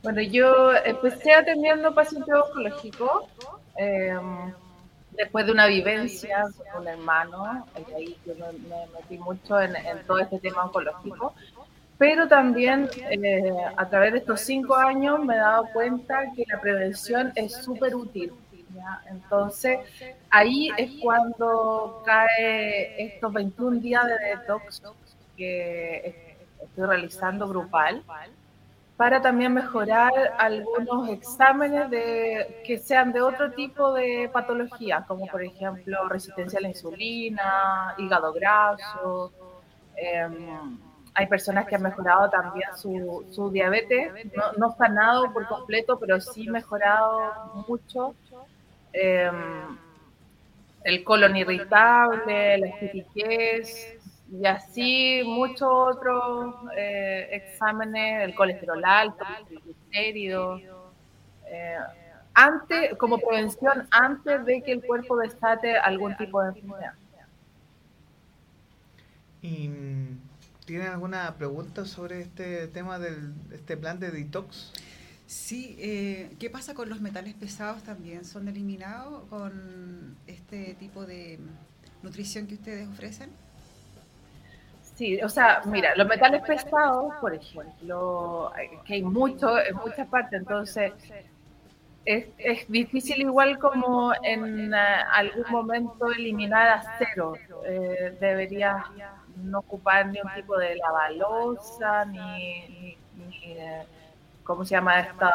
Bueno, 0.05 0.23
yo 0.23 0.73
empecé 0.85 1.33
atendiendo 1.33 1.93
pacientes 1.93 2.33
oncológicos 2.33 3.25
eh, 3.77 4.15
después 5.17 5.47
de 5.47 5.51
una 5.51 5.67
vivencia 5.67 6.45
con 6.73 6.83
un 6.83 6.87
hermano, 6.87 7.67
y 7.77 7.93
ahí 7.93 8.17
yo 8.25 8.35
me, 8.37 8.87
metí 8.95 9.19
mucho 9.19 9.61
en, 9.61 9.75
todo 10.07 10.21
este 10.21 10.39
tema 10.39 10.67
oncológico, 10.67 11.35
pero 11.99 12.29
también 12.29 12.89
eh, 13.11 13.53
a 13.77 13.89
través 13.89 14.13
de 14.13 14.19
estos 14.21 14.43
cinco 14.43 14.77
años 14.77 15.25
me 15.25 15.35
he 15.35 15.39
dado 15.39 15.67
cuenta 15.73 16.23
que 16.37 16.45
la 16.47 16.61
prevención 16.61 17.33
es 17.35 17.65
súper 17.65 17.97
útil. 17.97 18.33
Entonces, 19.09 19.81
ahí 20.31 20.71
es 20.77 20.93
cuando 21.03 22.03
cae 22.05 23.03
estos 23.03 23.33
21 23.33 23.81
días 23.81 24.05
de 24.07 24.37
detox 24.37 24.83
que 25.37 26.37
estoy 26.61 26.87
realizando 26.87 27.49
grupal 27.49 28.03
para 28.97 29.21
también 29.21 29.53
mejorar 29.53 30.13
algunos 30.39 31.11
exámenes 31.11 31.91
de, 31.91 32.63
que 32.67 32.79
sean 32.79 33.13
de 33.13 33.21
otro 33.21 33.53
tipo 33.53 33.93
de 33.93 34.31
patología, 34.33 35.05
como 35.07 35.27
por 35.27 35.43
ejemplo 35.43 36.09
resistencia 36.09 36.59
a 36.59 36.63
la 36.63 36.69
insulina, 36.69 37.95
hígado 37.99 38.33
graso. 38.33 39.33
Em, 39.97 40.79
hay 41.15 41.27
personas 41.27 41.67
que 41.67 41.75
han 41.75 41.83
mejorado 41.83 42.29
también 42.31 42.69
su, 42.77 43.27
su 43.31 43.51
diabetes, 43.51 44.13
no, 44.35 44.53
no 44.53 44.77
sanado 44.77 45.33
por 45.33 45.47
completo, 45.47 45.99
pero 45.99 46.21
sí 46.21 46.49
mejorado 46.49 47.65
mucho. 47.69 48.15
Em, 48.99 49.77
el 50.85 51.05
colon 51.05 51.37
irritable, 51.37 52.59
la 52.59 52.67
estitiquez, 52.69 53.99
y 54.33 54.47
así 54.47 55.23
muchos 55.25 55.69
otros 55.69 56.55
eh, 56.77 57.29
exámenes, 57.33 58.23
el 58.23 58.35
colesterol 58.35 58.83
alto, 58.85 59.25
el 59.39 59.47
triglicéridos, 59.47 60.63
eh, 61.47 61.77
antes, 62.33 62.97
como 62.97 63.19
prevención 63.19 63.87
antes 63.91 64.45
de 64.47 64.63
que 64.63 64.73
el 64.73 64.83
cuerpo 64.83 65.17
desate 65.19 65.77
algún 65.77 66.17
tipo 66.17 66.43
de 66.43 66.49
enfermedad. 66.49 66.95
¿Y 69.43 69.71
tienen 70.65 70.89
alguna 70.89 71.35
pregunta 71.35 71.85
sobre 71.85 72.21
este 72.21 72.69
tema 72.69 72.99
del 72.99 73.35
este 73.53 73.77
plan 73.77 74.01
de 74.01 74.11
detox? 74.11 74.73
Sí, 75.27 75.77
eh, 75.81 76.37
¿qué 76.39 76.51
pasa 76.51 76.75
con 76.75 76.89
los 76.89 77.01
metales 77.01 77.35
pesados 77.35 77.83
también? 77.83 78.25
¿Son 78.25 78.47
eliminados 78.47 79.25
con 79.29 80.17
este 80.27 80.75
tipo 80.75 81.05
de 81.05 81.41
nutrición 82.03 82.47
que 82.47 82.55
ustedes 82.55 82.89
ofrecen? 82.89 83.31
Sí, 84.95 85.21
o 85.21 85.29
sea, 85.29 85.63
mira, 85.67 85.95
los 85.97 86.07
metales 86.07 86.43
pesados, 86.43 87.13
por 87.21 87.35
ejemplo, 87.35 88.53
que 88.85 88.95
hay 88.95 89.03
mucho 89.03 89.59
en 89.59 89.75
muchas 89.77 90.09
partes, 90.09 90.41
entonces 90.41 90.93
es, 92.07 92.29
es 92.39 92.69
difícil 92.71 93.21
igual 93.21 93.59
como 93.59 94.13
en 94.23 94.73
eh, 94.73 94.77
algún 95.13 95.51
momento 95.51 96.11
eliminar 96.13 96.69
a 96.69 96.97
cero. 96.99 97.35
Eh, 97.67 98.17
deberías 98.21 98.85
no 99.37 99.59
ocupar 99.59 100.07
ni 100.07 100.21
un 100.21 100.33
tipo 100.35 100.57
de 100.57 100.77
lavalosa, 100.77 102.05
ni, 102.07 102.97
ni, 103.17 103.39
eh, 103.43 103.85
¿cómo 104.47 104.65
se 104.65 104.75
llama? 104.75 105.01
Este 105.01 105.27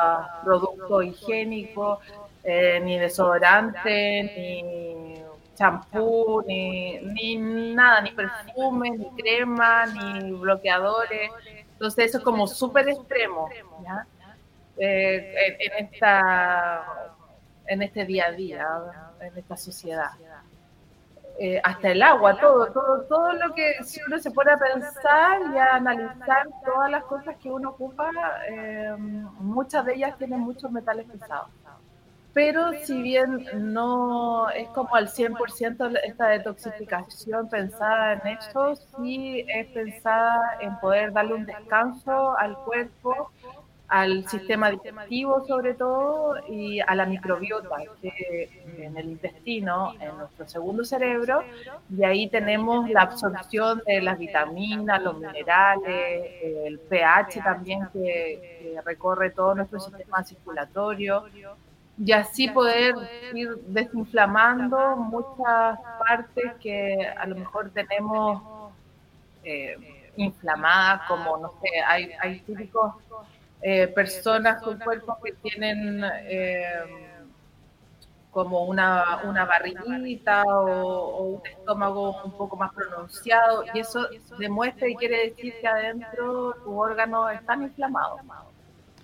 producto 0.44 1.02
higiénico, 1.02 2.00
eh, 2.44 2.80
ni 2.84 2.98
desodorante, 2.98 4.24
ni 4.24 5.24
champú, 5.56 6.44
ni, 6.48 7.00
ni 7.00 7.38
nada, 7.38 8.02
ni 8.02 8.12
perfume, 8.12 8.92
ni 8.92 9.10
crema, 9.12 9.86
ni 9.86 10.32
bloqueadores. 10.32 11.32
Entonces 11.74 12.06
eso 12.06 12.18
es 12.20 12.24
como 12.24 12.48
súper 12.48 12.90
extremo 12.90 13.50
eh, 14.78 15.58
en, 15.60 15.86
esta, 15.86 16.84
en 17.68 17.82
este 17.82 18.06
día 18.06 18.28
a 18.28 18.32
día, 18.32 18.68
en 19.20 19.38
esta 19.38 19.58
sociedad. 19.58 20.12
Eh, 21.44 21.60
hasta 21.64 21.90
el 21.90 22.04
agua, 22.04 22.40
todo, 22.40 22.68
todo, 22.68 23.02
todo 23.10 23.34
lo 23.34 23.52
que 23.56 23.84
si 23.84 24.00
uno 24.06 24.20
se 24.20 24.30
pone 24.30 24.52
a 24.52 24.58
pensar 24.58 25.42
y 25.52 25.58
a 25.58 25.74
analizar 25.74 26.48
todas 26.64 26.92
las 26.92 27.04
cosas 27.06 27.36
que 27.38 27.50
uno 27.50 27.72
ocupa, 27.72 28.12
eh, 28.48 28.94
muchas 29.40 29.84
de 29.88 29.96
ellas 29.96 30.16
tienen 30.20 30.40
muchos 30.40 30.72
metales 30.72 31.08
pesados. 31.10 31.50
Pero 32.34 32.74
si 32.84 33.02
bien 33.02 33.44
no 33.56 34.52
es 34.52 34.68
como 34.70 34.94
al 34.94 35.08
100% 35.08 36.00
esta 36.04 36.28
detoxificación 36.28 37.50
pensada 37.50 38.14
en 38.14 38.38
eso, 38.38 38.76
sí 38.76 39.44
es 39.48 39.66
pensada 39.72 40.58
en 40.60 40.80
poder 40.80 41.12
darle 41.12 41.34
un 41.34 41.48
descanso 41.48 42.38
al 42.38 42.56
cuerpo, 42.58 43.32
al 43.92 44.26
sistema 44.28 44.72
digestivo 44.72 45.46
sobre 45.46 45.74
todo 45.74 46.36
y 46.48 46.80
a 46.80 46.96
la 46.96 47.06
microbiota 47.06 47.76
que 48.02 48.50
en 48.78 48.98
el 48.98 49.10
intestino, 49.10 49.94
en 50.00 50.18
nuestro 50.18 50.48
segundo 50.48 50.86
cerebro, 50.86 51.44
y 51.90 52.04
ahí 52.06 52.30
tenemos 52.30 52.90
la 52.90 53.02
absorción 53.02 53.84
de 53.86 54.02
las 54.02 54.18
vitaminas, 54.18 55.02
los 55.02 55.20
minerales, 55.20 56.32
el 56.42 56.80
pH 56.80 57.42
también 57.44 57.82
que, 57.92 58.62
que 58.74 58.82
recorre 58.86 59.32
todo 59.32 59.56
nuestro 59.56 59.82
sistema 59.82 60.24
circulatorio 60.24 61.26
y 61.98 62.14
así 62.14 62.48
poder 62.48 62.96
ir 63.34 63.58
desinflamando 63.68 64.96
muchas 64.96 65.80
partes 66.00 66.54
que 66.62 66.96
a 67.18 67.28
lo 67.28 67.36
mejor 67.36 67.72
tenemos 67.72 68.72
eh, 69.44 69.76
inflamadas, 70.16 71.02
como, 71.10 71.38
no 71.38 71.54
sé, 71.62 71.70
hay, 71.86 72.12
hay 72.22 72.40
típicos 72.40 72.94
eh, 73.62 73.88
personas 73.88 74.62
con 74.62 74.80
cuerpos 74.80 75.18
que 75.24 75.34
tienen 75.34 76.04
eh, 76.24 77.12
como 78.32 78.64
una, 78.64 79.22
una 79.26 79.46
barriguita 79.46 80.44
o, 80.44 81.24
un 81.24 81.46
estómago 81.46 82.24
un 82.24 82.32
poco 82.32 82.56
más 82.56 82.74
pronunciado, 82.74 83.66
y 83.74 83.80
eso 83.80 84.08
demuestra 84.40 84.88
y 84.88 84.96
quiere 84.96 85.30
decir 85.30 85.54
que 85.60 85.68
adentro 85.68 86.56
tu 86.64 86.80
órgano 86.80 87.30
están 87.30 87.64
inflamados. 87.64 88.22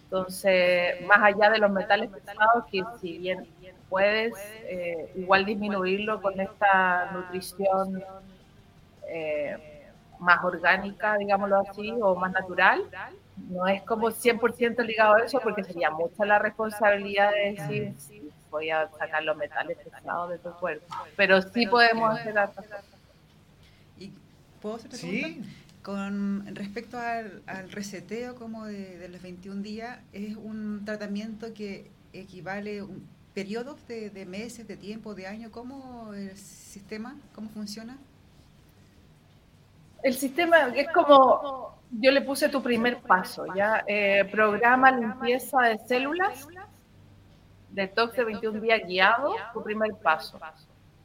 Entonces, 0.03 1.01
más 1.05 1.20
allá 1.22 1.49
de 1.49 1.58
los 1.60 1.70
metales 1.70 2.10
pesados, 2.10 2.66
que 2.72 2.82
si 3.01 3.18
bien 3.18 3.45
puedes 3.89 4.34
eh, 4.64 5.12
igual 5.16 5.45
disminuirlo 5.45 6.22
con 6.22 6.39
esta 6.39 7.12
nutrición 7.12 8.01
eh, 9.10 9.89
más 10.20 10.43
orgánica, 10.43 11.18
digámoslo 11.18 11.58
así, 11.58 11.91
o 12.01 12.16
más 12.16 12.32
natural, 12.32 12.84
no 13.50 13.68
es 13.68 13.82
como 13.84 14.10
100% 14.10 14.86
ligado 14.86 15.16
a 15.16 15.24
eso, 15.24 15.39
porque 15.41 15.64
sería 15.64 15.89
mucha 15.89 16.26
la 16.26 16.39
responsabilidad 16.39 17.32
de 17.32 17.54
decir, 17.54 17.93
sí, 17.98 18.30
voy 18.50 18.70
a 18.70 18.89
sacar 18.98 19.24
los 19.24 19.38
metales 19.38 19.78
pesados 19.78 20.30
de 20.30 20.38
tu 20.39 20.52
cuerpo. 20.52 20.86
Pero 21.16 21.41
sí 21.41 21.66
podemos 21.68 22.20
hacer 22.20 22.38
algo. 22.38 22.54
¿Y 23.98 24.12
puedo 24.62 24.76
hacer 24.76 24.93
¿Sí? 24.93 25.41
Con 25.82 26.54
respecto 26.54 27.00
al, 27.00 27.43
reseteo 27.72 28.36
como 28.36 28.66
de, 28.66 29.08
los 29.10 29.22
21 29.22 29.62
días, 29.62 30.00
es 30.12 30.36
un 30.36 30.84
tratamiento 30.84 31.54
que 31.54 31.89
equivale 32.12 32.82
a 32.82 32.86
periodos 33.34 33.88
de, 33.88 34.10
de, 34.10 34.26
meses, 34.26 34.68
de 34.68 34.76
tiempo, 34.76 35.16
de 35.16 35.28
años. 35.28 35.52
¿Cómo 35.52 36.14
el 36.14 36.36
sistema, 36.36 37.16
cómo 37.34 37.50
funciona? 37.50 37.98
El 40.08 40.14
sistema 40.14 40.70
es 40.74 40.88
como, 40.93 41.82
yo 41.91 42.12
le 42.12 42.22
puse 42.22 42.47
tu 42.47 42.64
primer 42.64 43.01
paso, 43.01 43.45
¿ya? 43.53 43.84
Eh, 43.86 44.24
programa 44.32 44.89
limpieza 44.89 45.64
de 45.64 45.78
células, 45.80 46.47
detox 47.72 48.16
de 48.16 48.24
21 48.24 48.62
días 48.62 48.88
guiado, 48.88 49.36
tu 49.53 49.62
primer 49.62 49.95
paso. 49.95 50.39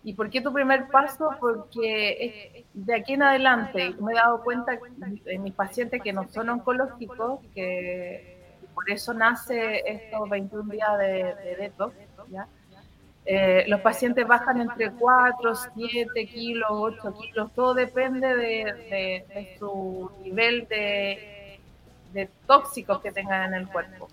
¿Y 0.05 0.15
por 0.15 0.31
qué 0.31 0.41
tu 0.41 0.53
primer 0.53 0.87
paso? 0.87 1.31
Porque 1.41 2.65
de 2.73 2.95
aquí 2.95 3.15
en 3.15 3.25
adelante 3.25 3.93
me 4.01 4.13
he 4.13 4.15
dado 4.15 4.41
cuenta 4.45 4.79
en 5.27 5.43
mis 5.43 5.55
pacientes 5.55 6.01
que 6.01 6.13
no 6.13 6.29
son 6.29 6.51
oncológicos, 6.51 7.41
que 7.57 8.57
por 8.73 8.89
eso 8.89 9.13
nace 9.13 9.83
estos 9.85 10.31
21 10.31 10.71
días 10.71 10.99
de, 10.99 11.35
de 11.43 11.57
detox, 11.59 11.97
eh, 13.25 13.65
los 13.69 13.81
pacientes 13.81 14.27
bajan 14.27 14.61
entre 14.61 14.91
4, 14.91 15.55
7 15.75 16.27
kilos, 16.27 16.69
8 16.71 17.15
kilos, 17.21 17.53
todo 17.55 17.75
depende 17.75 18.35
de, 18.35 19.57
su 19.59 20.11
nivel 20.23 20.67
de, 20.69 21.61
tóxicos 22.47 23.01
que 23.01 23.13
tengan 23.13 23.55
en 23.55 23.61
el 23.61 23.69
cuerpo. 23.69 24.09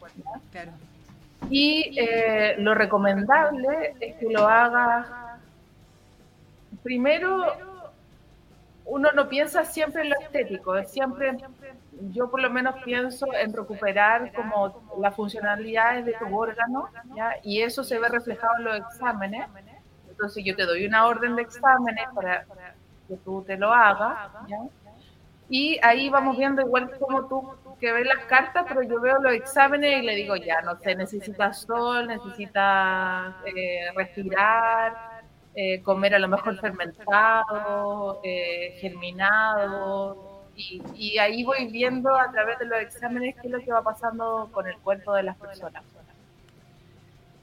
Y 1.50 1.98
eh, 2.00 2.56
lo 2.60 2.76
recomendable 2.76 3.96
es 4.00 4.16
que 4.16 4.28
lo 4.30 4.48
hagas 4.48 5.08
primero, 6.84 7.46
uno 8.86 9.12
no 9.12 9.28
piensa 9.28 9.66
siempre 9.66 10.04
en 10.04 10.10
lo 10.10 10.20
estético, 10.20 10.84
siempre, 10.84 11.38
yo 12.12 12.30
por 12.30 12.42
lo 12.42 12.50
menos 12.50 12.76
pienso 12.84 13.28
en 13.34 13.54
recuperar 13.54 14.32
como 14.34 14.84
las 15.00 15.16
funcionalidades 15.16 16.06
de 16.06 16.14
tu 16.14 16.38
órgano, 16.38 16.90
¿ya? 17.16 17.36
y 17.44 17.62
eso 17.62 17.84
se 17.84 18.00
ve 18.00 18.10
reflejado 18.10 18.58
en 18.58 18.64
los 18.66 18.78
exámenes. 18.78 19.48
Entonces 20.10 20.44
yo 20.44 20.56
te 20.56 20.66
doy 20.66 20.86
una 20.86 21.06
orden 21.08 21.36
de 21.36 21.42
exámenes 21.42 22.06
para 22.14 22.46
que 23.08 23.18
tú 23.18 23.44
te 23.46 23.58
lo 23.58 23.74
hagas, 23.74 24.32
¿ya? 24.48 24.58
y 25.50 25.80
ahí 25.82 26.10
vamos 26.10 26.38
viendo 26.38 26.62
igual 26.62 26.92
como 27.00 27.28
tú 27.28 27.50
que 27.80 27.92
ves 27.92 28.06
las 28.06 28.26
cartas, 28.26 28.66
pero 28.68 28.84
yo 28.84 29.00
veo 29.00 29.20
los 29.20 29.34
exámenes 29.34 30.04
y 30.04 30.06
le 30.06 30.16
digo, 30.16 30.36
ya, 30.36 30.62
no 30.62 30.78
sé, 30.80 30.96
necesita 30.96 31.54
sol, 31.54 32.08
necesita 32.08 33.38
eh, 33.46 33.92
respirar, 33.96 35.22
eh, 35.56 35.82
comer 35.82 36.16
a 36.16 36.20
lo 36.20 36.28
mejor 36.28 36.60
fermentado, 36.60 38.20
eh, 38.24 38.78
germinado, 38.80 40.29
y, 40.60 40.82
y, 40.96 41.18
ahí 41.20 41.44
voy 41.44 41.68
viendo 41.68 42.14
a 42.14 42.30
través 42.32 42.60
de 42.60 42.66
los 42.66 42.82
exámenes 42.82 43.36
qué 43.42 43.48
es 43.48 43.54
lo 43.54 43.60
que 43.60 43.72
va 43.72 43.82
pasando 43.82 44.50
con 44.52 44.68
el 44.68 44.78
cuerpo 44.80 45.14
de 45.14 45.24
las 45.24 45.38
personas. 45.38 45.84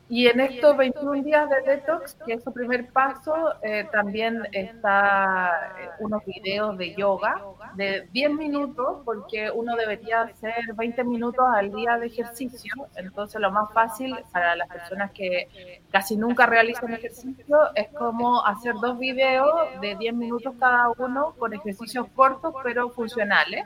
Y 0.09 0.29
en 0.29 0.39
estos 0.39 0.77
21 0.77 1.25
días 1.25 1.49
de 1.51 1.63
detox, 1.63 2.15
que 2.25 2.35
es 2.35 2.45
su 2.45 2.53
primer 2.53 2.87
paso, 2.91 3.35
eh, 3.61 3.89
también 3.91 4.47
está 4.53 5.73
eh, 5.81 5.89
unos 5.99 6.25
videos 6.25 6.79
de 6.79 6.95
yoga 6.95 7.43
de 7.75 8.09
10 8.13 8.31
minutos, 8.31 8.99
porque 9.05 9.51
uno 9.51 9.75
debería 9.75 10.23
hacer 10.23 10.55
20 10.77 11.03
minutos 11.03 11.45
al 11.53 11.73
día 11.73 11.99
de 11.99 12.07
ejercicio. 12.07 12.73
Entonces, 12.95 13.41
lo 13.41 13.51
más 13.51 13.73
fácil 13.73 14.17
para 14.33 14.55
las 14.55 14.69
personas 14.69 15.11
que 15.11 15.83
casi 15.91 16.17
nunca 16.17 16.47
realizan 16.47 16.95
ejercicio 16.95 17.75
es 17.75 17.89
como 17.89 18.47
hacer 18.47 18.75
dos 18.81 18.97
videos 19.01 19.81
de 19.81 19.97
10 19.97 20.15
minutos 20.15 20.55
cada 20.61 20.89
uno 20.91 21.35
con 21.37 21.53
ejercicios 21.53 22.07
cortos 22.15 22.55
pero 22.63 22.91
funcionales. 22.91 23.65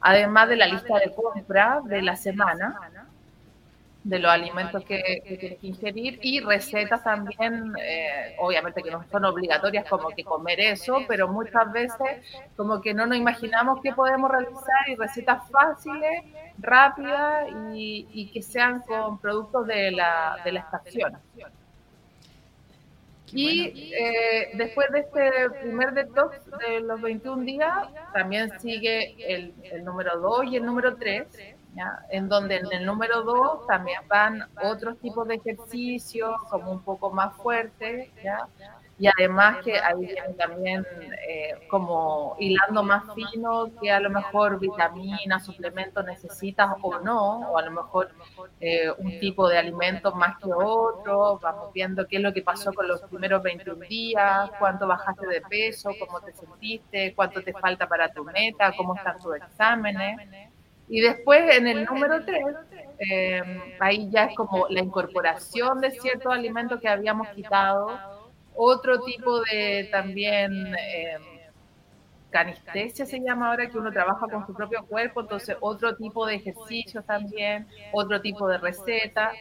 Además 0.00 0.48
de 0.48 0.56
la 0.56 0.66
lista 0.66 1.00
de 1.00 1.12
compra 1.12 1.80
de 1.84 2.00
la 2.00 2.14
semana 2.14 2.78
de 4.08 4.18
los 4.18 4.30
alimentos 4.30 4.82
que, 4.84 5.22
tienes 5.22 5.58
que 5.58 5.66
ingerir 5.66 6.18
y 6.22 6.40
recetas 6.40 7.04
también, 7.04 7.74
eh, 7.78 8.34
obviamente 8.38 8.82
que 8.82 8.90
no 8.90 9.04
son 9.10 9.26
obligatorias 9.26 9.86
como 9.86 10.08
que 10.08 10.24
comer 10.24 10.60
eso, 10.60 11.00
pero 11.06 11.28
muchas 11.28 11.70
veces 11.72 12.24
como 12.56 12.80
que 12.80 12.94
no 12.94 13.04
nos 13.04 13.18
imaginamos 13.18 13.80
qué 13.82 13.92
podemos 13.92 14.30
realizar 14.30 14.88
y 14.88 14.94
recetas 14.94 15.42
fáciles, 15.50 16.24
rápidas 16.58 17.48
y, 17.74 18.30
que 18.32 18.42
sean 18.42 18.80
con 18.80 19.18
productos 19.18 19.66
de 19.66 19.90
la, 19.90 20.38
de 20.42 20.52
la 20.52 20.60
estación. 20.60 21.18
Y 23.30 23.92
eh, 23.94 24.52
después 24.54 24.90
de 24.90 25.00
este 25.00 25.50
primer 25.60 25.92
detox 25.92 26.38
de 26.66 26.80
los 26.80 26.98
21 27.02 27.42
días, 27.44 27.74
también 28.14 28.58
sigue 28.58 29.16
el, 29.34 29.52
el 29.64 29.84
número 29.84 30.18
2 30.18 30.46
y 30.46 30.56
el 30.56 30.64
número 30.64 30.96
3 30.96 31.26
en 32.10 32.28
donde 32.28 32.56
en 32.56 32.72
el 32.72 32.86
número 32.86 33.22
2 33.22 33.66
también 33.66 34.00
van 34.08 34.48
otros 34.62 34.98
tipos 34.98 35.26
de 35.28 35.36
ejercicios 35.36 36.34
como 36.50 36.72
un 36.72 36.82
poco 36.82 37.10
más 37.10 37.34
fuertes, 37.36 38.10
¿ya? 38.22 38.48
y 38.98 39.06
además 39.06 39.58
que 39.64 39.78
ahí 39.78 40.12
también 40.36 40.84
eh, 41.28 41.66
como 41.68 42.36
hilando 42.40 42.82
más 42.82 43.04
fino 43.14 43.70
que 43.80 43.92
a 43.92 44.00
lo 44.00 44.10
mejor 44.10 44.58
vitaminas, 44.58 45.46
suplementos 45.46 46.04
necesitas 46.04 46.70
o 46.82 46.98
no, 46.98 47.50
o 47.50 47.58
a 47.58 47.62
lo 47.62 47.70
mejor 47.70 48.10
eh, 48.60 48.90
un 48.98 49.20
tipo 49.20 49.48
de 49.48 49.58
alimento 49.58 50.12
más 50.12 50.36
que 50.38 50.52
otro, 50.52 51.38
vamos 51.38 51.72
viendo 51.72 52.08
qué 52.08 52.16
es 52.16 52.22
lo 52.22 52.32
que 52.32 52.42
pasó 52.42 52.72
con 52.72 52.88
los 52.88 53.00
primeros 53.02 53.40
21 53.40 53.86
días, 53.88 54.50
cuánto 54.58 54.88
bajaste 54.88 55.26
de 55.28 55.42
peso, 55.42 55.90
cómo 56.00 56.20
te 56.20 56.32
sentiste, 56.32 57.14
cuánto 57.14 57.40
te 57.42 57.52
falta 57.52 57.86
para 57.86 58.12
tu 58.12 58.24
meta, 58.24 58.72
cómo 58.76 58.96
están 58.96 59.16
tus 59.20 59.36
exámenes. 59.36 60.50
Y 60.88 61.00
después 61.00 61.54
en 61.56 61.66
el 61.66 61.84
número 61.84 62.24
3, 62.24 62.44
eh, 62.98 63.42
ahí 63.78 64.08
ya 64.10 64.24
es 64.24 64.36
como 64.36 64.66
la 64.68 64.80
incorporación 64.80 65.80
de 65.80 65.90
ciertos 65.92 66.32
alimentos 66.32 66.80
que 66.80 66.88
habíamos 66.88 67.28
quitado, 67.28 67.98
otro 68.54 69.00
tipo 69.02 69.40
de 69.42 69.88
también 69.92 70.74
eh, 70.74 71.18
canestesia 72.30 73.06
se 73.06 73.20
llama 73.20 73.48
ahora, 73.48 73.68
que 73.68 73.78
uno 73.78 73.90
trabaja 73.92 74.26
con 74.26 74.46
su 74.46 74.54
propio 74.54 74.84
cuerpo, 74.86 75.20
entonces 75.20 75.56
otro 75.60 75.96
tipo 75.96 76.26
de 76.26 76.34
ejercicio 76.36 77.02
también, 77.02 77.66
otro 77.92 78.20
tipo 78.20 78.48
de 78.48 78.58
receta. 78.58 79.32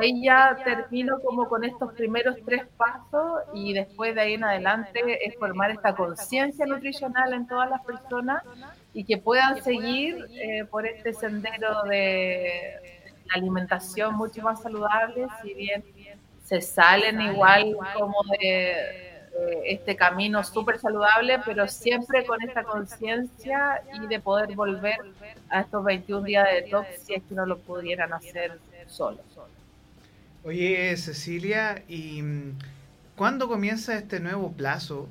Ahí 0.00 0.22
ya 0.22 0.56
termino 0.64 1.20
como 1.20 1.48
con 1.48 1.64
estos 1.64 1.92
primeros 1.92 2.36
tres 2.44 2.64
pasos 2.76 3.42
y 3.52 3.74
después 3.74 4.14
de 4.14 4.20
ahí 4.22 4.34
en 4.34 4.44
adelante 4.44 5.26
es 5.26 5.36
formar 5.38 5.70
esta 5.70 5.94
conciencia 5.94 6.66
nutricional 6.66 7.32
en 7.34 7.46
todas 7.46 7.70
las 7.70 7.84
personas 7.84 8.42
y 8.94 9.04
que 9.04 9.18
puedan 9.18 9.62
seguir 9.62 10.26
eh, 10.30 10.64
por 10.70 10.86
este 10.86 11.12
sendero 11.12 11.82
de 11.82 13.02
la 13.26 13.34
alimentación 13.34 14.14
mucho 14.14 14.40
más 14.42 14.62
saludable, 14.62 15.26
si 15.42 15.52
bien 15.52 15.84
se 16.44 16.60
salen 16.60 17.20
igual 17.20 17.76
como 17.98 18.16
de, 18.38 19.12
este 19.66 19.96
camino 19.96 20.44
súper 20.44 20.78
saludable, 20.78 21.40
pero 21.44 21.66
siempre 21.66 22.24
con 22.24 22.40
esta 22.40 22.62
conciencia 22.62 23.82
y 23.92 24.06
de 24.06 24.20
poder 24.20 24.54
volver 24.54 24.98
a 25.48 25.62
estos 25.62 25.84
21 25.84 26.22
días 26.22 26.46
de 26.48 26.62
detox 26.62 26.86
si 27.02 27.14
es 27.14 27.22
que 27.24 27.34
no 27.34 27.44
lo 27.44 27.58
pudieran 27.58 28.12
hacer 28.12 28.60
solos. 28.86 29.24
Oye, 30.44 30.96
Cecilia, 30.96 31.82
¿y 31.88 32.22
mm, 32.22 32.58
cuándo 33.16 33.48
comienza 33.48 33.96
este 33.96 34.20
nuevo 34.20 34.52
plazo 34.52 35.08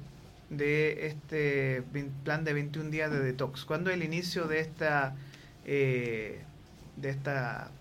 de 0.57 1.07
este 1.07 1.83
plan 2.23 2.43
de 2.43 2.53
21 2.53 2.89
días 2.89 3.11
de 3.11 3.19
detox? 3.19 3.65
¿Cuándo 3.65 3.89
es 3.89 3.97
el 3.97 4.03
inicio 4.03 4.45
de 4.45 4.59
esta 4.59 5.15
eh, 5.65 6.41
de 6.97 7.09
esta 7.09 7.71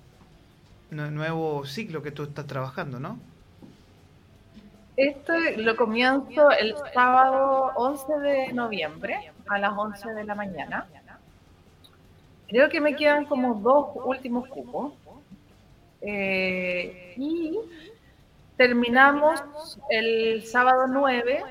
nuevo 0.91 1.65
ciclo 1.65 2.03
que 2.03 2.11
tú 2.11 2.25
estás 2.25 2.47
trabajando, 2.47 3.01
no? 3.01 3.19
Esto 4.97 5.33
lo 5.57 5.75
comienzo 5.77 6.51
el 6.51 6.75
sábado 6.93 7.73
11 7.77 8.19
de 8.21 8.53
noviembre 8.53 9.33
a 9.49 9.59
las 9.59 9.73
11 9.77 10.13
de 10.13 10.25
la 10.25 10.35
mañana. 10.35 10.87
Creo 12.49 12.69
que 12.69 12.81
me 12.83 12.95
quedan 12.95 13.25
como 13.25 13.55
dos 13.55 13.89
últimos 14.05 14.47
cupos. 14.49 14.93
Eh, 16.03 17.15
y 17.17 17.59
terminamos 18.59 19.79
el 19.89 20.45
sábado 20.45 20.87
9 20.87 21.43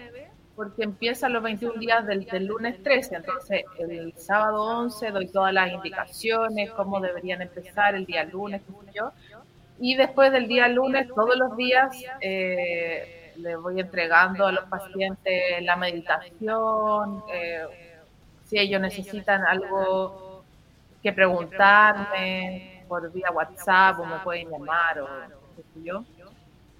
porque 0.61 0.83
empiezan 0.83 1.33
los 1.33 1.41
21 1.41 1.79
días 1.79 2.05
del, 2.05 2.45
lunes 2.45 2.83
13, 2.83 3.15
entonces 3.15 3.63
el 3.79 4.13
sábado 4.15 4.61
11 4.61 5.09
doy 5.09 5.27
todas 5.27 5.51
las 5.51 5.71
indicaciones, 5.71 6.69
cómo 6.69 6.99
deberían 6.99 7.41
empezar 7.41 7.95
el 7.95 8.05
día 8.05 8.25
lunes, 8.25 8.61
yo, 8.93 9.11
y 9.79 9.95
después 9.95 10.31
del 10.31 10.47
día 10.47 10.67
lunes, 10.67 11.07
todos 11.07 11.35
los 11.35 11.57
días, 11.57 11.97
eh, 12.19 13.33
le 13.37 13.55
voy 13.55 13.79
entregando 13.79 14.45
a 14.45 14.51
los 14.51 14.65
pacientes 14.65 15.63
la 15.63 15.75
meditación, 15.77 17.23
eh, 17.33 17.63
si 18.45 18.59
ellos 18.59 18.79
necesitan 18.79 19.43
algo 19.43 20.43
que 21.01 21.11
preguntarme 21.11 22.85
por 22.87 23.11
vía 23.11 23.31
WhatsApp 23.31 23.99
o 23.99 24.05
me 24.05 24.19
pueden 24.19 24.51
llamar 24.51 24.99
o 24.99 25.07
qué 25.55 25.63
sé 25.73 25.83
yo 25.83 26.05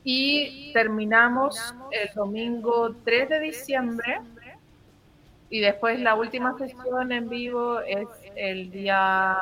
y 0.04 0.72
terminamos 0.74 1.76
el 1.92 2.10
domingo 2.16 2.96
3 3.04 3.30
de 3.30 3.40
diciembre 3.40 4.22
y 5.50 5.60
después 5.60 6.00
la 6.00 6.16
última 6.16 6.58
sesión 6.58 7.12
en 7.12 7.30
vivo 7.30 7.82
es 7.82 8.08
el 8.36 8.72
día 8.72 9.38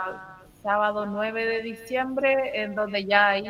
sábado 0.64 1.06
9 1.06 1.46
de 1.46 1.62
diciembre 1.62 2.62
en 2.62 2.76
donde 2.76 3.06
ya 3.06 3.30
ahí 3.30 3.50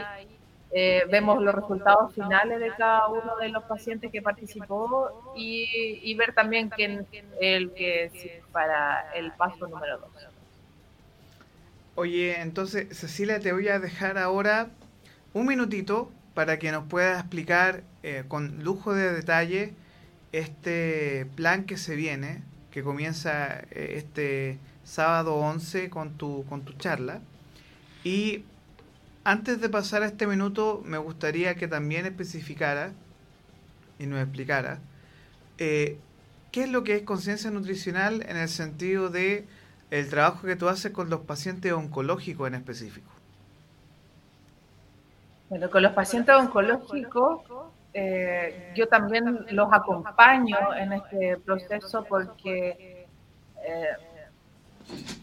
eh, 0.72 1.04
vemos 1.10 1.42
los 1.42 1.56
resultados 1.56 2.14
finales 2.14 2.60
de 2.60 2.70
cada 2.78 3.08
uno 3.08 3.38
de 3.38 3.50
los 3.50 3.64
pacientes 3.64 4.12
que 4.12 4.22
participó 4.22 5.34
y, 5.36 6.14
ver 6.14 6.34
también 6.34 6.70
quién 6.70 7.08
el 7.42 7.72
que 7.72 8.44
para 8.52 9.12
el 9.16 9.32
paso 9.32 9.68
número 9.68 9.98
2. 9.98 10.10
Oye, 11.96 12.40
entonces 12.40 12.96
Cecilia, 12.96 13.40
te 13.40 13.52
voy 13.52 13.68
a 13.68 13.80
dejar 13.80 14.18
ahora 14.20 14.68
un 15.34 15.48
minutito 15.48 16.12
para 16.40 16.58
que 16.58 16.72
nos 16.72 16.86
pueda 16.86 17.20
explicar 17.20 17.84
eh, 18.02 18.24
con 18.30 18.64
lujo 18.64 18.94
de 18.94 19.12
detalle 19.12 19.74
este 20.32 21.28
plan 21.36 21.66
que 21.66 21.76
se 21.76 21.98
viene, 21.98 22.44
que 22.72 22.82
comienza 22.82 23.60
eh, 23.72 23.96
este 23.98 24.58
sábado 24.86 25.36
11 25.36 25.90
con 25.90 26.14
tu, 26.14 26.46
con 26.48 26.62
tu 26.64 26.72
charla. 26.78 27.20
Y 28.06 28.46
antes 29.26 29.60
de 29.60 29.68
pasar 29.68 30.02
a 30.02 30.06
este 30.06 30.28
minuto, 30.28 30.82
me 30.86 30.98
gustaría 30.98 31.56
que 31.56 31.68
también 31.68 32.06
especificara 32.06 32.94
y 34.00 34.06
nos 34.06 34.24
explicara 34.24 34.80
eh, 35.58 35.98
qué 36.54 36.64
es 36.64 36.70
lo 36.70 36.86
que 36.86 36.96
es 36.96 37.02
conciencia 37.04 37.52
nutricional 37.52 38.26
en 38.30 38.38
el 38.38 38.48
sentido 38.48 39.10
de 39.10 39.46
el 39.92 40.08
trabajo 40.08 40.48
que 40.48 40.56
tú 40.56 40.70
haces 40.70 40.94
con 40.94 41.10
los 41.10 41.20
pacientes 41.20 41.74
oncológicos 41.74 42.48
en 42.48 42.56
específico. 42.56 43.19
Bueno, 45.50 45.70
con 45.70 45.82
los 45.82 45.94
pacientes 45.94 46.36
oncológicos 46.36 47.42
eh, 47.94 48.72
yo 48.76 48.88
también 48.88 49.46
los 49.50 49.74
acompaño 49.74 50.76
en 50.76 50.94
este 50.94 51.38
proceso 51.38 52.06
porque 52.08 53.08
eh, 53.64 53.88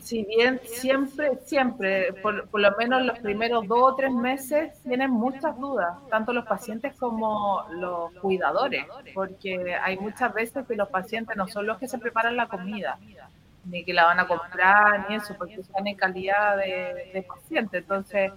si 0.00 0.24
bien 0.24 0.60
siempre, 0.64 1.38
siempre, 1.44 2.12
por, 2.14 2.48
por, 2.48 2.60
lo 2.60 2.76
menos 2.76 3.04
los 3.04 3.18
primeros 3.20 3.66
dos 3.66 3.92
o 3.92 3.94
tres 3.94 4.12
meses 4.12 4.80
tienen 4.82 5.10
muchas 5.10 5.58
dudas, 5.58 5.96
tanto 6.10 6.32
los 6.32 6.46
pacientes 6.46 6.96
como 6.98 7.64
los 7.70 8.12
cuidadores, 8.20 8.84
porque 9.14 9.74
hay 9.74 9.98
muchas 9.98 10.32
veces 10.32 10.66
que 10.66 10.76
los 10.76 10.88
pacientes 10.88 11.36
no 11.36 11.48
son 11.48 11.66
los 11.66 11.78
que 11.78 11.88
se 11.88 11.98
preparan 11.98 12.36
la 12.36 12.46
comida, 12.46 12.98
ni 13.64 13.84
que 13.84 13.92
la 13.92 14.04
van 14.04 14.20
a 14.20 14.28
comprar, 14.28 15.08
ni 15.08 15.16
eso, 15.16 15.34
porque 15.36 15.60
están 15.60 15.86
en 15.88 15.96
calidad 15.96 16.56
de, 16.56 17.10
de 17.12 17.22
paciente. 17.26 17.78
Entonces, 17.78 18.32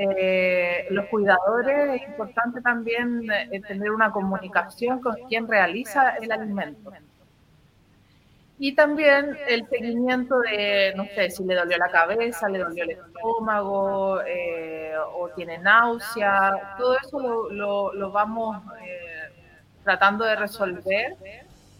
eh, 0.00 0.86
los 0.90 1.06
cuidadores 1.06 2.00
es 2.00 2.08
importante 2.08 2.60
también 2.60 3.28
eh, 3.30 3.60
tener 3.66 3.90
una 3.90 4.12
comunicación 4.12 5.00
con 5.00 5.16
quien 5.28 5.48
realiza 5.48 6.10
el 6.18 6.30
alimento. 6.30 6.92
Y 8.60 8.74
también 8.74 9.36
el 9.48 9.68
seguimiento 9.68 10.40
de, 10.40 10.92
no 10.96 11.04
sé, 11.14 11.30
si 11.30 11.44
le 11.44 11.54
dolió 11.54 11.76
la 11.78 11.90
cabeza, 11.90 12.48
le 12.48 12.58
dolió 12.58 12.84
el 12.84 12.90
estómago, 12.90 14.20
eh, 14.26 14.94
o 15.14 15.28
tiene 15.30 15.58
náusea, 15.58 16.74
todo 16.76 16.96
eso 16.96 17.50
lo, 17.50 17.92
lo, 17.92 18.10
vamos 18.10 18.56
eh, 18.82 19.30
tratando 19.84 20.24
de 20.24 20.36
resolver 20.36 21.16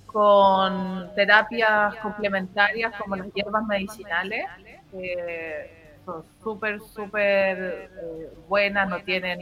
con 0.07 1.13
terapias 1.15 1.97
complementarias 1.97 2.95
como 2.97 3.17
las 3.17 3.33
hierbas 3.33 3.65
medicinales, 3.67 4.47
son 6.09 6.25
súper, 6.43 6.81
súper 6.81 7.91
eh, 8.03 8.31
buenas, 8.49 8.89
no 8.89 8.99
tienen 9.01 9.41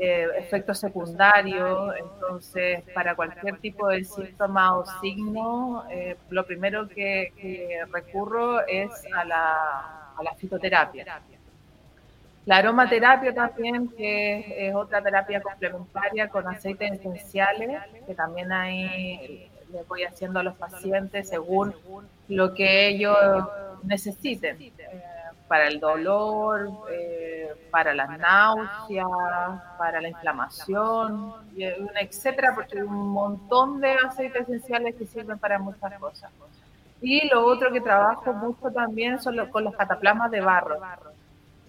eh, 0.00 0.26
efectos 0.38 0.80
secundarios, 0.80 1.94
entonces 1.96 2.82
para 2.92 3.14
cualquier 3.14 3.58
tipo 3.58 3.86
de 3.88 4.02
síntoma 4.02 4.76
o 4.76 4.84
signo, 5.00 5.84
eh, 5.88 6.16
lo 6.30 6.44
primero 6.44 6.88
que, 6.88 7.80
recurro 7.92 8.66
es 8.66 8.90
a 9.16 9.24
la, 9.24 10.14
a 10.16 10.22
la, 10.24 10.34
fitoterapia. 10.34 11.22
La 12.46 12.56
aromaterapia 12.56 13.32
también, 13.32 13.88
que 13.88 14.68
es, 14.68 14.74
otra 14.74 15.00
terapia 15.00 15.40
complementaria 15.40 16.28
con 16.28 16.46
aceites 16.48 16.92
esenciales, 16.92 17.80
que 18.04 18.14
también 18.14 18.50
ahí 18.50 19.48
le 19.72 19.82
voy 19.84 20.02
haciendo 20.02 20.40
a 20.40 20.42
los 20.42 20.56
pacientes 20.56 21.28
según 21.28 21.72
lo 22.28 22.52
que 22.52 22.88
ellos 22.88 23.16
necesiten 23.84 24.58
para 25.48 25.68
el 25.68 25.78
dolor, 25.78 26.70
eh, 26.90 27.48
para 27.70 27.94
las 27.94 28.18
náuseas, 28.18 29.06
para 29.78 30.00
la 30.00 30.08
inflamación, 30.08 31.34
etcétera, 31.56 32.52
porque 32.54 32.78
hay 32.78 32.84
un 32.84 33.08
montón 33.10 33.80
de 33.80 33.92
aceites 33.92 34.42
esenciales 34.42 34.94
que 34.96 35.06
sirven 35.06 35.38
para 35.38 35.58
muchas 35.58 35.92
cosas. 35.98 36.30
Y 37.00 37.28
lo 37.28 37.44
otro 37.44 37.70
que 37.72 37.80
trabajo 37.80 38.32
mucho 38.32 38.70
también 38.70 39.20
son 39.20 39.36
con 39.50 39.64
los 39.64 39.76
cataplasmas 39.76 40.30
de 40.30 40.40
barro, 40.40 40.80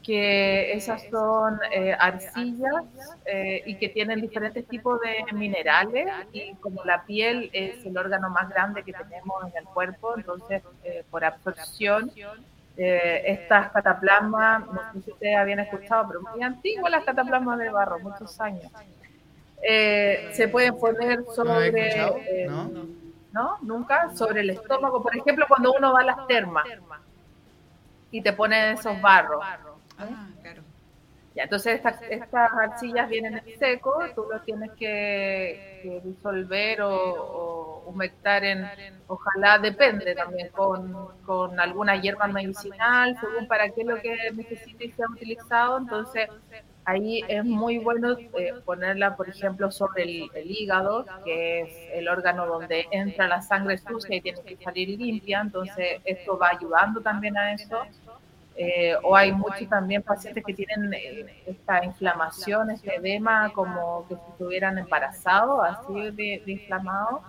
que 0.02 0.72
esas 0.74 1.04
son 1.10 1.60
eh, 1.72 1.94
arcillas 2.00 2.84
eh, 3.26 3.64
y 3.66 3.76
que 3.76 3.90
tienen 3.90 4.22
diferentes 4.22 4.66
tipos 4.68 5.00
de 5.02 5.34
minerales 5.34 6.08
y 6.32 6.54
como 6.56 6.86
la 6.86 7.04
piel 7.04 7.50
es 7.52 7.86
el 7.86 7.98
órgano 7.98 8.30
más 8.30 8.48
grande 8.48 8.84
que 8.84 8.94
tenemos 8.94 9.44
en 9.48 9.58
el 9.58 9.66
cuerpo, 9.66 10.14
entonces 10.16 10.62
por 11.10 11.26
absorción 11.26 12.12
eh, 12.78 13.24
estas 13.26 13.72
cataplasmas, 13.72 14.68
no 14.68 14.82
sé 14.94 15.02
si 15.02 15.12
ustedes 15.12 15.38
habían 15.38 15.60
escuchado, 15.60 16.08
pero 16.08 16.22
muy 16.22 16.44
antiguas 16.44 16.92
las 16.92 17.06
cataplasmas 17.06 17.60
de 17.60 17.70
barro, 17.70 18.00
muchos 18.00 18.40
años. 18.42 18.72
Eh, 19.62 20.30
se 20.34 20.48
pueden 20.48 20.78
poner 20.78 21.24
sobre, 21.34 22.44
eh, 22.44 22.48
¿no? 23.32 23.58
Nunca, 23.62 24.14
sobre 24.16 24.42
el 24.42 24.50
estómago. 24.50 25.02
Por 25.02 25.16
ejemplo, 25.16 25.46
cuando 25.48 25.74
uno 25.74 25.94
va 25.94 26.02
a 26.02 26.06
las 26.06 26.28
termas 26.28 26.66
y 28.12 28.22
te 28.22 28.34
ponen 28.34 28.74
esos 28.74 29.00
barros. 29.02 29.42
Ah, 29.98 30.28
claro. 30.42 30.62
Ya, 31.36 31.44
entonces 31.44 31.76
estas, 31.76 32.02
estas 32.10 32.50
arcillas 32.54 33.10
vienen 33.10 33.42
en 33.46 33.60
seco, 33.60 34.00
tú 34.16 34.26
los 34.32 34.42
tienes 34.46 34.72
que, 34.72 36.02
disolver 36.06 36.82
o, 36.82 37.84
humectar 37.88 38.44
en, 38.46 38.66
ojalá 39.08 39.60
depende 39.60 40.16
también, 40.16 40.48
con, 40.50 41.10
con, 41.26 41.60
alguna 41.60 41.98
hierba 42.02 42.28
medicinal, 42.28 43.18
según 43.20 43.48
para 43.50 43.70
qué 43.70 43.84
lo 43.84 44.00
que 44.02 44.16
necesite 44.34 44.86
y 44.86 44.92
sea 44.94 45.08
utilizado. 45.10 45.78
Entonces 45.78 46.30
ahí 46.86 47.22
es 47.28 47.44
muy 47.44 47.80
bueno 47.80 48.18
eh, 48.18 48.54
ponerla, 48.64 49.18
por 49.18 49.28
ejemplo, 49.28 49.70
sobre 49.72 50.04
el, 50.04 50.30
el, 50.34 50.50
hígado, 50.50 51.06
que 51.26 51.62
es 51.62 51.70
el 51.94 52.08
órgano 52.08 52.46
donde 52.46 52.88
entra 52.92 53.28
la 53.28 53.42
sangre 53.42 53.78
sucia 53.78 54.16
y 54.16 54.22
tiene 54.22 54.42
que 54.42 54.56
salir 54.56 54.98
limpia. 54.98 55.42
Entonces 55.42 56.00
esto 56.06 56.38
va 56.38 56.52
ayudando 56.52 57.02
también 57.02 57.38
a 57.38 57.54
eso. 57.54 57.82
Eh, 58.58 58.96
o 59.04 59.16
hay 59.16 59.34
muchos 59.34 59.68
también 59.68 60.02
pacientes 60.02 60.44
que 60.44 60.54
tienen 60.54 60.94
eh, 60.94 61.44
esta 61.46 61.84
inflamación, 61.84 62.72
este 62.72 62.96
edema, 62.96 63.52
como 63.54 64.08
que 64.08 64.14
estuvieran 64.14 64.78
embarazados, 64.78 65.60
así 65.66 66.12
de, 66.12 66.42
inflamado. 66.46 67.22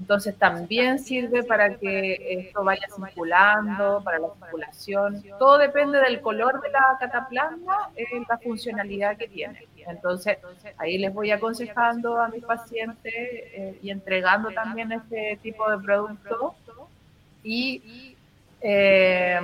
Entonces 0.00 0.36
también 0.36 0.98
sirve 0.98 1.44
para 1.44 1.76
que 1.76 2.46
esto 2.46 2.64
vaya 2.64 2.86
circulando, 2.94 4.02
para 4.02 4.18
la 4.18 4.28
circulación. 4.34 5.22
Todo 5.38 5.58
depende 5.58 6.00
del 6.00 6.20
color 6.20 6.60
de 6.60 6.70
la 6.70 6.96
cataplasma, 6.98 7.90
en 7.94 8.24
la 8.28 8.38
funcionalidad 8.38 9.16
que 9.16 9.28
tiene. 9.28 9.68
Entonces 9.86 10.38
ahí 10.78 10.98
les 10.98 11.12
voy 11.12 11.30
aconsejando 11.30 12.20
a 12.20 12.28
mis 12.28 12.44
pacientes 12.44 13.12
eh, 13.14 13.78
y 13.82 13.90
entregando 13.90 14.50
también 14.50 14.90
este 14.90 15.38
tipo 15.42 15.70
de 15.70 15.78
producto. 15.78 16.54
Y 17.44 18.16
eh, 18.60 19.38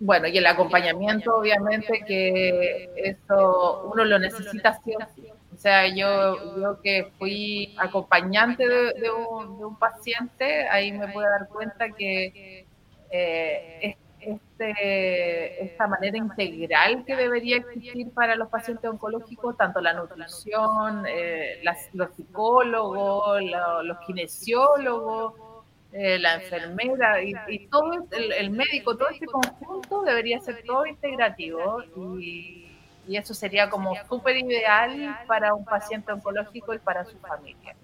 bueno, 0.00 0.28
y 0.28 0.38
el 0.38 0.46
acompañamiento, 0.46 1.36
obviamente, 1.36 2.04
que 2.06 2.88
eso 2.96 3.90
uno 3.92 4.04
lo 4.04 4.18
necesita 4.18 4.78
siempre. 4.82 5.32
O 5.52 5.56
sea, 5.56 5.88
yo, 5.88 6.60
yo 6.60 6.80
que 6.80 7.10
fui 7.18 7.74
acompañante 7.78 8.66
de, 8.66 9.10
un, 9.10 9.76
paciente, 9.76 10.68
ahí 10.68 10.92
me 10.92 11.08
puedo 11.08 11.28
dar 11.28 11.48
cuenta 11.48 11.90
que 11.90 12.64
eh, 13.10 13.96
este, 14.20 15.64
esta 15.64 15.86
manera 15.86 16.16
integral 16.16 17.04
que 17.04 17.16
debería 17.16 17.56
existir 17.56 18.12
para 18.12 18.36
los 18.36 18.48
pacientes 18.48 18.88
oncológicos, 18.90 19.56
tanto 19.56 19.80
la 19.80 19.94
nutrición, 19.94 21.04
eh, 21.08 21.62
los 21.92 22.10
psicólogos, 22.14 23.40
los 23.82 23.98
kinesiólogos, 24.06 25.34
eh, 25.92 26.18
la 26.18 26.34
enfermera 26.34 27.22
y, 27.22 27.66
todo 27.68 28.06
el, 28.10 28.50
médico, 28.50 28.96
todo 28.96 29.08
este 29.08 29.24
conjunto 29.24 30.02
debería 30.02 30.38
ser 30.40 30.62
todo 30.64 30.86
integrativo 30.86 31.82
y, 32.18 32.64
eso 33.08 33.32
sería 33.32 33.70
como 33.70 33.94
súper 34.06 34.36
ideal 34.36 35.18
para 35.26 35.54
un 35.54 35.64
paciente 35.64 36.12
oncológico 36.12 36.74
y 36.74 36.78
para 36.78 37.06
su 37.06 37.16
familia. 37.18 37.74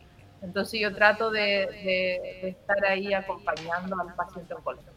Entonces 0.42 0.78
yo 0.78 0.94
trato 0.94 1.30
de, 1.30 2.48
estar 2.48 2.84
ahí 2.84 3.14
acompañando 3.14 3.98
al 3.98 4.14
paciente 4.14 4.52
oncológico. 4.52 4.92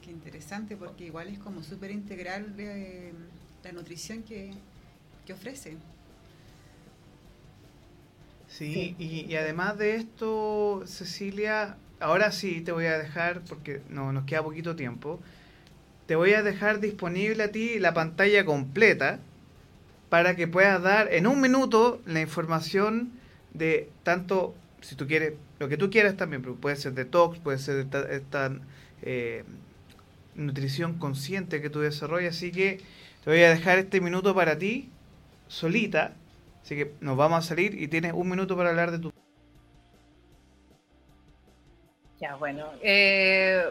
Qué 0.00 0.12
interesante, 0.12 0.76
porque 0.76 1.06
igual 1.06 1.26
es 1.26 1.40
como 1.40 1.64
súper 1.64 1.90
integral 1.90 2.54
eh, 2.56 3.12
la 3.64 3.72
nutrición 3.72 4.22
que, 4.22 4.52
que 5.26 5.32
ofrece. 5.32 5.76
Sí, 8.56 8.96
Y, 8.98 9.34
además 9.36 9.76
de 9.76 9.96
esto, 9.96 10.82
Cecilia, 10.86 11.76
ahora 12.00 12.32
sí 12.32 12.62
te 12.62 12.72
voy 12.72 12.86
a 12.86 12.96
dejar, 12.96 13.42
porque 13.42 13.82
no 13.90 14.14
nos 14.14 14.24
queda 14.24 14.42
poquito 14.42 14.74
tiempo, 14.74 15.20
te 16.06 16.16
voy 16.16 16.32
a 16.32 16.42
dejar 16.42 16.80
disponible 16.80 17.42
a 17.42 17.52
ti 17.52 17.78
la 17.78 17.92
pantalla 17.92 18.46
completa 18.46 19.18
para 20.08 20.36
que 20.36 20.48
puedas 20.48 20.82
dar 20.82 21.12
en 21.12 21.26
un 21.26 21.42
minuto 21.42 22.00
la 22.06 22.22
información 22.22 23.10
de 23.52 23.90
tanto, 24.04 24.54
si 24.80 24.94
tú 24.94 25.06
quieres, 25.06 25.34
lo 25.58 25.68
que 25.68 25.76
tú 25.76 25.90
quieras 25.90 26.16
también, 26.16 26.40
pero 26.40 26.54
puede 26.54 26.76
ser 26.76 26.94
detox, 26.94 27.38
puede 27.38 27.58
ser 27.58 27.76
esta, 27.80 28.10
esta 28.10 28.52
eh, 29.02 29.44
nutrición 30.34 30.94
consciente 30.94 31.60
que 31.60 31.68
tú 31.68 31.80
desarrollas, 31.80 32.36
así 32.36 32.52
que 32.52 32.80
te 33.22 33.30
voy 33.30 33.42
a 33.42 33.50
dejar 33.50 33.78
este 33.78 34.00
minuto 34.00 34.34
para 34.34 34.56
ti, 34.56 34.88
solita, 35.48 36.14
Así 36.66 36.74
que 36.74 36.96
nos 36.98 37.16
vamos 37.16 37.38
a 37.38 37.48
salir 37.48 37.80
y 37.80 37.86
tienes 37.86 38.12
un 38.12 38.28
minuto 38.28 38.56
para 38.56 38.70
hablar 38.70 38.90
de 38.90 38.98
tu... 38.98 39.12
Ya, 42.18 42.34
bueno. 42.34 42.66
Eh, 42.82 43.66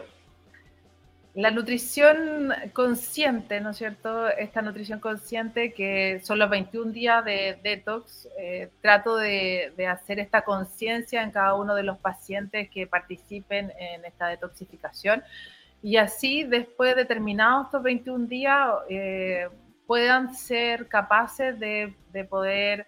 la 1.34 1.50
nutrición 1.50 2.54
consciente, 2.72 3.60
¿no 3.60 3.72
es 3.72 3.76
cierto? 3.76 4.28
Esta 4.28 4.62
nutrición 4.62 4.98
consciente 4.98 5.74
que 5.74 6.22
son 6.24 6.38
los 6.38 6.48
21 6.48 6.92
días 6.92 7.22
de 7.22 7.58
detox, 7.62 8.30
eh, 8.38 8.70
trato 8.80 9.18
de, 9.18 9.74
hacer 9.86 10.18
esta 10.18 10.40
conciencia 10.40 11.22
en 11.22 11.32
cada 11.32 11.52
uno 11.52 11.74
de 11.74 11.82
los 11.82 11.98
pacientes 11.98 12.70
que 12.70 12.86
participen 12.86 13.74
en 13.78 14.06
esta 14.06 14.28
detoxificación. 14.28 15.22
Y 15.82 15.98
así, 15.98 16.44
después 16.44 16.96
de 16.96 17.04
terminados 17.04 17.66
estos 17.66 17.82
21 17.82 18.26
días, 18.26 18.70
eh, 18.88 19.48
puedan 19.86 20.34
ser 20.34 20.88
capaces 20.88 21.58
de, 21.58 21.94
poder 22.28 22.86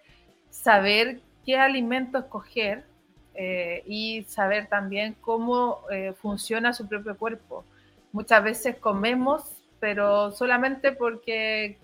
saber 0.49 1.21
qué 1.45 1.57
alimento 1.57 2.17
escoger 2.17 2.83
eh, 3.35 3.83
y 3.85 4.23
saber 4.23 4.67
también 4.67 5.15
cómo 5.21 5.81
eh, 5.91 6.13
funciona 6.19 6.73
su 6.73 6.87
propio 6.87 7.17
cuerpo. 7.17 7.63
Muchas 8.11 8.43
veces 8.43 8.75
comemos, 8.77 9.43
pero 9.79 10.31
solamente 10.31 10.91
porque 10.91 11.77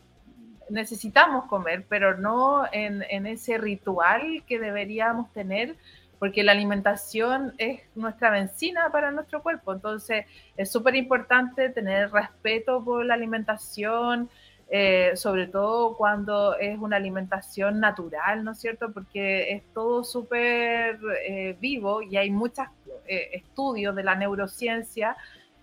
necesitamos 0.70 1.46
comer, 1.46 1.86
pero 1.88 2.18
no 2.18 2.66
en, 2.72 3.04
en 3.10 3.28
ese 3.28 3.58
ritual 3.58 4.44
que 4.48 4.60
deberíamos 4.60 5.32
tener 5.32 5.76
porque 6.20 6.44
la 6.44 6.54
alimentación 6.54 7.54
es 7.58 7.82
nuestra 7.96 8.32
benzina 8.32 8.90
para 8.92 9.12
nuestro 9.12 9.44
cuerpo. 9.44 9.74
Entonces, 9.74 10.26
es 10.58 10.72
súper 10.72 10.96
importante 10.96 11.70
tener 11.70 12.12
respeto 12.12 12.84
por 12.84 13.06
la 13.06 13.14
alimentación, 13.14 14.30
eh, 14.70 15.12
sobre 15.16 15.48
todo 15.48 15.96
cuando 15.96 16.58
es 16.58 16.78
una 16.80 16.98
alimentación 16.98 17.80
natural, 17.80 18.44
¿no 18.44 18.52
es 18.52 18.60
cierto? 18.60 18.92
Porque 18.92 19.52
es 19.52 19.64
todo 19.74 20.04
súper 20.04 21.00
eh, 21.28 21.56
vivo 21.60 22.02
y 22.02 22.18
hay 22.18 22.32
muchos 22.32 22.66
eh, 23.08 23.30
estudios 23.34 23.96
de 23.96 24.04
la 24.04 24.16
neurociencia 24.16 25.16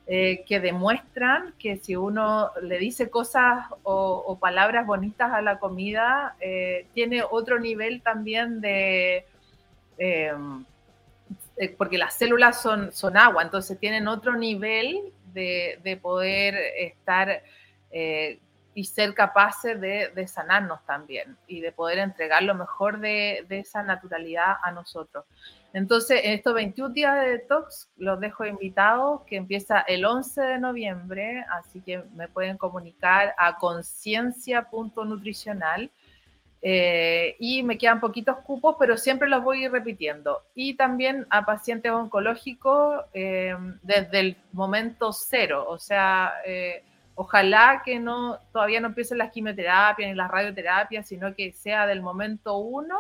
que 0.05 0.61
demuestran 0.61 1.55
que 1.59 1.77
si 1.77 1.95
uno 1.95 2.51
le 2.61 2.79
dice 2.79 3.09
cosas 3.09 3.67
o, 3.85 4.37
palabras 4.39 4.85
bonitas 4.85 5.33
a 5.33 5.41
la 5.41 5.59
comida, 5.59 6.37
tiene 6.93 7.23
otro 7.23 7.59
nivel 7.61 8.03
también 8.03 8.61
de 8.61 9.25
Em, 9.99 10.65
porque 11.79 11.97
las 11.97 12.15
células 12.15 12.61
son, 12.61 12.91
son 12.93 13.17
agua, 13.17 13.43
entonces 13.43 13.79
tienen 13.79 14.09
otro 14.09 14.37
nivel 14.37 15.13
de, 15.33 15.99
poder 16.03 16.57
estar 16.77 17.43
y 18.75 18.85
ser 18.85 19.15
capaces 19.15 19.81
de, 19.81 20.27
sanarnos 20.27 20.85
también 20.87 21.37
y 21.47 21.61
de 21.61 21.73
poder 21.73 21.99
entregar 21.99 22.43
lo 22.43 22.55
mejor 22.55 23.01
de, 23.01 23.47
esa 23.51 23.83
naturalidad 23.83 24.57
a 24.63 24.73
nosotros. 24.73 25.25
Entonces, 25.75 26.21
en 26.25 26.33
estos 26.33 26.55
21 26.55 26.93
días 26.93 27.19
de 27.21 27.31
detox 27.31 27.89
los 27.97 28.21
dejo 28.21 28.45
invitados, 28.45 29.23
que 29.27 29.37
empieza 29.37 29.81
el 29.81 30.05
11 30.05 30.43
de 30.43 30.59
noviembre, 30.59 31.47
así 31.51 31.81
que 31.81 32.05
me 32.15 32.29
pueden 32.29 32.59
comunicar 32.59 33.35
a 33.39 33.57
conciencia.nutricional 33.57 35.91
eh, 36.65 37.35
y 37.41 37.65
me 37.65 37.77
quedan 37.77 38.01
poquitos 38.01 38.39
cupos, 38.39 38.77
pero 38.79 38.97
siempre 38.97 39.29
los 39.29 39.43
voy 39.43 39.63
a 39.63 39.65
ir 39.65 39.73
repitiendo. 39.73 40.43
Y 40.55 40.75
también 40.75 41.27
a 41.29 41.45
pacientes 41.45 41.91
oncológicos 41.91 43.01
eh, 43.13 43.57
desde 43.83 44.21
el 44.21 44.37
momento 44.53 45.13
cero, 45.13 45.67
o 45.69 45.79
sea, 45.79 46.35
eh, 46.47 46.85
ojalá 47.23 47.83
que 47.85 48.01
no 48.01 48.39
todavía 48.53 48.81
no 48.81 48.89
empiecen 48.89 49.19
las 49.19 49.31
quimioterapias 49.31 50.11
ni 50.11 50.17
las 50.17 50.31
radioterapias, 50.31 51.07
sino 51.07 51.35
que 51.37 51.53
sea 51.53 51.87
del 51.87 52.03
momento 52.03 52.57
uno 52.57 52.97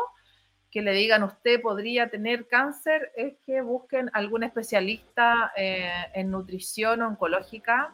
que 0.70 0.80
le 0.80 0.92
digan 0.92 1.24
usted 1.24 1.60
podría 1.60 2.08
tener 2.08 2.46
cáncer, 2.46 3.10
es 3.16 3.34
que 3.44 3.60
busquen 3.60 4.10
algún 4.14 4.42
especialista 4.44 5.52
en 5.56 6.30
nutrición 6.30 7.02
oncológica, 7.02 7.92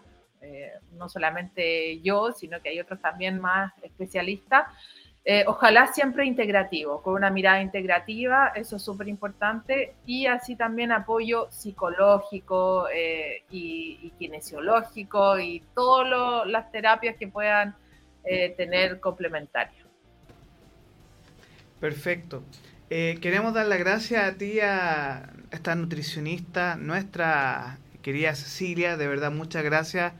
no 0.92 1.08
solamente 1.08 2.00
yo, 2.02 2.30
sino 2.32 2.60
que 2.60 2.68
hay 2.68 2.78
otros 2.78 3.00
también 3.00 3.40
más 3.40 3.72
especialistas 3.82 4.66
eh, 5.30 5.44
ojalá 5.46 5.92
siempre 5.92 6.24
integrativo, 6.24 7.02
con 7.02 7.12
una 7.12 7.28
mirada 7.28 7.60
integrativa, 7.60 8.50
eso 8.54 8.76
es 8.76 8.82
súper 8.82 9.08
importante, 9.08 9.92
y 10.06 10.24
así 10.24 10.56
también 10.56 10.90
apoyo 10.90 11.48
psicológico 11.50 12.88
eh, 12.88 13.42
y, 13.50 14.10
kinesiológico 14.18 15.38
y 15.38 15.62
todas 15.74 16.46
las 16.46 16.72
terapias 16.72 17.16
que 17.18 17.28
puedan 17.28 17.76
eh, 18.24 18.54
tener 18.56 19.00
complementarias. 19.00 19.84
Perfecto. 21.78 22.42
queremos 22.88 23.52
dar 23.52 23.66
las 23.66 23.80
gracias 23.80 24.24
a 24.24 24.38
ti, 24.38 24.60
a 24.60 25.28
esta 25.50 25.74
nutricionista, 25.74 26.76
nuestra 26.76 27.76
querida 28.00 28.34
Cecilia, 28.34 28.96
de 28.96 29.06
verdad 29.06 29.30
muchas 29.30 29.62
gracias 29.62 30.14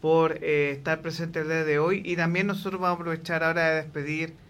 por 0.00 0.44
estar 0.44 1.02
presente 1.02 1.40
el 1.40 1.48
día 1.48 1.64
de 1.64 1.80
hoy 1.80 2.00
y 2.04 2.14
también 2.14 2.46
nosotros 2.46 2.80
vamos 2.80 2.98
a 2.98 3.00
aprovechar 3.00 3.42
ahora 3.42 3.70
de 3.70 3.82
despedir 3.82 4.41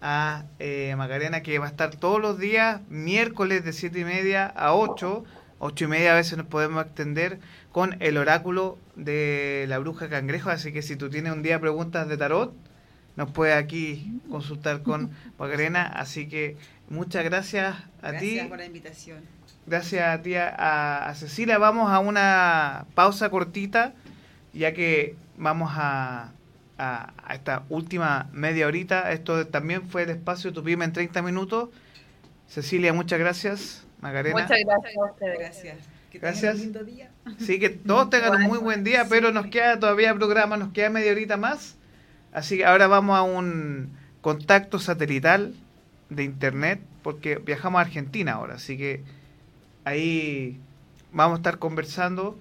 a 0.00 0.44
eh, 0.58 0.94
Macarena, 0.96 1.42
que 1.42 1.58
va 1.58 1.66
a 1.66 1.70
estar 1.70 1.96
todos 1.96 2.20
los 2.20 2.38
días, 2.38 2.80
miércoles 2.88 3.64
de 3.64 3.72
7 3.72 4.00
y 4.00 4.04
media 4.04 4.46
a 4.46 4.74
8, 4.74 5.24
8 5.58 5.84
y 5.84 5.88
media 5.88 6.12
a 6.12 6.16
veces 6.16 6.38
nos 6.38 6.46
podemos 6.46 6.84
extender 6.84 7.40
con 7.72 7.96
el 8.00 8.16
oráculo 8.16 8.78
de 8.96 9.66
la 9.68 9.78
bruja 9.78 10.08
cangrejo, 10.08 10.50
así 10.50 10.72
que 10.72 10.82
si 10.82 10.96
tú 10.96 11.10
tienes 11.10 11.32
un 11.32 11.42
día 11.42 11.60
preguntas 11.60 12.08
de 12.08 12.16
tarot, 12.16 12.54
nos 13.16 13.30
puedes 13.32 13.56
aquí 13.56 14.20
consultar 14.30 14.82
con 14.82 15.10
Macarena, 15.38 15.84
así 15.84 16.28
que 16.28 16.56
muchas 16.88 17.24
gracias 17.24 17.76
a 18.00 18.12
ti. 18.12 18.34
Gracias 18.34 18.46
por 18.48 18.58
la 18.58 18.66
invitación. 18.66 19.18
Gracias 19.66 20.08
a 20.08 20.22
ti, 20.22 20.34
a 20.36 21.12
Cecilia. 21.14 21.58
Vamos 21.58 21.90
a 21.90 21.98
una 21.98 22.86
pausa 22.94 23.28
cortita, 23.28 23.92
ya 24.54 24.72
que 24.72 25.14
vamos 25.36 25.72
a 25.74 26.32
a, 26.78 27.12
esta 27.34 27.64
última 27.68 28.28
media 28.32 28.66
horita. 28.66 29.12
Esto 29.12 29.46
también 29.46 29.82
fue 29.82 30.04
el 30.04 30.10
espacio 30.10 30.52
Tu 30.52 30.62
Pyme 30.62 30.84
en 30.84 30.92
30 30.92 31.22
minutos. 31.22 31.70
Cecilia, 32.46 32.92
muchas 32.92 33.18
gracias. 33.18 33.84
Magarena. 34.00 34.42
Muchas 34.42 34.58
gracias 34.64 34.96
a 34.96 35.10
ustedes. 35.10 35.38
Gracias. 35.38 35.76
Que 36.10 36.18
gracias. 36.18 36.54
Un 36.54 36.60
lindo 36.60 36.84
día. 36.84 37.10
Sí, 37.38 37.58
que 37.58 37.68
todos 37.68 38.08
tengan 38.10 38.36
un 38.36 38.42
muy 38.42 38.58
buen 38.58 38.84
día, 38.84 39.06
pero 39.08 39.32
nos 39.32 39.48
queda 39.48 39.78
todavía 39.78 40.14
programa, 40.14 40.56
nos 40.56 40.72
queda 40.72 40.88
media 40.88 41.12
horita 41.12 41.36
más. 41.36 41.76
Así 42.32 42.58
que 42.58 42.64
ahora 42.64 42.86
vamos 42.86 43.18
a 43.18 43.22
un 43.22 43.90
contacto 44.20 44.78
satelital 44.78 45.54
de 46.08 46.24
internet, 46.24 46.80
porque 47.02 47.36
viajamos 47.36 47.80
a 47.80 47.82
Argentina 47.82 48.32
ahora. 48.32 48.54
Así 48.54 48.78
que 48.78 49.02
ahí 49.84 50.60
vamos 51.12 51.36
a 51.36 51.38
estar 51.40 51.58
conversando 51.58 52.38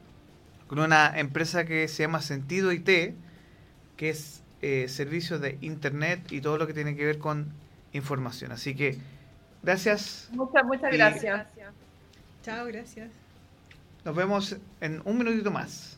con 0.67 0.79
una 0.79 1.17
empresa 1.17 1.65
que 1.65 1.88
se 1.88 2.03
llama 2.03 2.21
Sentido 2.21 2.71
IT 2.71 3.15
que 3.98 4.10
es 4.10 4.41
eh, 4.62 4.88
servicios 4.88 5.41
de 5.41 5.58
Internet 5.62 6.32
y 6.32 6.41
todo 6.41 6.58
lo 6.58 6.68
que 6.68 6.74
tiene 6.74 6.95
que 6.95 7.06
ver 7.06 7.18
con 7.20 7.52
información. 7.93 8.52
Así 8.52 8.76
que 8.76 8.98
gracias. 9.62 10.30
Muchas, 10.32 10.64
muchas 10.66 10.93
gracias. 10.93 11.48
Chao, 12.43 12.66
gracias. 12.68 13.12
Nos 14.06 14.16
vemos 14.16 14.56
en 14.80 15.02
un 15.04 15.18
minutito 15.18 15.52
más. 15.52 15.97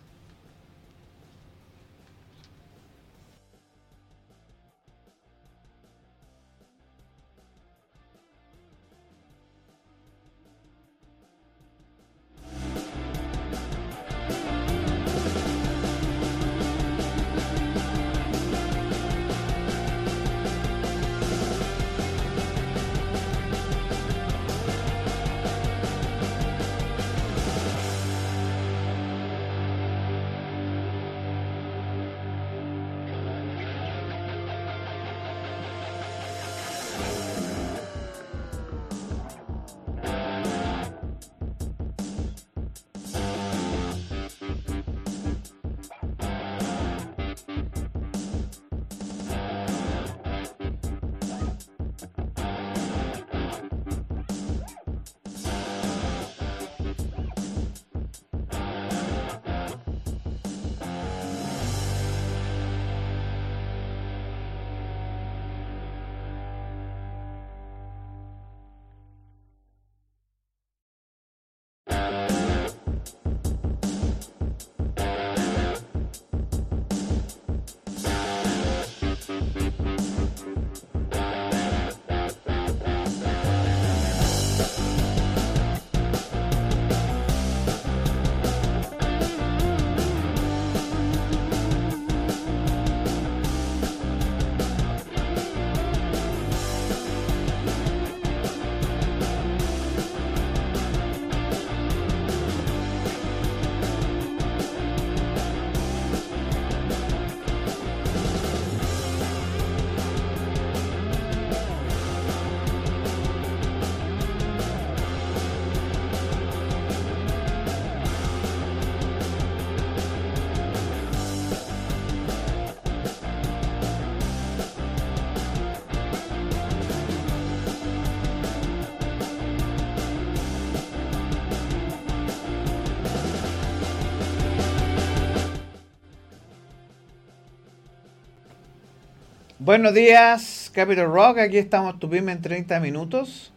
Buenos 139.69 139.93
días, 139.93 140.71
Capital 140.73 141.13
Rock. 141.13 141.37
Aquí 141.37 141.59
estamos 141.59 141.99
tu 141.99 142.11
en 142.11 142.41
30 142.41 142.79
minutos. 142.79 143.53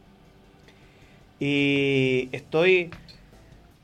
Y 1.41 2.29
estoy. 2.33 2.91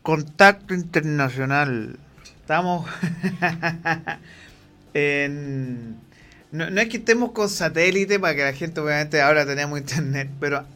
Contacto 0.03 0.75
internacional. 0.75 1.99
Estamos 2.43 2.87
en. 4.93 5.97
No, 6.53 6.65
es 6.67 6.89
que 6.91 6.99
estemos 6.99 7.33
con 7.33 7.49
satélite 7.49 8.21
para 8.21 8.35
que 8.35 8.45
la 8.45 8.53
gente, 8.53 8.79
obviamente, 8.79 9.23
ahora 9.23 9.47
tenemos 9.47 9.79
internet, 9.79 10.29
pero 10.39 10.67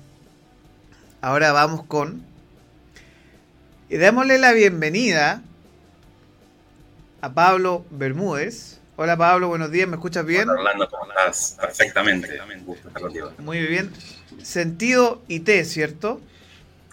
ahora 1.20 1.52
vamos 1.52 1.84
con. 1.84 2.24
Y 3.90 3.98
démosle 3.98 4.38
la 4.38 4.54
bienvenida 4.54 5.42
a 7.20 7.34
Pablo 7.34 7.84
Bermúdez. 7.90 8.80
Hola 8.94 9.16
Pablo, 9.16 9.48
buenos 9.48 9.70
días, 9.70 9.88
¿me 9.88 9.96
escuchas 9.96 10.26
bien? 10.26 10.50
Hola 10.50 10.60
Orlando, 10.60 10.88
¿cómo 10.90 11.06
estás? 11.08 11.56
Perfectamente. 11.58 12.38
Muy 13.38 13.66
bien. 13.66 13.90
Sentido 14.42 15.22
IT, 15.28 15.48
¿cierto? 15.64 16.20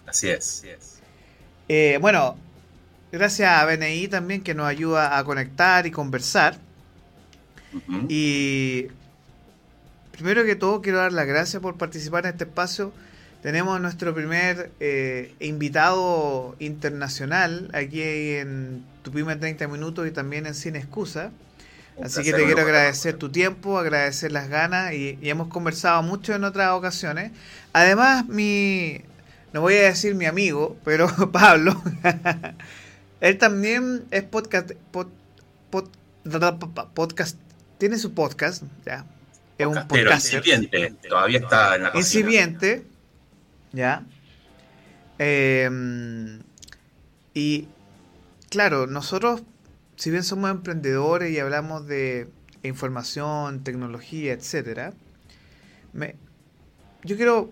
Así 0.05 0.29
es. 0.29 0.63
Eh, 1.67 1.97
bueno, 1.99 2.37
gracias 3.11 3.51
a 3.51 3.65
BNI 3.65 4.07
también 4.07 4.41
que 4.43 4.53
nos 4.53 4.65
ayuda 4.65 5.17
a 5.17 5.23
conectar 5.25 5.85
y 5.87 5.91
conversar. 5.91 6.57
Y 8.07 8.87
primero 10.13 10.45
que 10.45 10.55
todo 10.55 10.81
quiero 10.81 10.99
dar 10.99 11.11
las 11.11 11.27
gracias 11.27 11.61
por 11.61 11.77
participar 11.77 12.25
en 12.25 12.31
este 12.31 12.45
espacio. 12.45 12.93
Tenemos 13.43 13.79
nuestro 13.81 14.15
primer 14.15 14.71
eh, 14.79 15.35
invitado 15.41 16.55
internacional 16.59 17.69
aquí 17.73 18.01
en 18.01 18.85
Tupime 19.03 19.35
30 19.35 19.67
Minutos 19.67 20.07
y 20.07 20.11
también 20.11 20.45
en 20.45 20.55
Sin 20.55 20.77
Excusa. 20.77 21.31
Así 22.03 22.23
que 22.23 22.31
te 22.31 22.45
quiero 22.45 22.61
agradecer 22.61 23.17
tu 23.17 23.29
tiempo, 23.29 23.77
agradecer 23.77 24.31
las 24.31 24.49
ganas 24.49 24.93
y, 24.93 25.17
hemos 25.21 25.47
conversado 25.47 26.01
mucho 26.01 26.33
en 26.33 26.43
otras 26.43 26.71
ocasiones. 26.71 27.31
Además, 27.73 28.27
mi, 28.27 29.01
no 29.53 29.61
voy 29.61 29.75
a 29.75 29.83
decir 29.83 30.15
mi 30.15 30.25
amigo, 30.25 30.77
pero 30.83 31.07
Pablo, 31.31 31.81
él 33.21 33.37
también 33.37 34.05
es 34.11 34.23
podcast, 34.23 34.71
podcast, 36.93 37.37
tiene 37.77 37.97
su 37.97 38.13
podcast, 38.13 38.63
ya. 38.85 39.05
Es 39.57 39.67
un 39.67 39.87
podcast. 39.87 40.33
Incipiente, 40.33 40.93
todavía 41.07 41.39
está 41.39 41.75
en 41.75 41.83
la 41.83 41.91
cocina. 41.91 41.99
Incipiente, 41.99 42.85
ya. 43.73 44.03
Em, 45.17 46.39
y 47.33 47.67
claro, 48.49 48.87
nosotros 48.87 49.43
si 49.99 50.11
bien 50.11 50.23
somos 50.23 50.49
emprendedores 50.49 51.29
y 51.29 51.39
hablamos 51.39 51.85
de 51.85 52.29
información, 52.63 53.65
tecnología, 53.65 54.31
etcétera, 54.31 54.93
yo 57.03 57.17
quiero 57.17 57.51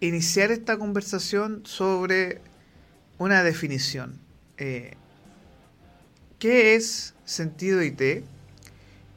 iniciar 0.00 0.50
esta 0.50 0.78
conversación 0.78 1.60
sobre 1.66 2.40
una 3.18 3.42
definición. 3.42 4.18
Eh, 4.56 4.94
¿Qué 6.38 6.76
es 6.76 7.14
sentido 7.26 7.82
IT 7.82 8.24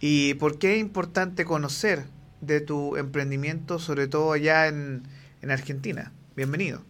y 0.02 0.34
por 0.34 0.60
qué 0.60 0.74
es 0.74 0.82
importante 0.82 1.46
conocer 1.46 2.04
de 2.42 2.60
tu 2.60 2.98
emprendimiento, 2.98 3.80
sobre 3.80 4.10
todo 4.10 4.34
allá 4.34 4.68
en 4.68 5.02
Argentina? 5.50 6.12
Bienvenido. 6.36 6.84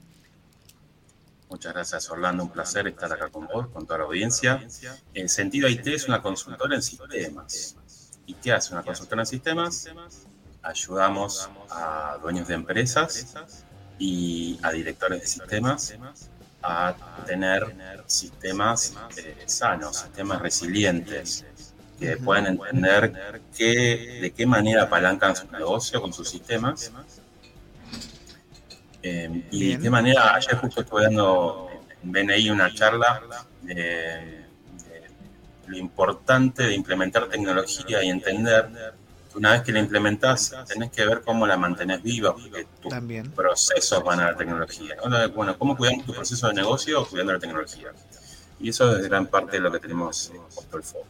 Muchas 1.50 1.74
gracias, 1.74 2.10
Orlando. 2.10 2.44
Un 2.44 2.50
placer 2.50 2.88
estar 2.88 3.12
acá 3.12 3.30
con 3.30 3.48
vos, 3.48 3.68
con 3.68 3.86
toda 3.86 4.00
la 4.00 4.06
audiencia. 4.06 4.66
En 5.14 5.30
Sentido 5.30 5.70
IT 5.70 5.88
es 5.88 6.08
una 6.08 6.22
consultora 6.22 6.76
en 6.76 6.82
sistemas. 6.82 7.76
¿Y 8.26 8.34
qué 8.36 8.52
hace 8.52 8.74
una 8.74 8.84
consultora 8.84 9.22
en 9.22 9.28
sistemas? 9.28 9.88
Ayudamos 10.64 11.50
a 11.70 12.18
dueños 12.22 12.48
de 12.48 12.56
empresas 12.56 13.36
y 14.00 14.60
a 14.64 14.72
directores 14.72 15.22
de 15.22 15.28
sistemas 15.28 15.94
a 16.64 16.96
tener 17.28 17.76
sistemas 18.08 18.96
eh, 19.18 19.44
sanos, 19.46 19.98
sistemas 19.98 20.42
resilientes, 20.42 21.46
que 22.00 22.18
puedan 22.18 22.48
entender 22.48 23.12
de 23.58 24.34
qué 24.36 24.46
manera 24.48 24.84
apalancan 24.84 25.36
su 25.36 25.50
negocio 25.52 26.02
con 26.02 26.12
sus 26.12 26.28
sistemas 26.28 26.92
eh, 29.08 29.44
y 29.52 29.74
de 29.76 29.80
qué 29.80 29.90
manera, 29.92 30.34
ayer 30.34 30.56
justo 30.56 30.82
estuve 30.82 31.04
dando 31.04 31.70
en 32.02 32.12
BNI 32.12 32.50
una 32.50 32.74
charla 32.74 33.22
de, 33.62 34.46
lo 35.68 35.78
importante 35.78 36.64
de 36.64 36.74
implementar 36.74 37.28
tecnología 37.28 38.04
y 38.04 38.10
entender 38.10 38.68
que 39.32 39.38
una 39.38 39.52
vez 39.52 39.62
que 39.62 39.72
la 39.72 39.80
implementas, 39.80 40.56
tenés 40.68 40.90
que 40.90 41.06
ver 41.06 41.22
cómo 41.22 41.46
la 41.46 41.56
mantenés 41.56 42.02
viva, 42.02 42.34
porque 42.34 42.66
tus 42.82 43.30
procesos 43.36 44.04
van 44.04 44.22
a 44.22 44.32
la 44.32 44.38
tecnología. 44.38 44.96
Bueno, 45.36 45.56
¿cómo 45.60 45.78
cuidamos 45.78 46.08
tu 46.08 46.14
proceso 46.14 46.48
de 46.48 46.56
negocio 46.56 47.06
cuidando 47.08 47.34
la 47.34 47.40
tecnología? 47.40 47.92
Y 48.60 48.70
eso 48.70 48.98
es 48.98 49.08
gran 49.08 49.28
parte 49.28 49.58
de 49.58 49.60
lo 49.60 49.72
que 49.72 49.80
tenemos 49.80 50.32
puesto 50.56 50.78
el 50.78 50.84
foco, 50.84 51.08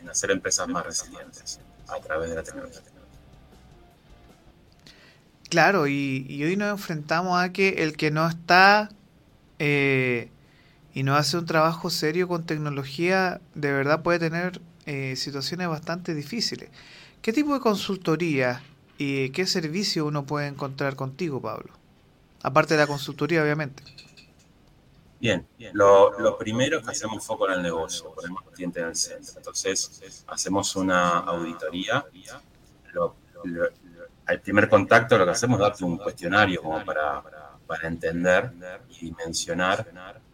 en 0.00 0.08
hacer 0.08 0.30
empresas 0.30 0.68
más 0.68 0.86
resilientes 0.86 1.58
a 1.88 1.98
través 1.98 2.30
de 2.30 2.36
la 2.36 2.42
tecnología. 2.44 2.93
Claro, 5.54 5.86
y, 5.86 6.42
hoy 6.42 6.56
nos 6.56 6.72
enfrentamos 6.72 7.40
a 7.40 7.52
que 7.52 7.84
el 7.84 7.96
que 7.96 8.10
no 8.10 8.26
está 8.26 8.88
eh, 9.60 10.28
y 10.92 11.04
no 11.04 11.14
hace 11.14 11.38
un 11.38 11.46
trabajo 11.46 11.90
serio 11.90 12.26
con 12.26 12.44
tecnología, 12.44 13.40
de 13.54 13.70
verdad 13.70 14.02
puede 14.02 14.18
tener 14.18 14.60
eh, 14.86 15.14
situaciones 15.14 15.68
bastante 15.68 16.12
difíciles. 16.12 16.70
¿Qué 17.22 17.32
tipo 17.32 17.54
de 17.54 17.60
consultoría 17.60 18.64
y 18.98 19.30
qué 19.30 19.46
servicio 19.46 20.06
uno 20.06 20.26
puede 20.26 20.48
encontrar 20.48 20.96
contigo, 20.96 21.40
Pablo? 21.40 21.72
Aparte 22.42 22.74
de 22.74 22.80
la 22.80 22.88
consultoría, 22.88 23.40
obviamente. 23.40 23.84
Bien, 25.20 25.46
lo, 25.72 26.36
primero 26.36 26.78
es 26.78 26.84
que 26.84 26.90
hacemos 26.90 27.24
foco 27.24 27.46
en 27.46 27.54
el 27.58 27.62
negocio, 27.62 28.12
ponemos 28.12 28.42
cliente 28.52 28.80
en 28.80 28.86
el 28.88 28.96
centro. 28.96 29.34
Entonces, 29.36 30.24
hacemos 30.26 30.74
una 30.74 31.18
auditoría. 31.20 32.04
Lo, 32.92 33.14
al 34.26 34.40
primer 34.40 34.68
contacto 34.68 35.18
lo 35.18 35.24
que 35.24 35.32
hacemos 35.32 35.58
es 35.58 35.62
darte 35.62 35.84
un 35.84 35.98
cuestionario 35.98 36.62
como 36.62 36.84
para, 36.84 37.22
para 37.66 37.88
entender 37.88 38.52
y 38.88 39.06
dimensionar 39.06 39.86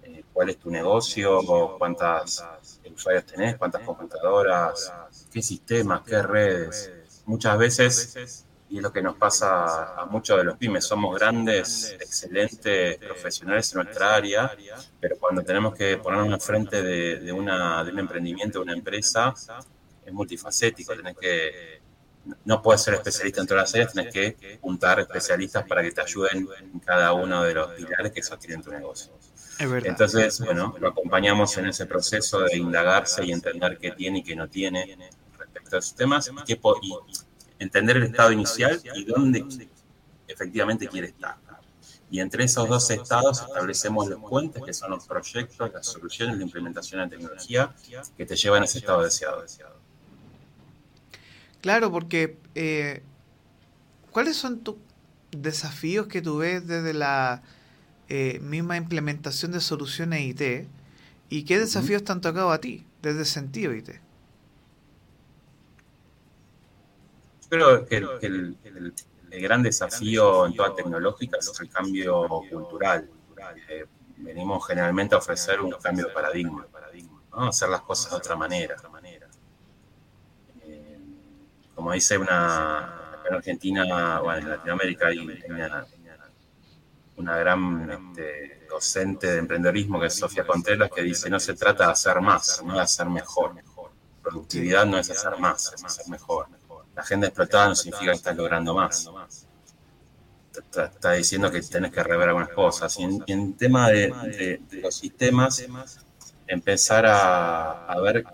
eh, 0.03 0.25
cuál 0.33 0.51
es 0.51 0.59
tu 0.59 0.71
negocio, 0.71 1.77
cuántas 1.79 2.45
usuarios 2.93 3.25
tenés, 3.27 3.57
cuántas 3.57 3.83
computadoras, 3.83 4.93
qué 5.33 5.43
sistemas, 5.43 6.03
qué 6.03 6.23
redes. 6.23 6.93
Muchas 7.27 7.59
veces, 7.59 8.47
y 8.69 8.77
es 8.77 8.83
lo 8.83 8.93
que 8.93 9.03
nos 9.03 9.17
pasa 9.17 9.95
a 9.95 10.07
muchos 10.07 10.37
de 10.39 10.45
los 10.45 10.57
pymes, 10.57 10.85
somos 10.85 11.19
grandes, 11.19 11.97
excelentes 12.01 12.99
profesionales 12.99 13.73
en 13.73 13.83
nuestra 13.83 14.15
área, 14.15 14.53
pero 15.01 15.17
cuando 15.19 15.43
tenemos 15.43 15.75
que 15.75 15.97
ponernos 15.99 16.33
al 16.33 16.41
frente 16.41 16.83
de, 16.83 17.21
de, 17.21 17.33
una, 17.33 17.85
de 17.85 17.93
un 17.93 17.99
emprendimiento, 17.99 18.59
de 18.59 18.65
una 18.65 18.75
empresa, 18.75 19.35
es 20.05 20.13
multifacético, 20.13 20.95
tenés 20.95 21.17
que 21.17 21.80
no 22.45 22.63
puedes 22.63 22.83
ser 22.83 22.95
especialista 22.95 23.41
en 23.41 23.47
todas 23.47 23.63
las 23.63 23.75
áreas, 23.75 23.93
tienes 23.93 24.13
que 24.13 24.59
juntar 24.61 25.01
especialistas 25.01 25.65
para 25.67 25.83
que 25.83 25.91
te 25.93 26.01
ayuden 26.01 26.49
en 26.59 26.79
cada 26.81 27.13
uno 27.13 27.43
de 27.43 27.55
los 27.55 27.71
pilares 27.73 28.13
que 28.13 28.23
sostienen 28.23 28.63
tu 28.63 28.71
negocio. 28.71 29.13
Entonces, 29.59 30.41
bueno, 30.41 30.75
lo 30.79 30.89
acompañamos 30.89 31.57
en 31.59 31.67
ese 31.67 31.85
proceso 31.87 32.41
de 32.41 32.57
indagarse 32.57 33.25
y 33.25 33.33
entender 33.33 33.79
qué 33.79 33.91
tiene 33.93 34.21
y 34.21 34.23
qué 34.23 34.35
no 34.35 34.49
tiene 34.49 34.99
respecto 35.39 35.77
a 35.77 35.79
esos 35.81 35.95
temas 35.95 36.31
y, 36.47 36.59
entender 37.59 37.99
el 37.99 38.05
estado 38.05 38.33
inicial 38.33 38.81
y 38.95 39.05
dónde 39.05 39.45
efectivamente 40.27 40.89
quiere 40.89 41.09
estar. 41.09 41.37
Y 42.11 42.19
entre 42.19 42.45
esos 42.45 42.69
dos 42.69 42.91
estados 42.91 43.41
establecemos 43.41 44.09
los 44.09 44.19
puentes, 44.19 44.63
que 44.65 44.73
son 44.73 44.91
los 44.91 45.07
proyectos, 45.07 45.73
las 45.73 45.87
soluciones, 45.87 46.39
la 46.39 46.43
implementación 46.43 47.09
de 47.09 47.17
tecnología 47.17 47.73
que 48.17 48.27
te 48.27 48.35
llevan 48.35 48.63
a 48.63 48.65
ese 48.65 48.79
estado 48.79 49.03
deseado. 49.03 49.45
Claro, 51.61 51.91
porque 51.91 52.37
eh, 52.55 53.03
¿cuáles 54.11 54.37
son 54.37 54.61
tus 54.61 54.77
desafíos 55.31 56.07
que 56.07 56.23
tú 56.23 56.39
ves 56.39 56.67
desde 56.67 56.95
la 56.95 57.43
eh, 58.09 58.39
misma 58.41 58.77
implementación 58.77 59.53
de 59.53 59.61
soluciones 59.61 60.21
IT? 60.23 60.69
¿Y 61.29 61.45
qué 61.45 61.59
desafíos 61.59 62.03
te 62.03 62.13
han 62.13 62.21
tocado 62.21 62.51
a 62.51 62.59
ti 62.59 62.87
desde 63.03 63.25
sentido 63.25 63.75
IT? 63.75 63.91
Creo 67.49 67.87
que, 67.87 67.97
el, 67.97 68.95
gran 69.31 69.63
desafío 69.63 70.47
en 70.47 70.55
toda 70.55 70.75
tecnológica 70.75 71.39
es 71.39 71.61
el 71.61 71.69
cambio 71.69 72.27
cultural. 72.51 73.09
Eh, 73.69 73.87
venimos 74.17 74.67
generalmente 74.67 75.15
a 75.15 75.19
ofrecer 75.19 75.61
un 75.61 75.73
cambio 75.73 76.07
de 76.07 76.13
paradigma, 76.13 76.67
¿no? 77.33 77.49
hacer 77.49 77.69
las 77.69 77.83
cosas 77.83 78.11
de 78.11 78.17
otra 78.17 78.37
manera 78.37 78.77
como 81.81 81.93
dice 81.93 82.19
una, 82.19 83.23
en 83.27 83.35
Argentina, 83.37 84.21
bueno, 84.21 84.39
en 84.41 84.51
Latinoamérica 84.51 85.07
hay 85.07 85.19
una, 87.17 87.37
gran 87.39 87.91
este, 87.91 88.67
docente 88.69 89.29
de 89.29 89.39
emprendedorismo 89.39 89.99
que 89.99 90.09
es 90.09 90.15
Sofía 90.15 90.47
Contreras 90.47 90.91
que 90.95 91.01
dice 91.01 91.31
no 91.31 91.41
se 91.41 91.55
trata 91.55 91.87
de 91.87 91.93
hacer 91.93 92.21
más, 92.21 92.59
sino 92.59 92.75
de 92.75 92.81
hacer 92.81 93.07
mejor. 93.07 93.55
Productividad 94.23 94.85
no 94.85 94.99
es 94.99 95.11
hacer 95.11 95.39
más, 95.39 95.73
es 95.73 95.83
hacer 95.83 96.07
mejor. 96.09 96.49
la 96.95 97.01
agenda 97.01 97.29
explotada 97.29 97.69
no 97.69 97.75
significa 97.75 98.11
que 98.11 98.19
estás 98.19 98.37
logrando 98.37 98.75
más. 98.75 99.11
Está, 100.53 101.13
diciendo 101.13 101.51
que 101.51 101.63
tenés 101.63 101.93
que 101.93 102.03
rever 102.03 102.29
algunas 102.29 102.51
cosas. 102.51 102.95
Y 102.99 103.05
en, 103.33 103.55
tema 103.55 103.89
de, 103.89 104.61
los 104.83 104.95
sistemas, 104.95 105.65
empezar 106.47 107.07
a, 107.07 107.99
ver 108.03 108.27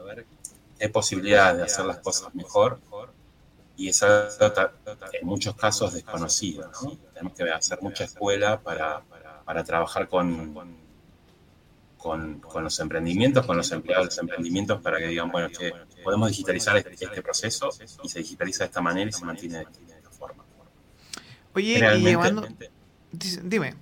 qué 0.81 0.89
posibilidades 0.89 1.59
de 1.59 1.63
hacer 1.63 1.85
las 1.85 1.99
cosas 1.99 2.35
mejor 2.35 2.81
y 3.77 3.89
esa 3.89 4.29
en 5.13 5.27
muchos 5.27 5.55
casos 5.55 5.93
desconocida. 5.93 6.71
Tenemos 7.13 7.35
que 7.35 7.51
hacer 7.51 7.81
mucha 7.83 8.05
escuela 8.05 8.61
para, 8.61 9.03
para 9.45 9.65
trabajar 9.65 10.09
con, 10.09 10.55
con, 11.97 12.41
con, 12.41 12.65
los 12.65 12.79
emprendimientos, 12.81 13.45
con 13.45 13.57
los 13.57 13.71
empleados 13.73 14.05
de 14.05 14.11
los 14.11 14.19
emprendimientos, 14.19 14.81
para 14.81 14.99
que 14.99 15.09
digan, 15.09 15.31
bueno, 15.31 15.49
que 15.51 15.73
podemos 16.03 16.29
digitalizar 16.29 16.77
este, 16.77 16.93
este, 16.93 17.23
proceso 17.23 17.71
y 18.03 18.09
se 18.09 18.21
digitaliza 18.21 18.65
de 18.65 18.69
esta 18.69 18.81
manera 18.81 19.11
y 19.11 19.13
se 19.13 19.25
mantiene 19.25 19.59
de, 19.59 19.95
esta 19.97 20.11
forma. 20.11 20.45
Oye, 21.55 21.97
y 21.97 22.01
llevando... 22.03 22.47
Dime. 23.43 23.75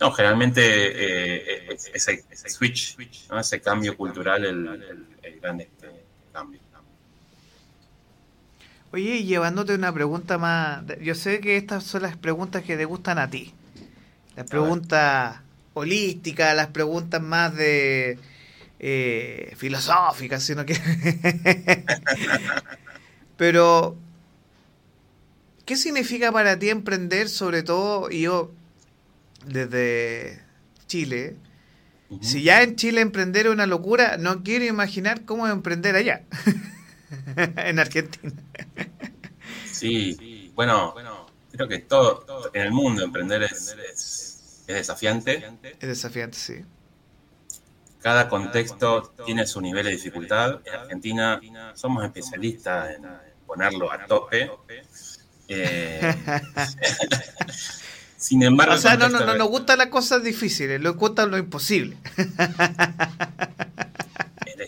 No, 0.00 0.12
generalmente 0.12 0.60
eh, 0.62 1.70
eh, 1.70 1.78
ese, 1.94 2.24
switch, 2.50 2.96
ese 3.38 3.60
cambio 3.60 3.96
cultural, 3.96 4.44
el, 4.44 5.06
el, 5.22 5.40
gran 5.40 5.60
este, 5.60 6.04
cambio. 6.32 6.60
Oye, 8.94 9.16
y 9.16 9.24
llevándote 9.24 9.74
una 9.74 9.92
pregunta 9.92 10.38
más, 10.38 10.84
yo 11.02 11.16
sé 11.16 11.40
que 11.40 11.56
estas 11.56 11.82
son 11.82 12.02
las 12.02 12.16
preguntas 12.16 12.62
que 12.62 12.76
te 12.76 12.84
gustan 12.84 13.18
a 13.18 13.28
ti. 13.28 13.52
Las 14.36 14.46
preguntas 14.46 15.40
holísticas, 15.72 16.54
las 16.54 16.68
preguntas 16.68 17.20
más 17.20 17.56
de 17.56 18.20
eh, 18.78 19.52
filosóficas, 19.56 20.44
sino 20.44 20.64
que... 20.64 20.76
Pero, 23.36 23.96
¿qué 25.64 25.74
significa 25.74 26.30
para 26.30 26.56
ti 26.56 26.70
emprender, 26.70 27.28
sobre 27.28 27.64
todo, 27.64 28.12
y 28.12 28.20
yo 28.20 28.52
desde 29.44 30.40
Chile, 30.86 31.34
si 32.20 32.44
ya 32.44 32.62
en 32.62 32.76
Chile 32.76 33.00
emprender 33.00 33.46
es 33.46 33.52
una 33.52 33.66
locura, 33.66 34.18
no 34.18 34.44
quiero 34.44 34.66
imaginar 34.66 35.24
cómo 35.24 35.48
emprender 35.48 35.96
allá, 35.96 36.22
en 37.56 37.78
Argentina. 37.78 38.32
Sí, 39.70 40.52
bueno, 40.54 40.94
creo 41.52 41.68
que 41.68 41.80
todo, 41.80 42.50
en 42.52 42.62
el 42.62 42.72
mundo 42.72 43.02
emprender 43.02 43.42
es, 43.42 43.76
es, 43.92 44.64
desafiante. 44.66 45.44
Es 45.80 45.88
desafiante, 45.88 46.38
sí. 46.38 46.54
Cada 48.00 48.28
contexto 48.28 49.14
tiene 49.24 49.46
su 49.46 49.60
nivel 49.60 49.86
de 49.86 49.92
dificultad. 49.92 50.60
En 50.64 50.74
Argentina 50.74 51.40
somos 51.74 52.04
especialistas 52.04 52.96
en 52.96 53.06
ponerlo 53.46 53.90
a 53.90 54.04
tope. 54.06 54.50
Eh, 55.48 56.14
sin 58.16 58.42
embargo, 58.42 58.74
o 58.74 58.78
sea, 58.78 58.96
no, 58.96 59.08
no, 59.08 59.20
no 59.20 59.34
nos 59.34 59.48
gustan 59.48 59.78
las 59.78 59.88
cosas 59.88 60.22
difíciles, 60.22 60.80
nos 60.80 60.96
gusta 60.96 61.26
lo 61.26 61.38
imposible. 61.38 61.96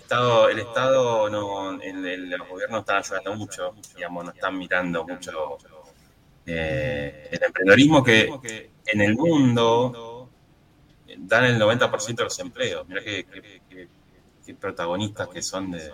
El 0.08 0.60
Estado 0.60 1.28
no, 1.28 1.80
el, 1.80 2.06
el, 2.06 2.38
gobierno 2.48 2.78
está 2.78 2.98
ayudando 2.98 3.34
mucho, 3.34 3.74
digamos, 3.94 4.24
no 4.24 4.30
están 4.30 4.56
mirando 4.56 5.06
mucho 5.06 5.58
eh, 6.46 7.28
el 7.32 7.42
emprendedorismo 7.42 8.04
que 8.04 8.70
en 8.86 9.00
el 9.00 9.16
mundo 9.16 10.30
dan 11.18 11.44
el 11.44 11.60
90% 11.60 12.16
de 12.16 12.24
los 12.24 12.38
empleos. 12.38 12.86
Mira 12.88 13.02
qué, 13.02 13.26
protagonistas 14.60 15.28
que 15.28 15.42
son 15.42 15.72
de, 15.72 15.92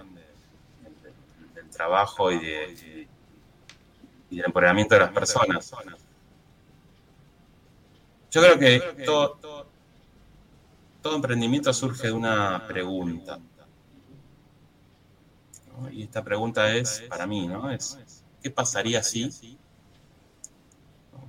del 1.55 1.71
trabajo 1.71 2.31
y, 2.31 2.39
de, 2.39 3.09
y 4.31 4.37
del 4.37 4.47
empoderamiento 4.47 4.95
de 4.95 5.01
las 5.01 5.11
personas. 5.11 5.73
Yo 8.31 8.43
creo 8.43 8.59
que 8.59 9.05
todo 9.05 11.17
emprendimiento 11.17 11.73
surge 11.73 12.09
de 12.09 12.13
una 12.13 12.67
pregunta. 12.67 13.39
Y 15.91 16.03
esta 16.03 16.23
pregunta 16.23 16.75
es, 16.75 17.03
para 17.09 17.27
mí, 17.27 17.47
¿no? 17.47 17.71
Es, 17.71 17.99
¿qué 18.43 18.51
pasaría 18.51 19.03
si 19.03 19.59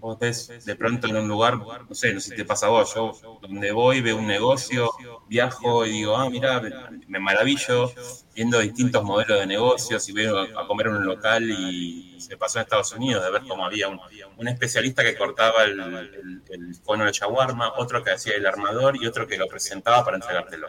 vos 0.04 0.20
ves 0.20 0.66
de 0.66 0.76
pronto 0.76 1.08
en 1.08 1.16
un 1.16 1.30
lugar, 1.30 1.58
no 1.58 1.96
sé, 1.96 2.14
no 2.14 2.20
sé 2.20 2.32
si 2.32 2.36
te 2.36 2.44
pasa 2.44 2.66
a 2.66 2.70
vos, 2.70 2.94
yo 2.94 3.14
donde 3.42 3.72
voy 3.72 4.02
veo 4.02 4.18
un 4.18 4.28
negocio, 4.28 4.92
viajo 5.30 5.86
y 5.86 5.92
digo, 5.92 6.18
ah, 6.18 6.30
mira, 6.30 6.62
me 7.08 7.20
maravillo 7.20 7.90
viendo 8.36 8.60
distintos 8.60 9.02
modelos 9.02 9.40
de 9.40 9.48
negocios 9.48 10.10
y 10.10 10.12
veo 10.12 10.40
a 10.40 10.68
comer 10.68 10.88
en 10.88 10.98
un 10.98 11.06
local 11.06 11.50
y 11.50 12.20
se 12.20 12.36
pasó 12.36 12.60
en 12.60 12.64
Estados 12.64 12.92
Unidos 12.92 13.24
de 13.24 13.32
ver 13.32 13.44
cómo 13.48 13.66
había 13.66 13.88
un, 13.88 14.48
especialista 14.48 15.06
que 15.06 15.16
cortaba 15.16 15.64
el, 15.64 16.42
cono 16.84 17.06
de 17.06 17.12
chaguarma, 17.12 17.72
otro 17.78 18.04
que 18.04 18.12
hacía 18.12 18.36
el 18.36 18.46
armador 18.46 18.98
y 19.02 19.08
otro 19.08 19.26
que 19.26 19.38
lo 19.38 19.48
presentaba 19.48 20.04
para 20.04 20.18
entregártelo 20.18 20.68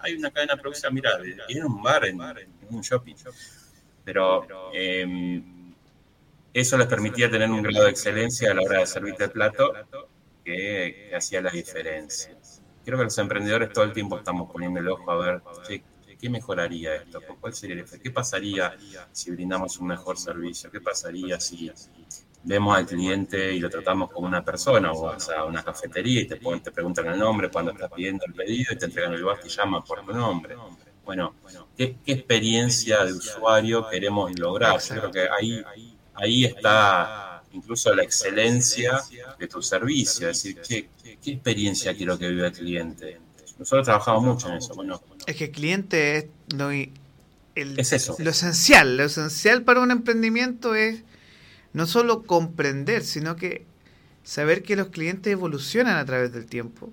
hay 0.00 0.14
una 0.14 0.30
cadena 0.30 0.54
de 0.54 0.60
producción, 0.60 0.94
mira, 0.94 1.18
tiene 1.46 1.64
un 1.64 1.82
bar 1.82 2.06
en, 2.06 2.20
un 2.70 2.80
shopping. 2.80 3.14
Pero 4.04 4.46
em, 4.72 5.74
eso 6.52 6.76
les 6.76 6.86
permitía 6.86 7.30
tener 7.30 7.50
un 7.50 7.62
grado 7.62 7.84
de 7.84 7.90
excelencia 7.90 8.50
a 8.50 8.54
la 8.54 8.62
hora 8.62 8.80
de 8.80 8.86
servirte 8.86 9.24
el 9.24 9.30
plato 9.30 9.72
que, 10.44 11.10
hacía 11.16 11.40
la 11.40 11.50
diferencia. 11.50 12.36
Creo 12.84 12.98
que 12.98 13.04
los 13.04 13.18
emprendedores 13.18 13.72
todo 13.72 13.84
el 13.84 13.92
tiempo 13.92 14.18
estamos 14.18 14.50
poniendo 14.52 14.78
el 14.78 14.88
ojo 14.88 15.10
a 15.10 15.16
ver 15.16 15.42
qué, 16.18 16.30
mejoraría 16.30 16.94
esto, 16.94 17.20
cuál 17.40 17.54
sería 17.54 17.76
el 17.76 18.00
qué 18.00 18.10
pasaría 18.10 18.76
si 19.12 19.30
brindamos 19.30 19.78
un 19.78 19.88
mejor 19.88 20.16
servicio, 20.16 20.70
qué 20.70 20.80
pasaría 20.80 21.38
si 21.40 21.70
vemos 22.44 22.76
al 22.76 22.86
cliente 22.86 23.52
y 23.52 23.58
lo 23.58 23.70
tratamos 23.70 24.10
como 24.10 24.26
una 24.26 24.44
persona, 24.44 24.92
o 24.92 25.02
vas 25.02 25.28
a 25.30 25.44
una 25.44 25.62
cafetería 25.62 26.20
y 26.20 26.26
te, 26.26 26.36
te 26.36 26.70
preguntan 26.70 27.06
el 27.06 27.18
nombre 27.18 27.50
cuando 27.50 27.72
estás 27.72 27.90
pidiendo 27.90 28.24
el 28.26 28.34
pedido 28.34 28.72
y 28.72 28.76
te 28.76 28.84
entregan 28.84 29.14
el 29.14 29.24
vaso 29.24 29.46
y 29.46 29.50
llaman 29.50 29.82
por 29.82 30.04
tu 30.04 30.12
nombre. 30.12 30.56
Bueno, 31.04 31.34
¿qué, 31.76 31.96
experiencia 32.06 33.04
de 33.04 33.12
usuario 33.12 33.88
queremos 33.88 34.38
lograr? 34.38 34.80
Yo 34.80 34.94
creo 34.94 35.10
que 35.10 35.28
ahí, 35.28 35.62
ahí 36.14 36.44
está 36.44 37.42
incluso 37.52 37.94
la 37.94 38.02
excelencia 38.02 39.00
de 39.38 39.46
tu 39.46 39.62
servicio, 39.62 40.28
es 40.28 40.42
decir, 40.42 40.60
¿qué, 40.66 40.88
qué 41.22 41.30
experiencia 41.32 41.94
quiero 41.94 42.18
que 42.18 42.28
viva 42.28 42.46
el 42.46 42.52
cliente? 42.52 43.20
Nosotros 43.58 43.84
trabajamos 43.84 44.24
mucho 44.24 44.48
en 44.48 44.54
eso. 44.54 44.74
Bueno, 44.74 45.00
es 45.26 45.36
que 45.36 45.44
el 45.44 45.50
cliente 45.50 46.16
es 46.16 46.26
lo, 46.48 46.70
es 46.70 47.92
eso. 47.92 48.16
lo 48.18 48.30
esencial. 48.30 48.96
Lo 48.96 49.04
esencial 49.04 49.62
para 49.62 49.80
un 49.80 49.90
emprendimiento 49.90 50.74
es 50.74 51.02
no 51.74 51.86
solo 51.86 52.22
comprender, 52.22 53.02
sino 53.02 53.36
que 53.36 53.66
saber 54.22 54.62
que 54.62 54.76
los 54.76 54.88
clientes 54.88 55.30
evolucionan 55.32 55.96
a 55.96 56.04
través 56.06 56.32
del 56.32 56.46
tiempo, 56.46 56.90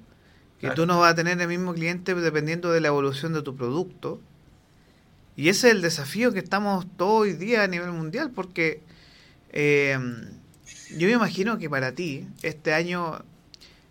que 0.60 0.70
tú 0.72 0.86
no 0.86 1.00
vas 1.00 1.14
a 1.14 1.16
tener 1.16 1.40
el 1.40 1.48
mismo 1.48 1.74
cliente 1.74 2.14
dependiendo 2.14 2.72
de 2.72 2.82
la 2.82 2.90
evolución 2.90 3.34
de 3.34 3.42
tu 3.42 3.56
producto. 3.56 4.20
Y 5.36 5.50
ese 5.50 5.70
es 5.70 5.76
el 5.76 5.82
desafío 5.82 6.34
que 6.34 6.40
estamos 6.40 6.86
todo 6.98 7.22
hoy 7.22 7.34
día 7.34 7.64
a 7.64 7.68
nivel 7.68 7.92
mundial, 7.92 8.32
porque 8.32 8.82
eh, 9.52 9.98
yo 10.98 11.08
me 11.08 11.14
imagino 11.14 11.58
que 11.58 11.70
para 11.70 11.94
ti, 11.94 12.28
este 12.42 12.74
año, 12.74 13.20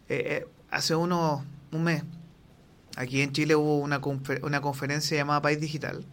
eh, 0.09 0.43
eh, 0.43 0.47
hace 0.71 0.95
unos, 0.95 1.43
un 1.73 1.85
mes, 1.85 2.03
aquí 2.97 3.23
en 3.23 3.33
Chile 3.33 3.57
hubo 3.57 3.79
una, 3.79 4.01
una 4.43 4.61
conferencia 4.61 5.17
llamada 5.17 5.41
País 5.41 5.61
Digital, 5.61 6.05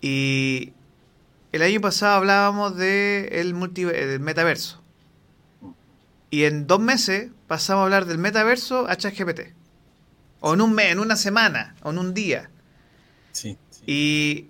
y 0.00 0.72
el 1.56 1.62
año 1.62 1.80
pasado 1.80 2.16
hablábamos 2.16 2.76
de 2.76 3.28
el 3.32 3.54
del 3.58 4.20
metaverso. 4.20 4.82
Y 6.30 6.44
en 6.44 6.66
dos 6.66 6.80
meses 6.80 7.30
pasamos 7.46 7.80
a 7.80 7.84
hablar 7.84 8.04
del 8.04 8.18
metaverso 8.18 8.88
a 8.88 8.96
ChatGPT. 8.96 9.54
O 10.40 10.54
en 10.54 10.60
un 10.60 10.74
mes, 10.74 10.92
en 10.92 10.98
una 10.98 11.16
semana, 11.16 11.74
o 11.82 11.90
en 11.90 11.98
un 11.98 12.14
día. 12.14 12.50
Sí, 13.32 13.58
Y 13.86 14.46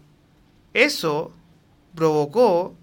eso 0.74 1.32
provocó 1.94 2.76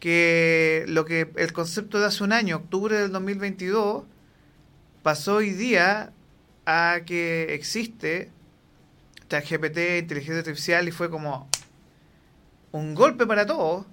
que 0.00 0.84
lo 0.88 1.04
que 1.04 1.32
el 1.36 1.52
concepto 1.52 1.98
de 1.98 2.06
hace 2.06 2.24
un 2.24 2.32
año, 2.32 2.56
octubre 2.56 2.98
del 2.98 3.12
2022, 3.12 4.04
pasó 5.02 5.36
hoy 5.36 5.50
día 5.50 6.12
a 6.66 7.00
que 7.06 7.54
existe 7.54 8.30
ChatGPT, 9.28 9.78
inteligencia 10.00 10.38
artificial, 10.38 10.88
y 10.88 10.90
fue 10.90 11.10
como, 11.10 11.48
un 12.76 12.94
golpe 12.94 13.26
para 13.26 13.46
todos. 13.46 13.86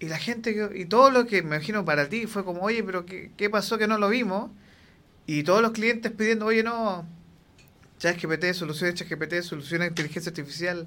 Y 0.00 0.06
la 0.06 0.18
gente, 0.18 0.70
y 0.74 0.84
todo 0.84 1.10
lo 1.10 1.26
que 1.26 1.42
me 1.42 1.56
imagino 1.56 1.84
para 1.84 2.08
ti 2.08 2.26
fue 2.26 2.44
como, 2.44 2.62
oye, 2.62 2.84
pero 2.84 3.04
¿qué, 3.04 3.32
qué 3.36 3.50
pasó 3.50 3.78
que 3.78 3.88
no 3.88 3.98
lo 3.98 4.08
vimos? 4.08 4.50
Y 5.26 5.42
todos 5.42 5.60
los 5.60 5.72
clientes 5.72 6.12
pidiendo, 6.12 6.46
oye, 6.46 6.62
no, 6.62 7.04
ChatGPT, 7.98 8.52
soluciones 8.54 8.94
ChatGPT, 8.94 9.42
soluciones 9.42 9.86
de 9.86 9.90
inteligencia 9.90 10.30
artificial. 10.30 10.86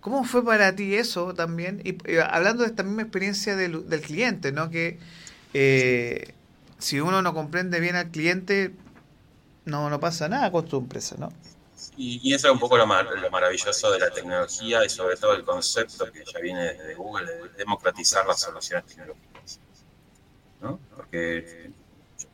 ¿Cómo 0.00 0.24
fue 0.24 0.44
para 0.44 0.74
ti 0.76 0.94
eso 0.94 1.34
también? 1.34 1.82
Y, 1.84 1.96
hablando 2.18 2.62
de 2.62 2.68
esta 2.68 2.84
misma 2.84 3.02
experiencia 3.02 3.56
del, 3.56 3.88
del 3.88 4.00
cliente, 4.00 4.52
¿no? 4.52 4.70
Que 4.70 4.98
eh, 5.54 6.32
si 6.78 7.00
uno 7.00 7.22
no 7.22 7.34
comprende 7.34 7.80
bien 7.80 7.96
al 7.96 8.10
cliente, 8.10 8.72
no, 9.64 9.90
no 9.90 9.98
pasa 9.98 10.28
nada 10.28 10.52
con 10.52 10.66
tu 10.66 10.78
empresa, 10.78 11.16
¿no? 11.18 11.32
Y, 11.96 12.34
eso 12.34 12.48
es 12.48 12.52
un 12.52 12.58
poco 12.58 12.76
lo, 12.76 12.86
maravilloso 12.86 13.90
de 13.90 13.98
la 13.98 14.10
tecnología 14.10 14.84
y 14.84 14.88
sobre 14.88 15.16
todo 15.16 15.32
el 15.34 15.44
concepto 15.44 16.10
que 16.12 16.24
ya 16.24 16.40
viene 16.40 16.74
desde 16.74 16.94
Google 16.94 17.26
de 17.26 17.48
democratizar 17.50 18.26
las 18.26 18.40
soluciones 18.40 18.84
tecnológicas. 18.86 19.60
¿no? 20.60 20.78
Porque 20.94 21.70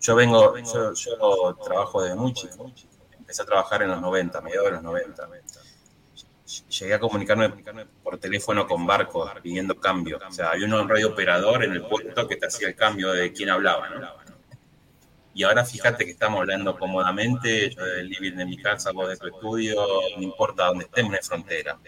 yo 0.00 0.14
vengo, 0.16 0.56
yo, 0.58 1.54
trabajo 1.64 2.02
desde 2.02 2.16
muy 2.16 2.32
chico. 2.34 2.72
Empecé 3.16 3.42
a 3.42 3.46
trabajar 3.46 3.82
en 3.82 3.90
los 3.90 4.00
90, 4.00 4.40
mediados 4.40 4.66
de 4.66 4.72
los 4.72 4.82
90 4.82 5.28
llegué 6.68 6.94
a 6.94 7.00
comunicarme 7.00 7.50
por 8.02 8.18
teléfono 8.18 8.66
con 8.66 8.86
barcos 8.86 9.30
pidiendo 9.42 9.78
cambio. 9.78 10.18
O 10.26 10.32
sea, 10.32 10.50
había 10.50 10.66
un 10.66 10.88
radio 10.88 11.08
operador 11.08 11.64
en 11.64 11.72
el 11.72 11.82
puerto 11.86 12.26
que 12.28 12.36
te 12.36 12.46
hacía 12.46 12.68
el 12.68 12.74
cambio 12.74 13.12
de 13.12 13.32
quién 13.32 13.50
hablaba, 13.50 13.88
¿no? 13.88 14.21
Y 15.34 15.44
ahora 15.44 15.64
fíjate 15.64 16.04
que 16.04 16.10
estamos 16.12 16.40
hablando 16.40 16.78
cómodamente, 16.78 17.70
yo 17.70 17.84
del 17.84 18.08
living 18.08 18.36
de 18.36 18.44
mi 18.44 18.56
casa, 18.56 18.92
vos 18.92 19.08
de 19.08 19.16
tu 19.16 19.26
estudio, 19.28 19.76
no 20.16 20.22
importa 20.22 20.66
dónde 20.66 20.84
estemos, 20.84 21.12
no 21.12 21.16
hay 21.16 21.22
frontera. 21.22 21.78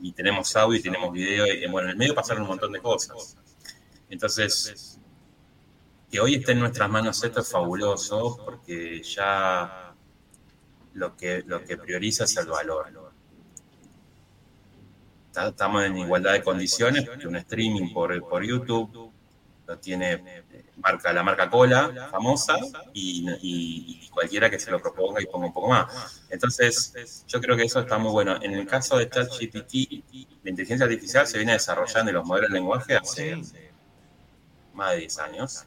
Y 0.00 0.12
tenemos 0.12 0.54
audio 0.56 0.78
y 0.78 0.82
tenemos 0.82 1.12
video, 1.12 1.46
y 1.46 1.66
bueno, 1.66 1.88
en 1.88 1.92
el 1.92 1.96
medio 1.98 2.14
pasaron 2.14 2.42
un 2.42 2.48
montón 2.48 2.72
de 2.72 2.80
cosas. 2.80 3.36
Entonces, 4.08 4.98
que 6.10 6.20
hoy 6.20 6.36
esté 6.36 6.52
en 6.52 6.60
nuestras 6.60 6.88
manos 6.88 7.22
esto 7.22 7.40
es 7.40 7.50
fabuloso, 7.50 8.38
porque 8.44 9.02
ya 9.02 9.94
lo 10.94 11.16
que, 11.16 11.42
lo 11.46 11.62
que 11.62 11.76
prioriza 11.76 12.24
es 12.24 12.36
el 12.36 12.46
valor 12.46 13.10
estamos 15.48 15.84
en 15.84 15.96
igualdad 15.96 16.32
de 16.32 16.42
condiciones, 16.42 17.08
un 17.24 17.36
streaming 17.36 17.92
por, 17.92 18.28
por 18.28 18.44
YouTube 18.44 19.12
lo 19.70 19.78
tiene 19.78 20.44
marca, 20.78 21.12
la 21.12 21.22
marca 21.22 21.48
Cola, 21.48 22.08
famosa, 22.10 22.56
y, 22.92 24.08
cualquiera 24.10 24.50
que 24.50 24.58
se 24.58 24.70
lo 24.70 24.80
proponga 24.80 25.22
y 25.22 25.26
ponga 25.26 25.46
un 25.46 25.52
poco 25.52 25.68
más. 25.68 26.24
Entonces, 26.28 27.24
yo 27.28 27.40
creo 27.40 27.56
que 27.56 27.62
eso 27.62 27.78
está 27.78 27.96
muy 27.96 28.10
bueno. 28.10 28.36
En 28.42 28.52
el 28.54 28.66
caso 28.66 28.98
de 28.98 29.08
ChatGPT, 29.08 29.74
la 30.42 30.50
inteligencia 30.50 30.86
artificial 30.86 31.26
se 31.26 31.38
viene 31.38 31.52
desarrollando 31.52 32.10
en 32.10 32.16
los 32.16 32.26
modelos 32.26 32.50
de 32.50 32.54
lenguaje 32.54 32.96
hace 32.96 33.40
más 34.74 34.90
de 34.92 34.96
10 34.98 35.18
años. 35.20 35.64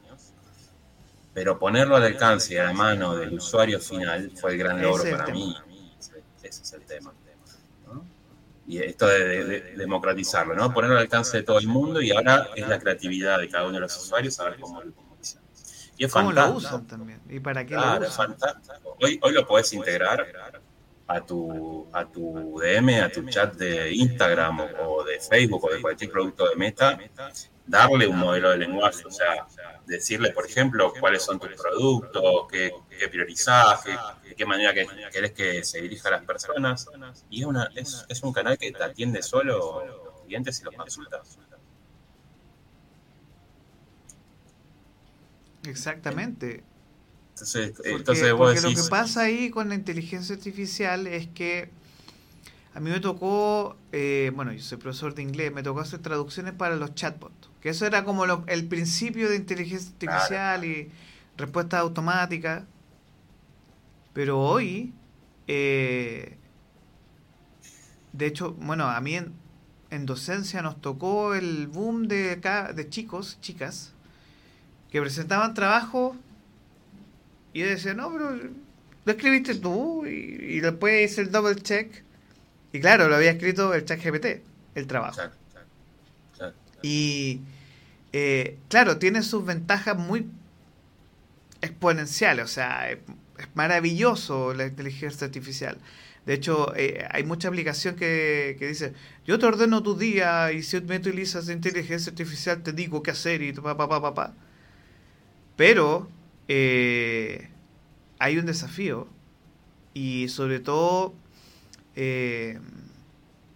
Pero 1.34 1.58
ponerlo 1.58 1.96
al 1.96 2.04
alcance 2.04 2.54
y 2.54 2.58
a 2.58 2.66
la 2.66 2.74
mano 2.74 3.16
del 3.16 3.34
usuario 3.34 3.80
final 3.80 4.32
fue 4.36 4.52
el 4.52 4.58
gran 4.58 4.82
logro 4.82 5.10
para 5.18 5.28
mí. 5.28 5.56
Ese 6.44 6.62
es 6.62 6.74
el 6.74 6.82
tema 6.82 7.14
y 8.68 8.80
esto 8.80 9.08
de, 9.08 9.74
democratizarlo, 9.76 10.56
¿no? 10.56 10.74
Ponerlo 10.74 10.96
al 10.96 11.04
alcance 11.04 11.38
de 11.38 11.44
todo 11.44 11.60
el 11.60 11.68
mundo 11.68 12.02
y 12.02 12.12
ahora 12.12 12.48
es 12.56 12.68
la 12.68 12.80
creatividad 12.80 13.40
de 13.40 13.50
cada 13.50 13.66
uno 13.66 13.74
de 13.74 13.82
los 13.82 13.98
usuarios 13.98 14.40
a 14.40 14.46
ver 14.46 14.60
cómo 14.60 14.82
lo 14.82 14.90
utilizan. 14.90 15.42
Y 15.98 16.06
es 16.06 16.12
¿Cómo 16.12 16.32
lo 16.32 16.54
usan 16.54 16.88
también? 16.88 17.22
¿Y 17.30 17.40
para 17.40 17.66
qué 17.66 17.76
lo 17.76 18.08
usan? 18.08 18.36
Hoy, 19.02 19.20
hoy 19.22 19.34
lo 19.34 19.46
puedes 19.46 19.72
integrar 19.74 20.26
a 21.08 21.22
tu, 21.22 21.88
a 21.92 22.06
tu 22.06 22.60
DM, 22.60 23.02
a 23.02 23.10
tu 23.10 23.24
chat 23.26 23.54
de 23.56 23.94
Instagram 23.94 24.62
o, 24.80 25.04
de 25.04 25.20
Facebook 25.20 25.66
o 25.66 25.74
de 25.74 25.82
cualquier 25.82 26.10
producto 26.10 26.50
de 26.50 26.56
Meta, 26.56 26.98
darle 27.66 28.08
un 28.08 28.18
modelo 28.18 28.50
de 28.50 28.58
lenguaje, 28.58 29.04
o 29.06 29.12
sea, 29.12 29.48
decirle, 29.86 30.32
por 30.32 30.46
ejemplo, 30.46 30.94
cuáles 31.00 31.24
son 31.24 31.40
tus 31.40 31.52
productos, 31.54 32.48
qué, 32.52 32.74
qué 32.98 33.08
priorizás, 33.08 33.82
qué, 33.84 33.96
de 34.30 34.36
qué 34.36 34.46
manera 34.46 34.74
que, 34.74 34.88
querés 35.12 35.32
que 35.32 35.64
se 35.64 35.82
dirija 35.82 36.10
a 36.10 36.12
las 36.12 36.26
personas. 36.26 36.88
Y 37.30 37.42
es, 37.42 37.48
una, 37.48 37.70
es, 37.76 38.06
es 38.10 38.24
un 38.24 38.34
canal 38.34 38.58
que 38.58 38.72
te 38.72 38.84
atiende 38.84 39.22
solo 39.22 39.86
los 39.86 40.22
clientes 40.26 40.60
y 40.62 40.64
los 40.66 40.76
consultas. 40.76 41.38
Exactamente. 45.66 46.64
Entonces, 47.30 47.72
porque, 47.76 47.92
entonces 47.92 48.34
porque 48.34 48.62
lo 48.62 48.70
que 48.70 48.90
pasa 48.90 49.22
ahí 49.22 49.50
con 49.50 49.70
la 49.70 49.76
inteligencia 49.76 50.36
artificial 50.36 51.08
es 51.08 51.28
que 51.28 51.70
a 52.76 52.80
mí 52.80 52.90
me 52.90 53.00
tocó, 53.00 53.78
eh, 53.92 54.32
bueno, 54.36 54.52
yo 54.52 54.62
soy 54.62 54.78
profesor 54.78 55.16
de 55.16 55.22
inglés, 55.22 55.52
me 55.52 55.64
tocó 55.64 55.80
hacer 55.80 56.00
traducciones 56.00 56.54
para 56.54 56.76
los 56.76 56.94
chatbots, 56.96 57.50
que 57.64 57.70
eso 57.70 57.86
era 57.86 58.04
como 58.04 58.26
el 58.26 58.68
principio 58.68 59.30
de 59.30 59.38
inteligencia 59.38 59.90
artificial 59.94 60.66
y 60.66 60.92
respuestas 61.38 61.80
automáticas. 61.80 62.64
Pero 64.12 64.38
hoy, 64.38 64.94
eh, 65.48 66.36
de 68.12 68.26
hecho, 68.26 68.52
bueno, 68.56 68.90
a 68.90 69.00
mí 69.00 69.16
en, 69.16 70.06
docencia 70.06 70.62
nos 70.62 70.82
tocó 70.82 71.36
el 71.36 71.68
boom 71.68 72.10
de, 72.10 72.36
de 72.36 72.90
chicos, 72.90 73.38
chicas, 73.40 73.94
que 74.92 75.00
presentaban 75.00 75.54
trabajo 75.54 76.18
y 77.54 77.62
yo 77.62 77.68
decía, 77.68 77.94
no, 77.94 78.12
pero 78.12 78.36
lo 79.06 79.12
escribiste 79.14 79.56
tú 79.56 80.06
y, 80.06 80.60
después 80.60 81.10
hice 81.10 81.22
el 81.22 81.32
double 81.32 81.56
check. 81.56 82.04
Y 82.74 82.82
claro, 82.82 83.08
lo 83.08 83.16
había 83.16 83.32
escrito 83.32 83.74
el 83.74 83.86
chat 83.86 84.04
GPT, 84.04 84.42
el 84.76 84.86
trabajo. 84.86 85.22
Y 86.82 87.40
eh, 88.14 88.60
claro, 88.70 89.00
tiene 89.00 89.24
sus 89.24 89.44
ventajas 89.44 89.98
muy 89.98 90.28
exponenciales, 91.62 92.46
o 92.46 92.48
sea, 92.48 92.92
es 92.92 93.00
maravilloso 93.56 94.54
la 94.54 94.68
inteligencia 94.68 95.26
artificial. 95.26 95.80
De 96.28 96.36
hecho, 96.36 96.74
eh, 96.76 97.06
hay 97.12 97.24
mucha 97.24 97.48
aplicación 97.48 97.96
que, 97.96 98.56
dice, 98.60 98.94
yo 99.26 99.40
te 99.40 99.48
ordeno 99.48 99.82
tu 99.82 99.96
día 99.98 100.52
y 100.52 100.62
si 100.62 100.80
me 100.82 100.98
utilizas 100.98 101.50
inteligencia 101.50 102.12
artificial 102.12 102.64
te 102.64 102.72
digo 102.72 103.04
qué 103.04 103.12
hacer 103.12 103.42
y 103.42 103.52
pa, 103.54 104.34
Pero 105.56 106.08
eh, 106.48 107.50
hay 108.20 108.38
un 108.38 108.46
desafío 108.46 109.08
y 109.94 110.30
sobre 110.30 110.60
todo, 110.60 111.16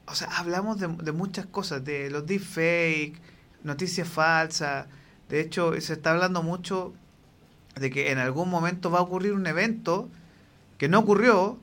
o 0.07 0.15
sea, 0.15 0.27
hablamos 0.38 0.79
de, 0.79 1.11
muchas 1.11 1.45
cosas, 1.45 1.85
de 1.85 2.09
los 2.09 2.25
deepfakes, 2.25 3.21
noticias 3.63 4.07
falsas. 4.07 4.88
De 5.29 5.41
hecho, 5.41 5.79
se 5.81 5.93
está 5.93 6.11
hablando 6.11 6.43
mucho 6.43 6.93
de 7.75 7.89
que 7.89 8.11
en 8.11 8.17
algún 8.17 8.49
momento 8.49 8.89
va 8.89 8.99
a 8.99 9.01
ocurrir 9.01 9.34
un 9.34 9.47
evento 9.47 10.09
que 10.77 10.88
no 10.89 10.99
ocurrió, 10.99 11.59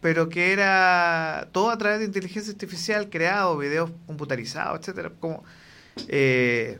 pero 0.00 0.28
que 0.28 0.52
era 0.52 1.48
todo 1.52 1.70
a 1.70 1.78
través 1.78 1.98
de 2.00 2.06
inteligencia 2.06 2.52
artificial 2.52 3.10
creado, 3.10 3.56
videos 3.58 3.90
computarizados, 4.06 4.80
etcétera, 4.80 5.12
como 5.20 5.42
eh, 6.08 6.78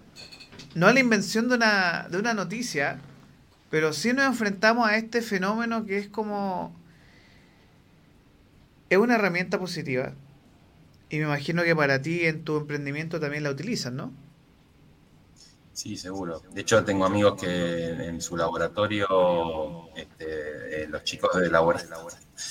no 0.74 0.90
la 0.92 1.00
invención 1.00 1.48
de 1.48 1.56
una, 1.56 2.06
de 2.10 2.18
una 2.18 2.34
noticia, 2.34 3.00
pero 3.70 3.92
sí 3.92 4.12
nos 4.12 4.26
enfrentamos 4.26 4.88
a 4.88 4.96
este 4.96 5.22
fenómeno 5.22 5.84
que 5.84 5.98
es 5.98 6.08
como 6.08 6.74
es 8.88 8.98
una 8.98 9.16
herramienta 9.16 9.58
positiva 9.58 10.12
y 11.10 11.18
me 11.18 11.24
imagino 11.24 11.62
que 11.62 11.74
para 11.74 12.00
ti 12.00 12.24
en 12.24 12.44
tu 12.44 12.56
emprendimiento 12.58 13.20
también 13.20 13.42
la 13.42 13.50
utilizas, 13.50 13.92
¿no? 13.92 14.12
Sí, 15.78 15.96
seguro. 15.96 16.42
De 16.50 16.62
hecho, 16.62 16.84
tengo 16.84 17.04
amigos 17.04 17.40
que 17.40 17.90
en 17.90 18.20
su 18.20 18.36
laboratorio, 18.36 19.88
este, 19.94 20.82
eh, 20.82 20.88
los 20.88 21.04
chicos 21.04 21.40
de 21.40 21.48
laboratorio, 21.48 22.08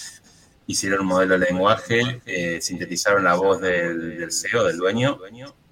hicieron 0.68 1.02
un 1.02 1.08
modelo 1.08 1.38
de 1.38 1.46
lenguaje, 1.48 2.22
eh, 2.26 2.62
sintetizaron 2.62 3.26
la 3.26 3.36
voz 3.36 3.60
del, 3.60 4.32
CEO, 4.32 4.64
del 4.64 4.78
dueño, 4.78 5.20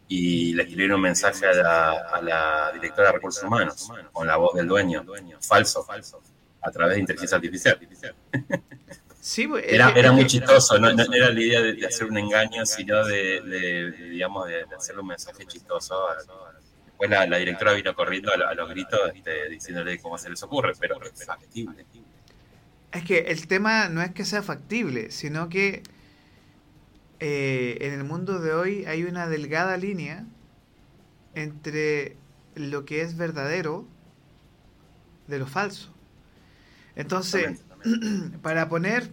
y 0.09 0.51
le 0.51 0.63
escribieron 0.63 0.97
un 0.97 1.03
mensaje 1.03 1.45
a 1.45 2.21
la, 2.21 2.71
directora 2.73 3.07
de 3.07 3.13
recursos 3.13 3.41
humanos 3.45 3.89
con 4.11 4.27
la 4.27 4.35
voz 4.35 4.53
del 4.53 4.67
dueño, 4.67 5.05
falso, 5.39 5.87
a 6.61 6.71
través 6.71 6.95
de 6.95 6.99
inteligencia 6.99 7.37
artificial. 7.37 7.79
Sí, 9.25 9.47
pues, 9.47 9.65
era, 9.67 9.89
era 9.89 10.11
muy 10.11 10.27
chistoso, 10.27 10.77
no, 10.77 10.87
era 10.87 11.31
la 11.31 11.41
idea 11.41 11.59
de, 11.59 11.83
hacer 11.83 12.05
un 12.05 12.15
engaño, 12.15 12.63
sino 12.63 13.03
de, 13.03 13.91
digamos, 14.11 14.47
de, 14.47 14.65
hacerle 14.77 15.01
un 15.01 15.07
mensaje 15.07 15.47
chistoso 15.47 15.95
Después 16.97 17.09
la, 17.09 17.37
directora 17.37 17.73
vino 17.73 17.93
corriendo 17.93 18.31
a, 18.31 18.53
los 18.53 18.69
gritos 18.69 18.99
este, 19.13 19.49
diciéndole 19.49 19.99
cómo 19.99 20.17
se 20.17 20.29
les 20.29 20.41
ocurre, 20.43 20.71
pero 20.79 20.95
es 21.03 21.25
factible. 21.25 21.85
Es 22.93 23.03
que 23.03 23.19
el 23.19 23.47
tema 23.47 23.89
no 23.89 24.01
es 24.01 24.11
que 24.11 24.23
sea 24.23 24.41
factible, 24.41 25.11
sino 25.11 25.49
que 25.49 25.83
eh, 27.19 27.77
en 27.81 27.91
el 27.91 28.05
mundo 28.05 28.39
de 28.39 28.53
hoy 28.53 28.85
hay 28.85 29.03
una 29.03 29.27
delgada 29.27 29.75
línea 29.75 30.25
entre 31.33 32.15
lo 32.55 32.85
que 32.85 33.01
es 33.01 33.17
verdadero 33.17 33.85
de 35.27 35.39
lo 35.39 35.47
falso. 35.47 35.93
Entonces, 36.95 37.61
para 38.41 38.69
poner 38.69 39.09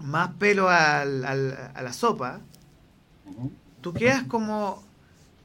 más 0.00 0.32
pelo 0.36 0.70
al, 0.70 1.26
al, 1.26 1.72
a 1.74 1.82
la 1.82 1.92
sopa, 1.92 2.40
tú 3.82 3.92
quedas 3.92 4.22
como 4.22 4.82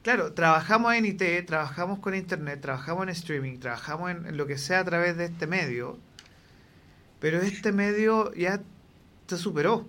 claro, 0.03 0.33
trabajamos 0.33 0.93
en 0.93 1.05
IT, 1.05 1.45
trabajamos 1.45 1.99
con 1.99 2.15
Internet, 2.15 2.61
trabajamos 2.61 3.03
en 3.03 3.09
streaming, 3.09 3.59
trabajamos 3.59 4.11
en, 4.11 4.37
lo 4.37 4.47
que 4.47 4.57
sea 4.57 4.79
a 4.79 4.85
través 4.85 5.17
de 5.17 5.25
este 5.25 5.47
medio, 5.47 5.97
pero 7.19 7.39
este 7.41 7.71
medio 7.71 8.33
ya 8.33 8.61
se 9.27 9.37
superó. 9.37 9.87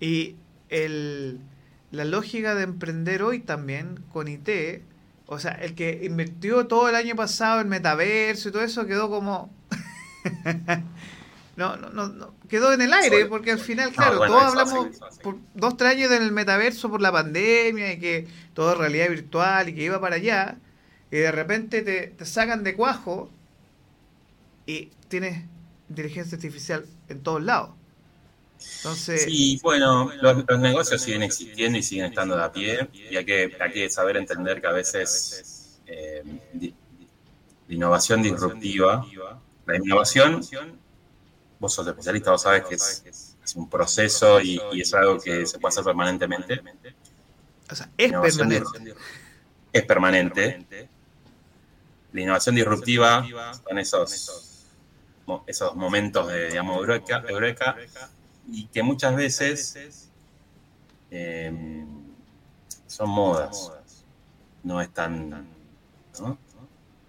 Y 0.00 0.36
el, 0.68 1.40
la 1.90 2.04
lógica 2.04 2.54
de 2.54 2.64
emprender 2.64 3.22
hoy 3.22 3.40
también 3.40 4.04
con 4.12 4.28
IT, 4.28 4.82
o 5.26 5.38
sea, 5.38 5.52
el 5.52 5.74
que 5.74 6.00
invirtió 6.04 6.66
todo 6.66 6.88
el 6.88 6.94
año 6.94 7.16
pasado 7.16 7.60
en 7.60 7.68
metaverso 7.68 8.48
y 8.48 8.52
todo 8.52 8.62
eso 8.62 8.86
quedó 8.86 9.08
como... 9.08 9.50
no, 11.56 11.76
no, 11.76 12.08
no, 12.08 12.34
quedó 12.48 12.72
en 12.72 12.82
el 12.82 12.92
aire, 12.92 13.26
porque 13.26 13.52
al 13.52 13.58
final, 13.58 13.92
claro, 13.92 14.18
todos 14.26 14.42
hablamos 14.42 14.88
por 15.22 15.36
dos, 15.54 15.76
tres 15.76 15.92
años 15.92 16.10
del 16.10 16.32
metaverso 16.32 16.90
por 16.90 17.00
la 17.00 17.12
pandemia 17.12 17.92
y 17.92 18.00
que 18.00 18.26
todo 18.54 18.72
es 18.72 18.78
realidad 18.78 19.08
virtual 19.08 19.68
y 19.68 19.74
que 19.74 19.82
iba 19.82 20.00
para 20.00 20.16
allá, 20.16 20.58
y 21.10 21.16
de 21.16 21.32
repente 21.32 21.82
te, 21.82 22.08
te 22.08 22.26
sacan 22.26 22.64
de 22.64 22.74
cuajo 22.74 23.30
y 24.66 24.90
tienes 25.08 25.44
inteligencia 25.88 26.36
artificial 26.36 26.84
en 27.08 27.22
todos 27.22 27.42
lados. 27.42 27.70
Entonces, 28.78 29.24
sí, 29.24 29.60
bueno, 29.62 30.10
los, 30.20 30.58
negocios 30.58 31.02
siguen 31.02 31.22
existiendo 31.22 31.78
y 31.78 31.82
siguen 31.82 32.06
estando 32.06 32.36
de 32.36 32.44
a 32.44 32.52
pie 32.52 32.88
y 32.92 33.16
hay 33.16 33.24
que, 33.24 33.56
hay 33.60 33.72
que 33.72 33.90
saber 33.90 34.16
entender 34.16 34.60
que 34.60 34.66
a 34.66 34.72
veces 34.72 35.80
eh, 35.86 36.22
la 37.68 37.74
innovación 37.74 38.22
disruptiva, 38.22 39.06
la 39.66 39.76
innovación 39.76 40.42
vos 41.58 41.72
sos 41.72 41.86
especialista, 41.86 42.30
vos 42.30 42.42
sabes 42.42 42.64
que 42.64 42.74
es, 42.74 43.30
un 43.56 43.68
proceso 43.68 44.40
y, 44.40 44.60
es 44.72 44.92
algo 44.94 45.20
que 45.20 45.46
se 45.46 45.58
puede 45.58 45.72
hacer 45.72 45.84
permanentemente. 45.84 46.62
O 47.70 47.74
sea, 47.74 47.88
es 47.96 48.12
permanente. 48.12 48.94
Es 49.72 49.82
permanente. 49.84 50.66
La 52.12 52.20
innovación 52.20 52.54
disruptiva 52.54 53.26
son 53.66 53.78
esos, 53.78 54.66
esos 55.46 55.74
momentos 55.74 56.28
de, 56.28 56.48
digamos, 56.50 56.76
eureka, 56.78 57.76
y 58.46 58.66
que 58.66 58.82
muchas 58.82 59.16
veces 59.16 60.08
em, 61.10 61.86
son 62.86 63.10
modas. 63.10 63.72
No 64.62 64.80
es 64.80 64.90
tan... 64.90 65.48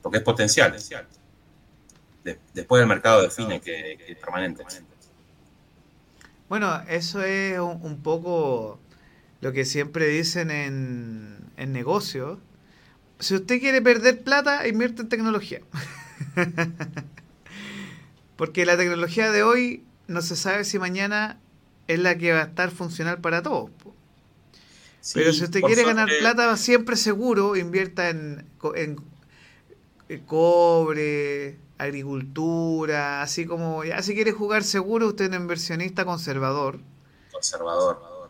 Porque 0.01 0.17
es 0.17 0.23
potencial 0.23 0.75
después 2.53 2.81
el 2.81 2.87
mercado 2.87 3.21
define 3.21 3.61
que, 3.61 3.97
es 4.07 4.17
permanente. 4.17 4.63
Bueno, 6.49 6.81
eso 6.87 7.23
es 7.23 7.59
un, 7.59 8.01
poco 8.01 8.79
lo 9.41 9.51
que 9.51 9.65
siempre 9.65 10.07
dicen 10.07 10.51
en, 10.51 11.37
en 11.57 11.71
negocio. 11.71 12.39
Si 13.19 13.35
usted 13.35 13.59
quiere 13.59 13.81
perder 13.81 14.23
plata, 14.23 14.67
invierte 14.67 15.03
en 15.03 15.09
tecnología. 15.09 15.61
Porque 18.35 18.65
la 18.65 18.77
tecnología 18.77 19.31
de 19.31 19.43
hoy 19.43 19.83
no 20.07 20.21
se 20.21 20.35
sabe 20.35 20.65
si 20.65 20.77
mañana 20.77 21.39
es 21.87 21.99
la 21.99 22.17
que 22.17 22.33
va 22.33 22.41
a 22.41 22.45
estar 22.45 22.71
funcional 22.71 23.19
para 23.21 23.41
todos. 23.41 23.71
Pero 25.13 25.31
si 25.33 25.43
usted 25.43 25.61
quiere 25.61 25.83
ganar 25.83 26.09
plata 26.19 26.57
siempre 26.57 26.95
seguro, 26.95 27.55
invierta 27.55 28.09
en, 28.09 28.45
en 28.75 28.97
cobre, 30.25 31.57
agricultura, 31.77 33.21
así 33.21 33.45
como, 33.45 33.83
ya 33.83 34.01
si 34.01 34.13
quiere 34.13 34.31
jugar 34.31 34.63
seguro, 34.63 35.07
usted 35.07 35.25
es 35.25 35.29
un 35.31 35.43
inversionista 35.43 36.05
conservador. 36.05 36.79
Conservador. 37.31 38.29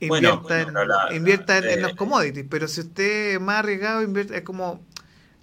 Invierta, 0.00 1.58
en, 1.58 1.82
los 1.82 1.94
commodities, 1.94 2.46
pero 2.48 2.68
si 2.68 2.80
usted 2.80 3.34
es 3.34 3.40
más 3.40 3.60
arriesgado, 3.60 4.02
invierte, 4.02 4.36
es 4.36 4.42
como 4.42 4.80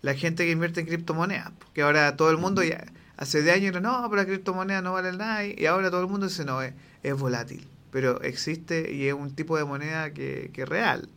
la 0.01 0.13
gente 0.13 0.45
que 0.45 0.51
invierte 0.51 0.81
en 0.81 0.87
criptomonedas, 0.87 1.51
porque 1.59 1.81
ahora 1.81 2.15
todo 2.17 2.29
el 2.29 2.37
mundo 2.37 2.63
ya, 2.63 2.85
hace 3.17 3.41
de 3.41 3.51
años, 3.51 3.79
no, 3.81 4.07
pero 4.09 4.21
la 4.21 4.25
criptomoneda 4.25 4.81
no 4.81 4.93
vale 4.93 5.11
nada, 5.13 5.45
y 5.45 5.65
ahora 5.65 5.89
todo 5.89 6.01
el 6.01 6.07
mundo 6.07 6.27
dice, 6.27 6.45
no, 6.45 6.61
es, 6.61 6.73
es 7.03 7.17
volátil, 7.17 7.67
pero 7.91 8.21
existe 8.21 8.91
y 8.91 9.07
es 9.07 9.13
un 9.13 9.33
tipo 9.33 9.57
de 9.57 9.65
moneda 9.65 10.13
que, 10.13 10.51
que 10.53 10.63
es 10.63 10.69
real. 10.69 11.09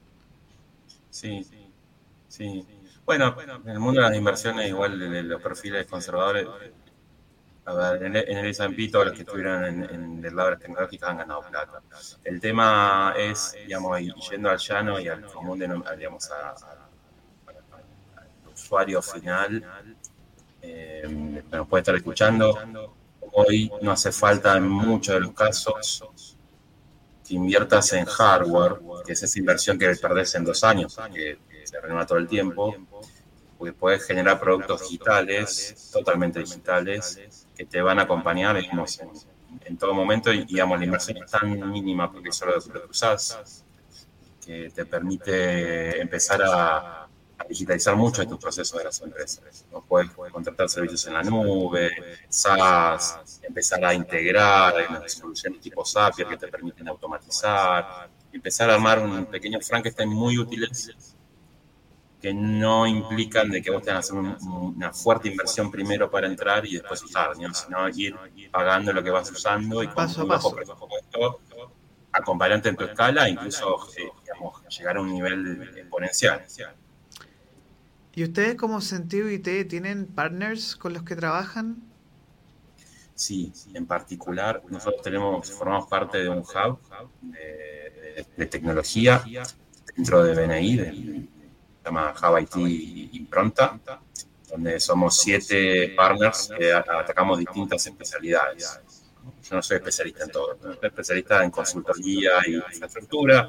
Sí, 1.11 1.45
sí, 1.45 1.67
sí. 2.29 2.76
Bueno, 3.07 3.37
en 3.41 3.71
el 3.71 3.79
mundo 3.79 4.03
de 4.03 4.09
las 4.09 4.19
inversiones, 4.19 4.69
igual 4.69 4.99
de 4.99 5.23
los 5.23 5.41
perfiles 5.41 5.87
conservadores, 5.87 6.45
a 7.65 7.75
ver, 7.75 8.03
en 8.03 8.17
el 8.17 8.47
S&P 8.47 8.89
todos 8.89 9.07
los 9.07 9.15
que 9.15 9.23
estuvieron 9.23 9.65
en, 9.65 10.25
en 10.25 10.37
labores 10.37 10.59
tecnológicas 10.59 11.11
han 11.11 11.19
ganado 11.19 11.43
plata. 11.49 11.83
El 12.25 12.41
tema 12.41 13.15
es, 13.17 13.55
digamos, 13.65 14.01
yendo 14.29 14.51
al 14.51 14.59
llano 14.59 14.99
y 14.99 15.07
al 15.07 15.25
común, 15.25 15.59
de, 15.59 15.69
digamos, 15.97 16.29
al 16.33 16.55
usuario 18.53 19.01
final, 19.01 19.65
eh, 20.63 21.43
nos 21.53 21.69
puede 21.69 21.83
estar 21.83 21.95
escuchando, 21.95 22.59
hoy 23.33 23.71
no 23.83 23.93
hace 23.93 24.11
falta 24.11 24.57
en 24.57 24.69
muchos 24.69 25.15
de 25.15 25.21
los 25.21 25.33
casos 25.33 26.37
que 27.27 27.35
inviertas 27.35 27.93
en 27.93 28.05
hardware, 28.05 28.81
que 29.05 29.13
es 29.13 29.23
esa 29.23 29.39
inversión 29.39 29.79
que 29.79 29.95
perdés 29.95 30.35
en 30.35 30.45
dos 30.45 30.63
años, 30.65 30.97
se 31.67 31.81
renueva 31.81 32.07
todo 32.07 32.19
el 32.19 32.29
tiempo, 32.29 32.75
porque 33.59 33.73
puedes 33.73 34.05
generar 34.05 34.39
productos 34.39 34.83
digitales, 34.83 35.91
totalmente 35.93 36.41
digitales, 36.41 37.47
que 37.57 37.65
te 37.65 37.81
van 37.81 37.99
a 37.99 38.03
acompañar 38.03 38.57
en, 38.57 39.79
todo 39.79 39.95
momento 39.95 40.33
y 40.33 40.45
digamos, 40.45 40.79
la 40.79 40.85
inversión 40.85 41.19
es 41.19 41.31
tan 41.31 41.71
mínima 41.71 42.13
porque 42.13 42.31
solo 42.33 42.53
lo 42.55 42.83
que 42.83 42.91
usas, 42.91 43.65
que 44.45 44.71
te 44.71 44.85
permite 44.85 46.01
empezar 46.01 46.41
a, 46.45 47.03
digitalizar 47.49 47.95
mucho 47.95 48.23
de 48.23 48.27
tus 48.27 48.39
procesos 48.39 48.77
de 48.79 48.85
las 48.85 49.01
empresas. 49.03 49.67
¿no? 49.71 49.81
Puedes, 49.83 50.11
contratar 50.33 50.69
servicios 50.69 51.07
en 51.07 51.15
la 51.15 51.23
nube, 51.23 51.93
SaaS, 52.29 53.41
empezar 53.43 53.85
a 53.85 53.95
integrar 53.95 55.09
soluciones 55.09 55.61
tipo 55.61 55.85
Zapier 55.85 56.27
que 56.27 56.37
te 56.37 56.49
permiten 56.49 56.89
automatizar, 56.89 58.09
empezar 58.33 58.71
a 58.71 58.75
armar 58.75 58.99
un 58.99 59.27
pequeño 59.27 59.61
Frankenstein 59.61 60.09
muy 60.09 60.39
útiles 60.39 61.16
que 62.21 62.33
no 62.33 62.87
implican 62.87 63.51
de 63.51 63.63
que 63.63 63.71
vos 63.71 63.83
tengas 63.83 64.11
que 64.11 64.17
hacer 64.17 64.37
una 64.49 64.93
fuerte 64.93 65.29
inversión 65.29 65.71
primero 65.71 66.11
para 66.11 66.27
entrar 66.27 66.67
y 66.67 66.75
después 66.75 67.03
usar, 67.03 67.33
sino 67.37 67.89
ir 67.91 68.17
pagando 68.51 68.93
lo 68.93 69.03
que 69.03 69.11
vas 69.11 69.31
usando 69.31 69.83
y 69.83 69.89
con 69.89 70.09
un 70.21 70.29
bajo 70.29 70.55
presupuesto 70.55 71.41
acompañante 72.13 72.69
en 72.71 72.77
tu 72.77 72.85
escala, 72.85 73.29
incluso 73.29 73.89
eh, 73.97 74.09
llegar 74.71 74.97
a 74.97 75.01
un 75.01 75.13
nivel 75.13 75.71
exponencial. 75.77 76.45
¿Y 78.15 78.25
ustedes 78.25 78.55
como 78.55 78.81
Sentido 78.81 79.31
IT 79.31 79.69
tienen 79.69 80.07
partners 80.07 80.77
con 80.77 80.95
los 80.95 81.03
que 81.03 81.15
trabajan? 81.15 81.83
Sí, 83.15 83.53
en 83.75 83.87
particular 83.87 84.63
nosotros 84.69 85.03
tenemos, 85.03 85.51
formamos 85.51 85.87
parte 85.89 86.19
de 86.19 86.29
un 86.29 86.39
hub 86.39 86.79
de, 87.21 88.47
tecnología 88.47 89.23
dentro 89.95 90.23
de 90.23 90.35
BNI, 90.35 90.77
de, 90.77 91.29
llama 91.87 92.15
Java 92.15 92.41
IT 92.41 92.57
Impronta, 92.57 93.79
donde 94.49 94.81
somos 94.81 95.19
siete 95.19 95.95
partners 95.97 96.51
que 96.57 96.73
atacamos 96.73 97.39
distintas 97.39 97.87
especialidades. 97.87 98.81
Yo 99.43 99.57
no 99.57 99.63
soy 99.63 99.77
especialista 99.77 100.25
en 100.25 100.31
todo, 100.31 100.59
soy 100.61 100.79
especialista 100.83 101.45
en 101.45 101.51
consultoría 101.51 102.33
y 102.47 102.55
infraestructura, 102.55 103.49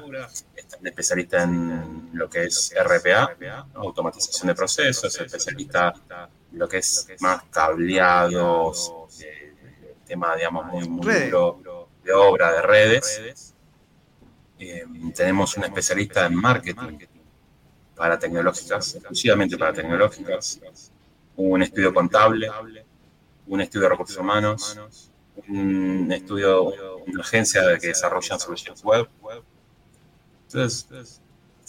especialista 0.82 1.42
en 1.42 2.10
lo 2.12 2.28
que 2.28 2.44
es 2.44 2.74
RPA, 2.76 3.36
automatización 3.74 4.48
de 4.48 4.54
procesos, 4.54 5.20
especialista 5.20 5.92
en 6.52 6.58
lo 6.58 6.68
que 6.68 6.78
es 6.78 7.08
más 7.20 7.44
cableados, 7.50 8.92
tema, 10.08 10.34
digamos, 10.36 10.66
muy, 10.66 10.88
muy 10.88 11.14
de 12.04 12.12
obra, 12.12 12.52
de 12.52 12.62
redes. 12.62 13.54
Eh, 14.58 14.84
tenemos 15.14 15.56
un 15.56 15.64
especialista 15.64 16.26
en 16.26 16.34
marketing, 16.34 16.98
para 17.98 18.18
tecnológicas, 18.18 18.94
exclusivamente 18.94 19.58
para 19.58 19.72
tecnológicas, 19.72 20.60
un 21.36 21.62
estudio 21.62 21.92
contable, 21.92 22.48
un 23.48 23.60
estudio 23.60 23.84
de 23.84 23.88
recursos 23.90 24.16
humanos, 24.16 24.78
un 25.48 26.10
estudio, 26.12 26.72
una 27.06 27.22
agencia 27.22 27.60
que 27.80 27.88
desarrolla 27.88 28.38
soluciones 28.38 28.82
web. 28.84 29.08
Entonces, 30.46 31.20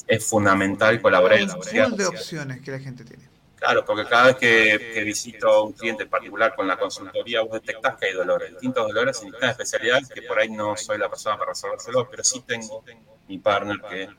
es 0.07 0.25
fundamental 0.25 1.01
colaborar. 1.01 1.41
Un 1.41 1.97
de 1.97 2.05
opciones 2.05 2.61
que 2.61 2.71
la 2.71 2.79
gente 2.79 3.03
tiene. 3.03 3.27
Claro, 3.55 3.83
porque 3.83 4.05
cada 4.05 4.27
vez 4.27 4.37
que, 4.37 5.03
visito 5.03 5.49
a 5.49 5.63
un 5.63 5.73
cliente 5.73 6.03
en 6.03 6.09
particular 6.09 6.55
con 6.55 6.65
la 6.67 6.77
consultoría, 6.77 7.41
vos 7.41 7.51
detectás 7.51 7.97
que 7.97 8.05
hay 8.05 8.13
dolores, 8.13 8.51
distintos 8.51 8.87
dolores 8.87 9.17
en 9.17 9.25
distintas 9.25 9.51
especialidades, 9.51 10.07
que 10.07 10.21
por 10.21 10.39
ahí 10.39 10.49
no 10.49 10.77
soy 10.77 10.97
la 10.97 11.09
persona 11.09 11.37
para 11.37 11.51
resolvérselo, 11.51 12.09
pero 12.09 12.23
sí 12.23 12.41
tengo 12.47 12.83
mi 13.27 13.37
partner 13.37 13.81
que 13.81 14.09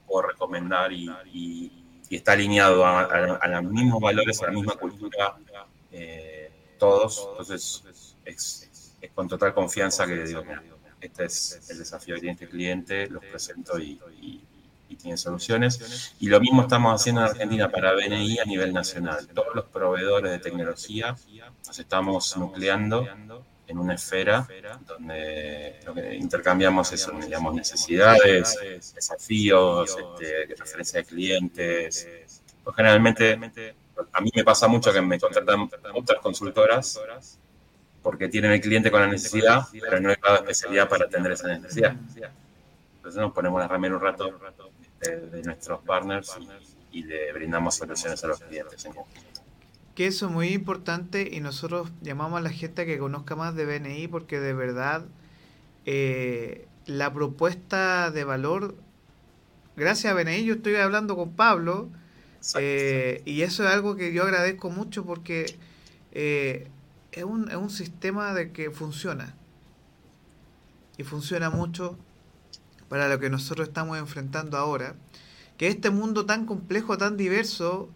puedo 0.00 0.28
recomendar 0.28 0.92
y, 0.92 1.78
está 2.10 2.32
alineado 2.32 2.84
a, 2.84 3.48
los 3.48 3.72
mismos 3.72 4.00
valores, 4.00 4.42
a 4.42 4.46
la 4.46 4.52
misma 4.52 4.74
cultura, 4.74 5.34
eh, 5.90 6.50
todos. 6.78 7.26
Entonces, 7.30 7.82
es, 8.24 8.68
con 9.14 9.28
total 9.28 9.54
confianza 9.54 10.06
que 10.06 10.22
digo, 10.24 10.42
este 11.00 11.24
es 11.24 11.70
el 11.70 11.78
desafío 11.78 12.14
que 12.14 12.20
tiene 12.20 12.34
este 12.34 12.48
cliente, 12.48 13.08
los 13.08 13.24
presento 13.24 13.78
y, 13.78 13.98
y, 14.20 14.40
tienen 14.96 15.16
soluciones. 15.16 16.14
Y 16.20 16.28
lo 16.28 16.38
mismo 16.38 16.62
estamos 16.62 17.00
haciendo 17.00 17.22
en 17.22 17.28
Argentina 17.28 17.70
para 17.70 17.94
BNI 17.94 18.38
a 18.40 18.44
nivel 18.44 18.74
nacional. 18.74 19.26
Todos 19.28 19.54
los 19.54 19.64
proveedores 19.64 20.30
de 20.30 20.38
tecnología 20.38 21.16
nos 21.66 21.78
estamos 21.78 22.36
nucleando 22.36 23.08
en 23.72 23.78
una 23.78 23.94
esfera 23.94 24.46
donde 24.86 25.80
lo 25.84 25.94
que 25.94 26.14
intercambiamos 26.14 26.92
es, 26.92 27.08
digamos, 27.24 27.54
necesidades, 27.54 28.58
desafíos, 28.94 29.96
este, 29.98 30.54
referencia 30.54 31.00
de 31.00 31.06
clientes. 31.06 32.40
Pues 32.62 32.76
generalmente, 32.76 33.38
a 34.12 34.20
mí 34.20 34.30
me 34.34 34.44
pasa 34.44 34.68
mucho 34.68 34.92
que 34.92 35.00
me 35.00 35.18
contratan 35.18 35.68
otras 35.94 36.20
consultoras 36.20 37.00
porque 38.02 38.28
tienen 38.28 38.52
el 38.52 38.60
cliente 38.60 38.90
con 38.90 39.00
la 39.00 39.06
necesidad, 39.06 39.62
pero 39.72 40.00
no 40.00 40.10
hay 40.10 40.16
cada 40.16 40.36
especialidad 40.36 40.88
para 40.88 41.06
atender 41.06 41.32
esa 41.32 41.48
necesidad. 41.48 41.96
Entonces 42.96 43.20
nos 43.20 43.32
ponemos 43.32 43.60
la 43.60 43.68
ramera 43.68 43.96
un 43.96 44.00
rato 44.00 44.38
de, 45.00 45.42
nuestros 45.42 45.80
partners 45.82 46.36
y, 46.92 47.04
le 47.04 47.32
brindamos 47.32 47.74
soluciones 47.74 48.22
a 48.22 48.26
los 48.28 48.40
clientes 48.40 48.86
Que 49.94 50.06
eso 50.06 50.26
es 50.26 50.32
muy 50.32 50.48
importante 50.48 51.28
y 51.32 51.40
nosotros 51.40 51.90
llamamos 52.00 52.38
a 52.38 52.42
la 52.42 52.50
gente 52.50 52.82
a 52.82 52.86
que 52.86 52.98
conozca 52.98 53.36
más 53.36 53.54
de 53.54 53.66
BNI 53.66 54.08
porque 54.08 54.40
de 54.40 54.54
verdad 54.54 55.04
eh, 55.84 56.66
la 56.86 57.12
propuesta 57.12 58.10
de 58.10 58.24
valor, 58.24 58.74
gracias 59.76 60.12
a 60.12 60.16
BNI, 60.16 60.44
yo 60.44 60.54
estoy 60.54 60.76
hablando 60.76 61.16
con 61.16 61.32
Pablo 61.32 61.90
eh, 62.58 63.22
y 63.24 63.42
eso 63.42 63.64
es 63.64 63.70
algo 63.70 63.96
que 63.96 64.12
yo 64.12 64.24
agradezco 64.24 64.70
mucho 64.70 65.04
porque 65.04 65.56
eh, 66.12 66.68
es, 67.12 67.24
un, 67.24 67.50
es 67.50 67.56
un 67.56 67.70
sistema 67.70 68.34
de 68.34 68.52
que 68.52 68.70
funciona. 68.70 69.34
Y 70.96 71.04
funciona 71.04 71.50
mucho 71.50 71.98
para 72.88 73.08
lo 73.08 73.18
que 73.18 73.30
nosotros 73.30 73.68
estamos 73.68 73.98
enfrentando 73.98 74.58
ahora, 74.58 74.94
que 75.56 75.68
este 75.68 75.90
mundo 75.90 76.26
tan 76.26 76.44
complejo, 76.44 76.98
tan 76.98 77.16
diverso 77.16 77.88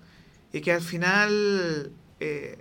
y 0.53 0.61
que 0.61 0.73
al 0.73 0.81
final 0.81 1.93
eh, 2.21 2.59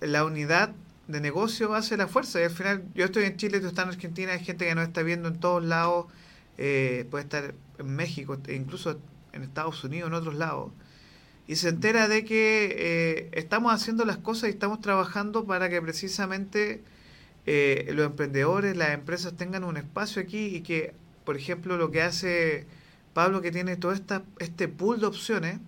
la 0.00 0.24
unidad 0.24 0.74
de 1.08 1.20
negocio 1.20 1.74
hace 1.74 1.96
la 1.96 2.08
fuerza. 2.08 2.40
Y 2.40 2.44
al 2.44 2.50
final, 2.50 2.84
yo 2.94 3.04
estoy 3.04 3.24
en 3.24 3.36
Chile, 3.36 3.60
tú 3.60 3.68
estás 3.68 3.84
en 3.84 3.90
Argentina, 3.90 4.32
hay 4.32 4.44
gente 4.44 4.66
que 4.66 4.74
nos 4.74 4.84
está 4.84 5.02
viendo 5.02 5.28
en 5.28 5.38
todos 5.38 5.62
lados, 5.64 6.06
eh, 6.58 7.06
puede 7.10 7.24
estar 7.24 7.54
en 7.78 7.96
México, 7.96 8.38
e 8.46 8.54
incluso 8.54 8.98
en 9.32 9.42
Estados 9.42 9.82
Unidos, 9.84 10.08
en 10.08 10.14
otros 10.14 10.34
lados, 10.34 10.72
y 11.46 11.56
se 11.56 11.68
entera 11.68 12.08
de 12.08 12.24
que 12.24 12.74
eh, 12.78 13.28
estamos 13.32 13.72
haciendo 13.72 14.04
las 14.04 14.18
cosas 14.18 14.48
y 14.48 14.52
estamos 14.52 14.80
trabajando 14.80 15.44
para 15.44 15.68
que 15.68 15.82
precisamente 15.82 16.82
eh, 17.46 17.90
los 17.94 18.06
emprendedores, 18.06 18.76
las 18.76 18.90
empresas 18.90 19.36
tengan 19.36 19.64
un 19.64 19.76
espacio 19.76 20.22
aquí 20.22 20.46
y 20.56 20.60
que, 20.62 20.94
por 21.24 21.36
ejemplo, 21.36 21.76
lo 21.76 21.90
que 21.90 22.02
hace 22.02 22.66
Pablo, 23.12 23.42
que 23.42 23.50
tiene 23.50 23.76
todo 23.76 23.92
esta, 23.92 24.22
este 24.38 24.68
pool 24.68 25.00
de 25.00 25.06
opciones, 25.06 25.58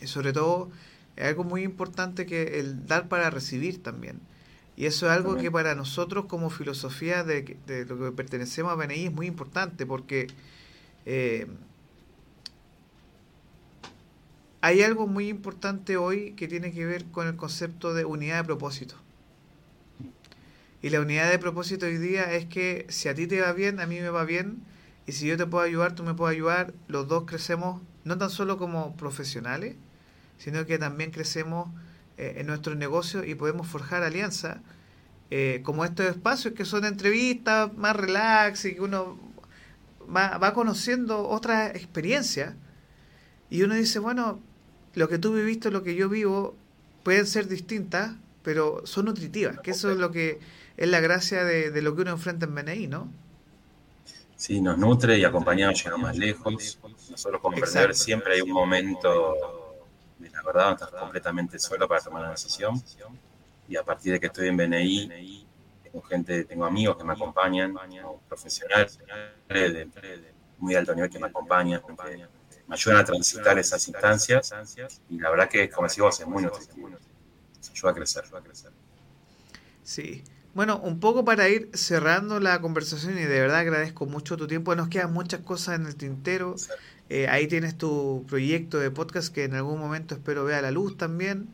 y 0.00 0.06
sobre 0.06 0.32
todo 0.32 0.70
es 1.16 1.26
algo 1.26 1.44
muy 1.44 1.62
importante 1.62 2.26
que 2.26 2.60
el 2.60 2.86
dar 2.86 3.08
para 3.08 3.30
recibir 3.30 3.82
también. 3.82 4.20
Y 4.76 4.84
eso 4.84 5.06
es 5.06 5.12
algo 5.12 5.36
que 5.36 5.50
para 5.50 5.74
nosotros 5.74 6.26
como 6.26 6.50
filosofía 6.50 7.24
de, 7.24 7.56
lo 7.88 7.98
que 7.98 8.12
pertenecemos 8.12 8.70
a 8.72 8.74
BNI 8.74 9.06
es 9.06 9.12
muy 9.12 9.26
importante 9.26 9.86
porque 9.86 10.26
eh, 11.06 11.46
hay 14.60 14.82
algo 14.82 15.06
muy 15.06 15.28
importante 15.28 15.96
hoy 15.96 16.32
que 16.32 16.46
tiene 16.46 16.72
que 16.72 16.84
ver 16.84 17.06
con 17.06 17.26
el 17.26 17.36
concepto 17.36 17.94
de 17.94 18.04
unidad 18.04 18.38
de 18.38 18.44
propósito. 18.44 18.96
Y 20.82 20.90
la 20.90 21.00
unidad 21.00 21.30
de 21.30 21.38
propósito 21.38 21.86
hoy 21.86 21.96
día 21.96 22.34
es 22.34 22.44
que 22.44 22.84
si 22.90 23.08
a 23.08 23.14
ti 23.14 23.26
te 23.26 23.40
va 23.40 23.52
bien, 23.52 23.80
a 23.80 23.86
mí 23.86 23.98
me 23.98 24.10
va 24.10 24.24
bien, 24.24 24.62
y 25.06 25.12
si 25.12 25.26
yo 25.26 25.36
te 25.36 25.46
puedo 25.46 25.64
ayudar, 25.64 25.94
tú 25.94 26.02
me 26.02 26.14
puedes 26.14 26.36
ayudar, 26.36 26.74
los 26.88 27.08
dos 27.08 27.24
crecemos 27.24 27.80
no 28.04 28.18
tan 28.18 28.28
solo 28.28 28.58
como 28.58 28.94
profesionales, 28.96 29.76
sino 30.38 30.66
que 30.66 30.78
también 30.78 31.10
crecemos 31.10 31.68
eh, 32.16 32.34
en 32.38 32.46
nuestro 32.46 32.74
negocio 32.74 33.24
y 33.24 33.34
podemos 33.34 33.66
forjar 33.66 34.02
alianzas 34.02 34.58
eh, 35.30 35.60
como 35.64 35.84
estos 35.84 36.06
espacios 36.06 36.54
que 36.54 36.64
son 36.64 36.84
entrevistas 36.84 37.72
más 37.74 37.96
relax 37.96 38.64
y 38.64 38.74
que 38.74 38.80
uno 38.80 39.18
va, 40.14 40.38
va 40.38 40.54
conociendo 40.54 41.28
otras 41.28 41.74
experiencias 41.74 42.54
y 43.50 43.62
uno 43.62 43.74
dice, 43.74 43.98
bueno, 43.98 44.40
lo 44.94 45.08
que 45.08 45.18
tú 45.18 45.34
viviste, 45.34 45.70
lo 45.70 45.82
que 45.82 45.94
yo 45.94 46.08
vivo, 46.08 46.56
pueden 47.02 47.26
ser 47.26 47.48
distintas, 47.48 48.14
pero 48.42 48.84
son 48.86 49.04
nutritivas, 49.04 49.60
que 49.60 49.70
eso 49.70 49.90
es 49.90 49.98
lo 49.98 50.10
que 50.10 50.40
es 50.76 50.88
la 50.88 51.00
gracia 51.00 51.44
de, 51.44 51.82
lo 51.82 51.94
que 51.94 52.02
uno 52.02 52.12
enfrenta 52.12 52.46
en 52.46 52.54
BNI, 52.54 52.86
¿no? 52.88 53.08
Sí, 54.36 54.60
nos 54.60 54.76
nutre 54.76 55.18
y 55.18 55.24
acompañamos 55.24 55.80
a 55.80 55.84
llegar 55.84 55.98
más 55.98 56.16
lejos. 56.16 56.78
Nosotros 57.10 57.40
como 57.40 57.56
emprendedores 57.56 57.98
siempre 57.98 58.34
hay 58.34 58.40
un 58.42 58.50
momento 58.50 59.34
verdad, 60.46 60.72
estás 60.72 60.90
completamente 60.90 61.58
solo 61.58 61.86
para 61.88 62.00
tomar 62.00 62.22
una 62.22 62.30
decisión. 62.30 62.82
Y 63.68 63.76
a 63.76 63.82
partir 63.82 64.12
de 64.12 64.20
que 64.20 64.26
estoy 64.26 64.48
en 64.48 64.56
BNI, 64.56 65.46
tengo 65.82 66.02
gente, 66.02 66.44
tengo 66.44 66.64
amigos 66.64 66.96
que 66.96 67.04
me 67.04 67.12
acompañan, 67.12 67.74
profesionales 68.28 68.98
de, 69.48 69.88
muy 70.58 70.74
alto 70.74 70.94
nivel 70.94 71.10
que 71.10 71.18
me 71.18 71.26
acompañan, 71.26 71.82
me 72.66 72.74
ayudan 72.74 72.98
a 72.98 73.04
transitar 73.04 73.58
esas 73.58 73.86
instancias. 73.88 74.54
Y 75.10 75.18
la 75.18 75.30
verdad 75.30 75.48
que, 75.48 75.68
como 75.68 75.88
decís 75.88 76.20
es 76.20 76.26
muy 76.26 76.42
nutritivo. 76.42 76.88
ayuda 77.70 77.90
a 77.90 77.94
crecer. 77.94 78.24
Sí. 79.82 80.24
Bueno, 80.56 80.78
un 80.78 81.00
poco 81.00 81.22
para 81.22 81.50
ir 81.50 81.68
cerrando 81.74 82.40
la 82.40 82.62
conversación 82.62 83.18
y 83.18 83.24
de 83.24 83.40
verdad 83.40 83.58
agradezco 83.58 84.06
mucho 84.06 84.38
tu 84.38 84.46
tiempo. 84.46 84.74
Nos 84.74 84.88
quedan 84.88 85.12
muchas 85.12 85.40
cosas 85.42 85.78
en 85.78 85.84
el 85.84 85.96
tintero. 85.96 86.54
Eh, 87.10 87.28
ahí 87.28 87.46
tienes 87.46 87.76
tu 87.76 88.24
proyecto 88.26 88.78
de 88.78 88.90
podcast 88.90 89.34
que 89.34 89.44
en 89.44 89.52
algún 89.52 89.78
momento 89.78 90.14
espero 90.14 90.46
vea 90.46 90.62
la 90.62 90.70
luz 90.70 90.96
también. 90.96 91.48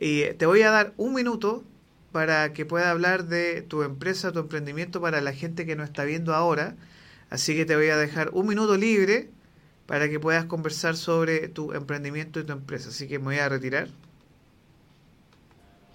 Y 0.00 0.32
te 0.38 0.46
voy 0.46 0.62
a 0.62 0.70
dar 0.70 0.94
un 0.96 1.12
minuto 1.12 1.62
para 2.10 2.54
que 2.54 2.64
pueda 2.64 2.90
hablar 2.90 3.26
de 3.26 3.60
tu 3.60 3.82
empresa, 3.82 4.32
tu 4.32 4.38
emprendimiento 4.38 4.98
para 5.02 5.20
la 5.20 5.34
gente 5.34 5.66
que 5.66 5.76
no 5.76 5.84
está 5.84 6.04
viendo 6.04 6.34
ahora. 6.34 6.74
Así 7.28 7.54
que 7.54 7.66
te 7.66 7.76
voy 7.76 7.90
a 7.90 7.98
dejar 7.98 8.30
un 8.32 8.46
minuto 8.46 8.78
libre 8.78 9.28
para 9.84 10.08
que 10.08 10.18
puedas 10.20 10.46
conversar 10.46 10.96
sobre 10.96 11.48
tu 11.48 11.74
emprendimiento 11.74 12.40
y 12.40 12.44
tu 12.44 12.52
empresa. 12.54 12.88
Así 12.88 13.08
que 13.08 13.18
me 13.18 13.26
voy 13.26 13.38
a 13.40 13.50
retirar. 13.50 13.88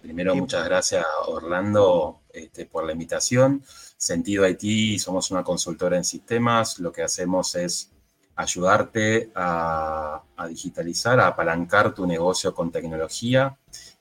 Primero, 0.03 0.35
muchas 0.35 0.65
gracias 0.65 1.05
Orlando 1.27 2.23
este, 2.33 2.65
por 2.65 2.83
la 2.83 2.91
invitación. 2.91 3.63
Sentido 3.95 4.43
Haití, 4.43 4.99
somos 4.99 5.31
una 5.31 5.45
consultora 5.45 5.95
en 5.95 6.03
sistemas. 6.03 6.77
Lo 6.79 6.91
que 6.91 7.03
hacemos 7.03 7.55
es 7.55 7.89
ayudarte 8.35 9.31
a, 9.33 10.21
digitalizar, 10.49 11.21
a 11.21 11.27
apalancar 11.27 11.93
tu 11.93 12.05
negocio 12.05 12.53
con 12.53 12.69
tecnología, 12.69 13.57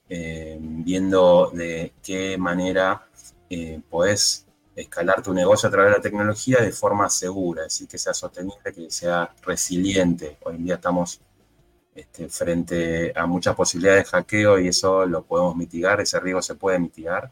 eh, 0.09 0.59
viendo 0.61 1.53
de 1.55 1.93
qué 2.03 2.37
manera 2.37 3.07
eh, 3.49 3.81
podés 3.89 4.45
escalar 4.75 5.23
tu 5.23 5.33
negocio 5.33 5.69
a 5.69 5.73
través 5.73 5.93
de 5.93 5.99
la 5.99 6.03
tecnología 6.03 6.59
de 6.59 6.73
forma 6.73 7.09
segura, 7.11 7.63
es 7.63 7.75
decir, 7.75 7.87
que 7.87 7.99
sea 7.99 8.13
sostenible, 8.13 8.73
que 8.75 8.91
sea 8.91 9.33
resiliente. 9.43 10.39
Hoy 10.43 10.57
en 10.57 10.65
día 10.65 10.75
estamos 10.75 11.21
este, 11.95 12.29
frente 12.29 13.13
a 13.15 13.27
muchas 13.27 13.55
posibilidades 13.55 14.05
de 14.05 14.11
hackeo 14.11 14.59
y 14.59 14.69
eso 14.69 15.05
lo 15.07 15.23
podemos 15.25 15.57
mitigar, 15.57 16.01
ese 16.01 16.19
riesgo 16.21 16.43
se 16.43 16.55
puede 16.55 16.79
mitigar 16.79 17.31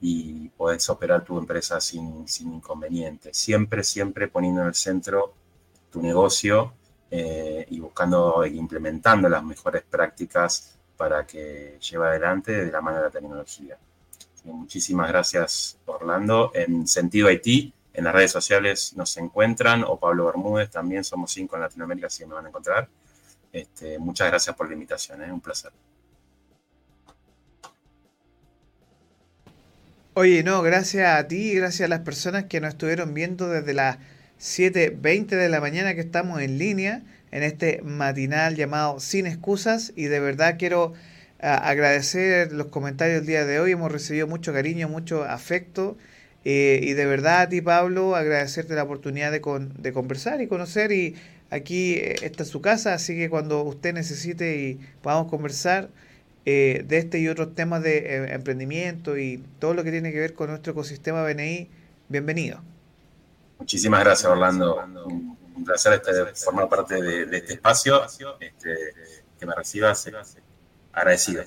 y 0.00 0.48
podés 0.50 0.88
operar 0.90 1.24
tu 1.24 1.38
empresa 1.38 1.80
sin, 1.80 2.28
sin 2.28 2.52
inconvenientes. 2.54 3.36
Siempre, 3.36 3.82
siempre 3.82 4.28
poniendo 4.28 4.62
en 4.62 4.68
el 4.68 4.74
centro 4.74 5.34
tu 5.90 6.02
negocio 6.02 6.74
eh, 7.10 7.66
y 7.70 7.80
buscando 7.80 8.44
e 8.44 8.50
implementando 8.50 9.28
las 9.28 9.42
mejores 9.42 9.82
prácticas 9.82 10.76
para 10.96 11.26
que 11.26 11.78
lleve 11.80 12.08
adelante 12.08 12.64
de 12.64 12.72
la 12.72 12.80
mano 12.80 12.98
de 12.98 13.04
la 13.04 13.10
tecnología. 13.10 13.78
Muchísimas 14.44 15.08
gracias, 15.08 15.78
Orlando. 15.86 16.52
En 16.54 16.86
Sentido 16.86 17.28
Haití, 17.28 17.72
en 17.92 18.04
las 18.04 18.14
redes 18.14 18.30
sociales 18.30 18.92
nos 18.96 19.16
encuentran, 19.16 19.82
o 19.84 19.98
Pablo 19.98 20.26
Bermúdez, 20.26 20.70
también 20.70 21.02
somos 21.02 21.32
cinco 21.32 21.56
en 21.56 21.62
Latinoamérica, 21.62 22.06
así 22.08 22.20
que 22.20 22.26
me 22.26 22.34
van 22.34 22.46
a 22.46 22.48
encontrar. 22.48 22.88
Este, 23.56 23.98
muchas 23.98 24.28
gracias 24.28 24.54
por 24.54 24.68
la 24.68 24.74
invitación, 24.74 25.22
es 25.22 25.30
¿eh? 25.30 25.32
un 25.32 25.40
placer. 25.40 25.72
Oye, 30.12 30.42
no, 30.42 30.60
gracias 30.60 31.18
a 31.18 31.26
ti 31.26 31.52
y 31.52 31.54
gracias 31.54 31.86
a 31.86 31.88
las 31.88 32.00
personas 32.00 32.44
que 32.44 32.60
nos 32.60 32.74
estuvieron 32.74 33.14
viendo 33.14 33.48
desde 33.48 33.72
la 33.72 33.98
7.20 34.38 35.28
de 35.28 35.48
la 35.48 35.62
mañana 35.62 35.94
que 35.94 36.02
estamos 36.02 36.42
en 36.42 36.58
línea 36.58 37.02
en 37.30 37.42
este 37.42 37.80
matinal 37.80 38.56
llamado 38.56 39.00
Sin 39.00 39.26
Excusas 39.26 39.94
y 39.96 40.04
de 40.04 40.20
verdad 40.20 40.56
quiero 40.58 40.92
ah, 41.40 41.56
agradecer 41.56 42.52
los 42.52 42.66
comentarios 42.66 43.20
del 43.20 43.26
día 43.26 43.46
de 43.46 43.58
hoy, 43.58 43.72
hemos 43.72 43.90
recibido 43.90 44.26
mucho 44.26 44.52
cariño, 44.52 44.90
mucho 44.90 45.24
afecto 45.24 45.96
eh, 46.44 46.78
y 46.82 46.92
de 46.92 47.06
verdad 47.06 47.40
a 47.40 47.48
ti 47.48 47.62
Pablo 47.62 48.16
agradecerte 48.16 48.74
la 48.74 48.82
oportunidad 48.82 49.32
de 49.32 49.92
conversar 49.92 50.42
y 50.42 50.46
conocer 50.46 50.92
y 50.92 51.16
aquí 51.50 51.94
eh, 51.94 52.16
está 52.22 52.44
su 52.44 52.60
casa, 52.60 52.94
así 52.94 53.16
que 53.16 53.30
cuando 53.30 53.62
usted 53.62 53.94
necesite 53.94 54.56
y 54.56 54.80
podamos 55.02 55.28
conversar 55.28 55.88
eh, 56.44 56.84
de 56.86 56.98
este 56.98 57.18
y 57.18 57.28
otros 57.28 57.54
temas 57.54 57.82
de 57.82 58.32
emprendimiento 58.32 59.18
y 59.18 59.42
todo 59.58 59.74
lo 59.74 59.84
que 59.84 59.90
tiene 59.90 60.12
que 60.12 60.20
ver 60.20 60.34
con 60.34 60.50
nuestro 60.50 60.72
ecosistema 60.72 61.22
BNI, 61.24 61.68
bienvenido. 62.08 62.60
Muchísimas 63.58 64.00
gracias, 64.00 64.30
Orlando. 64.30 64.80
Un, 65.06 65.36
placer 65.64 65.94
este, 65.94 66.12
formar 66.44 66.68
parte 66.68 67.00
de, 67.02 67.36
este 67.36 67.54
espacio. 67.54 68.08
Este, 68.38 68.74
que 69.38 69.46
me 69.46 69.54
recibas, 69.54 70.06
agradecido. 70.92 71.44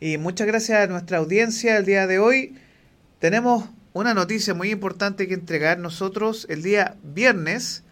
Y 0.00 0.18
muchas 0.18 0.46
gracias 0.46 0.84
a 0.84 0.86
nuestra 0.86 1.18
audiencia 1.18 1.76
el 1.76 1.84
día 1.84 2.06
de 2.06 2.18
hoy. 2.18 2.58
Tenemos 3.18 3.64
una 3.92 4.14
noticia 4.14 4.54
muy 4.54 4.70
importante 4.70 5.26
que 5.26 5.34
entregar 5.34 5.78
nosotros 5.78 6.46
el 6.50 6.62
día 6.62 6.96
viernes. 7.02 7.82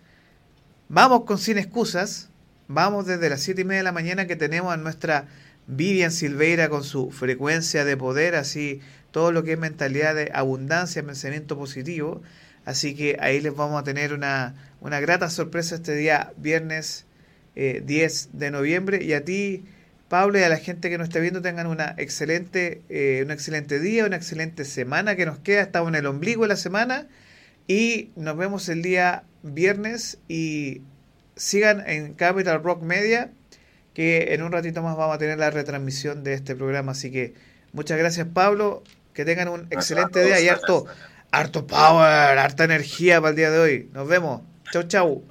Vamos 0.88 1.24
con 1.24 1.38
Sin 1.38 1.56
Excusas. 1.56 2.28
Vamos 2.68 3.06
desde 3.06 3.30
las 3.30 3.40
7 3.40 3.62
y 3.62 3.64
media 3.64 3.78
de 3.78 3.84
la 3.84 3.92
mañana 3.92 4.26
que 4.26 4.36
tenemos 4.36 4.72
a 4.72 4.76
nuestra 4.76 5.26
Vivian 5.66 6.12
Silveira 6.12 6.68
con 6.68 6.84
su 6.84 7.10
frecuencia 7.10 7.86
de 7.86 7.96
poder, 7.96 8.34
así 8.34 8.80
todo 9.10 9.32
lo 9.32 9.44
que 9.44 9.54
es 9.54 9.58
mentalidad 9.58 10.14
de 10.14 10.30
abundancia, 10.34 11.02
pensamiento 11.02 11.56
positivo. 11.56 12.20
Así 12.66 12.94
que 12.94 13.16
ahí 13.20 13.40
les 13.40 13.56
vamos 13.56 13.80
a 13.80 13.84
tener 13.84 14.12
una, 14.12 14.54
una 14.82 15.00
grata 15.00 15.30
sorpresa 15.30 15.76
este 15.76 15.94
día, 15.94 16.34
viernes 16.36 17.06
10 17.54 17.56
eh, 17.56 18.28
de 18.34 18.50
noviembre. 18.50 19.02
Y 19.02 19.14
a 19.14 19.24
ti, 19.24 19.64
Pablo, 20.10 20.38
y 20.38 20.42
a 20.42 20.50
la 20.50 20.58
gente 20.58 20.90
que 20.90 20.98
nos 20.98 21.08
está 21.08 21.18
viendo, 21.18 21.40
tengan 21.40 21.66
una 21.66 21.94
excelente, 21.96 22.82
eh, 22.90 23.22
un 23.24 23.30
excelente 23.30 23.80
día, 23.80 24.04
una 24.04 24.16
excelente 24.16 24.66
semana 24.66 25.16
que 25.16 25.24
nos 25.24 25.38
queda. 25.38 25.62
Estamos 25.62 25.88
en 25.88 25.94
el 25.94 26.06
ombligo 26.06 26.42
de 26.42 26.48
la 26.48 26.56
semana. 26.56 27.06
Y 27.66 28.10
nos 28.16 28.36
vemos 28.36 28.68
el 28.68 28.82
día 28.82 29.24
viernes. 29.44 30.18
Y 30.28 30.82
sigan 31.36 31.88
en 31.88 32.14
Capital 32.14 32.62
Rock 32.62 32.82
Media, 32.82 33.30
que 33.92 34.34
en 34.34 34.42
un 34.42 34.50
ratito 34.52 34.82
más 34.82 34.96
vamos 34.96 35.14
a 35.14 35.18
tener 35.18 35.38
la 35.38 35.50
retransmisión 35.50 36.24
de 36.24 36.34
este 36.34 36.56
programa. 36.56 36.92
Así 36.92 37.12
que 37.12 37.34
muchas 37.72 37.98
gracias, 37.98 38.26
Pablo. 38.32 38.82
Que 39.12 39.24
tengan 39.24 39.48
un 39.48 39.68
excelente 39.70 40.24
día 40.24 40.40
y 40.40 40.48
harto, 40.48 40.86
harto 41.30 41.66
power, 41.68 42.36
harta 42.36 42.64
energía 42.64 43.20
para 43.20 43.30
el 43.30 43.36
día 43.36 43.50
de 43.50 43.58
hoy. 43.58 43.90
Nos 43.92 44.08
vemos. 44.08 44.42
Chau, 44.72 44.82
chau. 44.82 45.22